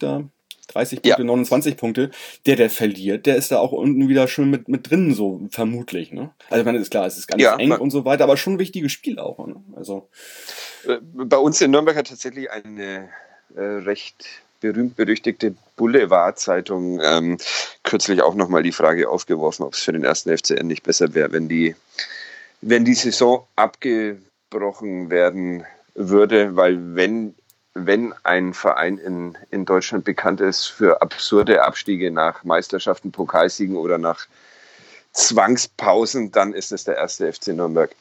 30 0.67 0.99
Ja. 1.03 1.15
Punkte, 1.15 1.23
29 1.25 1.77
Punkte. 1.77 2.11
Der, 2.45 2.55
der 2.55 2.69
verliert, 2.69 3.25
der 3.25 3.35
ist 3.37 3.51
da 3.51 3.57
auch 3.59 3.71
unten 3.71 4.07
wieder 4.07 4.27
schön 4.27 4.49
mit, 4.49 4.67
mit 4.67 4.89
drin, 4.89 5.13
so 5.13 5.41
vermutlich. 5.51 6.11
Ne? 6.11 6.31
Also 6.49 6.61
ich 6.61 6.65
meine, 6.65 6.77
ist 6.79 6.91
klar, 6.91 7.05
es 7.07 7.17
ist 7.17 7.27
ganz 7.27 7.41
Ja, 7.41 7.55
eng 7.57 7.69
man- 7.69 7.79
und 7.79 7.89
so 7.91 8.05
weiter, 8.05 8.23
aber 8.23 8.37
schon 8.37 8.53
ein 8.53 8.59
wichtiges 8.59 8.91
Spiel 8.91 9.19
auch. 9.19 9.45
Ne? 9.47 9.55
Also 9.75 10.09
Äh, 10.87 10.97
Bei 11.01 11.37
uns 11.37 11.61
in 11.61 11.71
Nürnberg 11.71 11.95
hat 11.97 12.07
tatsächlich 12.09 12.49
eine 12.51 13.09
äh, 13.55 13.61
recht 13.61 14.25
berühmt-berüchtigte 14.59 15.55
Boulevard-Zeitung 15.75 16.99
ähm, 17.01 17.37
kürzlich 17.83 18.21
auch 18.21 18.35
nochmal 18.35 18.63
die 18.63 18.71
Frage 18.71 19.09
aufgeworfen, 19.09 19.63
ob 19.63 19.73
es 19.73 19.79
für 19.79 19.93
den 19.93 20.03
ersten 20.03 20.35
FCN 20.35 20.67
nicht 20.67 20.83
besser 20.83 21.13
wäre, 21.13 21.31
wenn 21.31 21.47
die, 21.47 21.75
wenn 22.61 22.85
die 22.85 22.93
Saison 22.93 23.47
abgebrochen 23.55 25.09
werden 25.09 25.65
würde, 25.95 26.55
weil 26.55 26.95
wenn, 26.95 27.35
wenn 27.73 28.13
ein 28.23 28.53
Verein 28.53 28.97
in, 28.97 29.37
in 29.51 29.65
Deutschland 29.65 30.05
bekannt 30.05 30.41
ist 30.41 30.65
für 30.65 31.01
absurde 31.01 31.63
Abstiege 31.63 32.11
nach 32.11 32.43
Meisterschaften, 32.43 33.11
Pokalsiegen 33.11 33.75
oder 33.75 33.97
nach 33.97 34.27
Zwangspausen, 35.13 36.31
dann 36.31 36.53
ist 36.53 36.71
es 36.71 36.83
der 36.83 36.97
erste 36.97 37.31
FC 37.31 37.47
Nürnberg. 37.47 37.91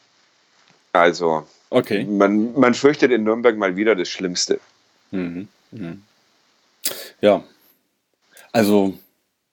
Also 0.93 1.47
okay. 1.71 2.05
man, 2.05 2.59
man 2.59 2.75
fürchtet 2.75 3.13
in 3.13 3.25
Nürnberg 3.25 3.57
mal 3.57 3.77
wieder 3.77 3.95
das 3.95 4.09
Schlimmste. 4.09 4.61
Mhm. 5.11 5.49
Mhm. 5.71 6.03
Ja. 7.21 7.45
Also 8.53 8.95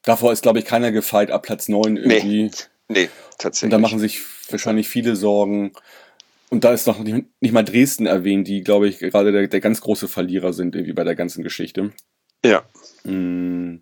davor 0.04 0.32
ist, 0.32 0.42
glaube 0.44 0.60
ich, 0.60 0.66
keiner 0.66 0.92
gefeit 0.92 1.32
ab 1.32 1.44
Platz 1.44 1.68
9 1.68 1.98
irgendwie. 1.98 2.52
Nee, 2.88 3.04
Und 3.06 3.10
tatsächlich. 3.40 3.72
da 3.72 3.78
machen 3.80 4.00
sich 4.00 4.22
wahrscheinlich 4.50 4.88
viele 4.88 5.16
Sorgen. 5.16 5.74
Und 6.50 6.64
da 6.64 6.72
ist 6.74 6.86
noch 6.88 7.00
nicht, 7.00 7.26
nicht 7.42 7.52
mal 7.52 7.64
Dresden 7.64 8.06
erwähnt, 8.06 8.48
die, 8.48 8.62
glaube 8.64 8.88
ich, 8.88 9.00
gerade 9.00 9.32
der, 9.32 9.48
der 9.48 9.60
ganz 9.60 9.82
große 9.82 10.08
Verlierer 10.08 10.54
sind 10.54 10.76
irgendwie 10.76 10.94
bei 10.94 11.04
der 11.04 11.16
ganzen 11.16 11.44
Geschichte. 11.44 11.92
ja, 12.46 12.64
Mm. 13.04 13.82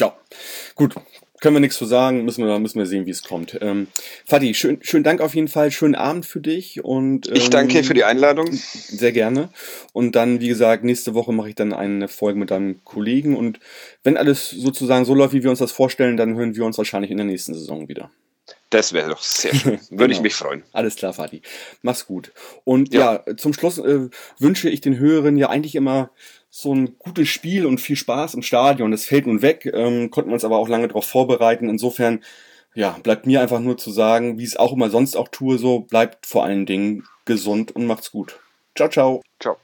Ja, 0.00 0.16
gut. 0.74 0.94
Können 1.40 1.56
wir 1.56 1.60
nichts 1.60 1.78
zu 1.78 1.86
sagen, 1.86 2.24
müssen 2.24 2.44
wir, 2.46 2.58
müssen 2.58 2.78
wir 2.78 2.86
sehen, 2.86 3.06
wie 3.06 3.10
es 3.10 3.22
kommt. 3.22 3.56
Ähm, 3.62 3.86
Fadi, 4.26 4.52
schön, 4.54 4.78
schönen 4.82 5.04
Dank 5.04 5.20
auf 5.20 5.34
jeden 5.34 5.48
Fall, 5.48 5.70
schönen 5.70 5.94
Abend 5.94 6.26
für 6.26 6.40
dich 6.40 6.84
und 6.84 7.28
ich 7.28 7.46
ähm, 7.46 7.50
danke 7.50 7.82
für 7.82 7.94
die 7.94 8.04
Einladung. 8.04 8.46
sehr 8.52 9.12
gerne. 9.12 9.48
Und 9.92 10.16
dann, 10.16 10.40
wie 10.40 10.48
gesagt, 10.48 10.84
nächste 10.84 11.14
Woche 11.14 11.32
mache 11.32 11.48
ich 11.48 11.54
dann 11.54 11.72
eine 11.72 12.08
Folge 12.08 12.38
mit 12.38 12.50
deinem 12.50 12.84
Kollegen. 12.84 13.36
Und 13.36 13.58
wenn 14.02 14.16
alles 14.18 14.50
sozusagen 14.50 15.04
so 15.04 15.14
läuft, 15.14 15.32
wie 15.34 15.42
wir 15.42 15.50
uns 15.50 15.58
das 15.60 15.72
vorstellen, 15.72 16.16
dann 16.16 16.34
hören 16.36 16.54
wir 16.56 16.64
uns 16.64 16.76
wahrscheinlich 16.78 17.10
in 17.10 17.16
der 17.16 17.26
nächsten 17.26 17.54
Saison 17.54 17.88
wieder. 17.88 18.10
Das 18.68 18.92
wäre 18.92 19.08
doch 19.10 19.22
sehr 19.22 19.54
schön. 19.54 19.80
Würde 19.90 20.12
ich 20.12 20.18
Genau. 20.18 20.22
mich 20.22 20.34
freuen. 20.34 20.62
Alles 20.72 20.96
klar, 20.96 21.12
Fadi. 21.12 21.42
Mach's 21.82 22.06
gut. 22.06 22.32
Und 22.64 22.92
ja, 22.92 23.22
Ja. 23.26 23.36
zum 23.36 23.52
Schluss 23.52 23.78
äh, 23.78 24.08
wünsche 24.38 24.68
ich 24.68 24.80
den 24.80 24.98
Hörern 24.98 25.36
ja 25.36 25.48
eigentlich 25.48 25.74
immer 25.74 26.10
so 26.50 26.74
ein 26.74 26.98
gutes 26.98 27.28
Spiel 27.28 27.64
und 27.64 27.80
viel 27.80 27.96
Spaß 27.96 28.34
im 28.34 28.42
Stadion. 28.42 28.90
Das 28.90 29.04
fällt 29.04 29.26
nun 29.26 29.40
weg, 29.40 29.70
ähm, 29.72 30.10
konnten 30.10 30.30
wir 30.30 30.34
uns 30.34 30.44
aber 30.44 30.58
auch 30.58 30.68
lange 30.68 30.88
darauf 30.88 31.06
vorbereiten. 31.06 31.68
Insofern, 31.68 32.22
ja, 32.74 32.96
bleibt 33.02 33.26
mir 33.26 33.40
einfach 33.40 33.60
nur 33.60 33.78
zu 33.78 33.90
sagen, 33.90 34.38
wie 34.38 34.44
es 34.44 34.56
auch 34.56 34.72
immer 34.72 34.90
sonst 34.90 35.16
auch 35.16 35.28
tue, 35.28 35.58
so 35.58 35.80
bleibt 35.80 36.26
vor 36.26 36.44
allen 36.44 36.66
Dingen 36.66 37.04
gesund 37.24 37.74
und 37.74 37.86
macht's 37.86 38.10
gut. 38.10 38.40
Ciao, 38.74 38.88
ciao. 38.88 39.22
Ciao. 39.38 39.56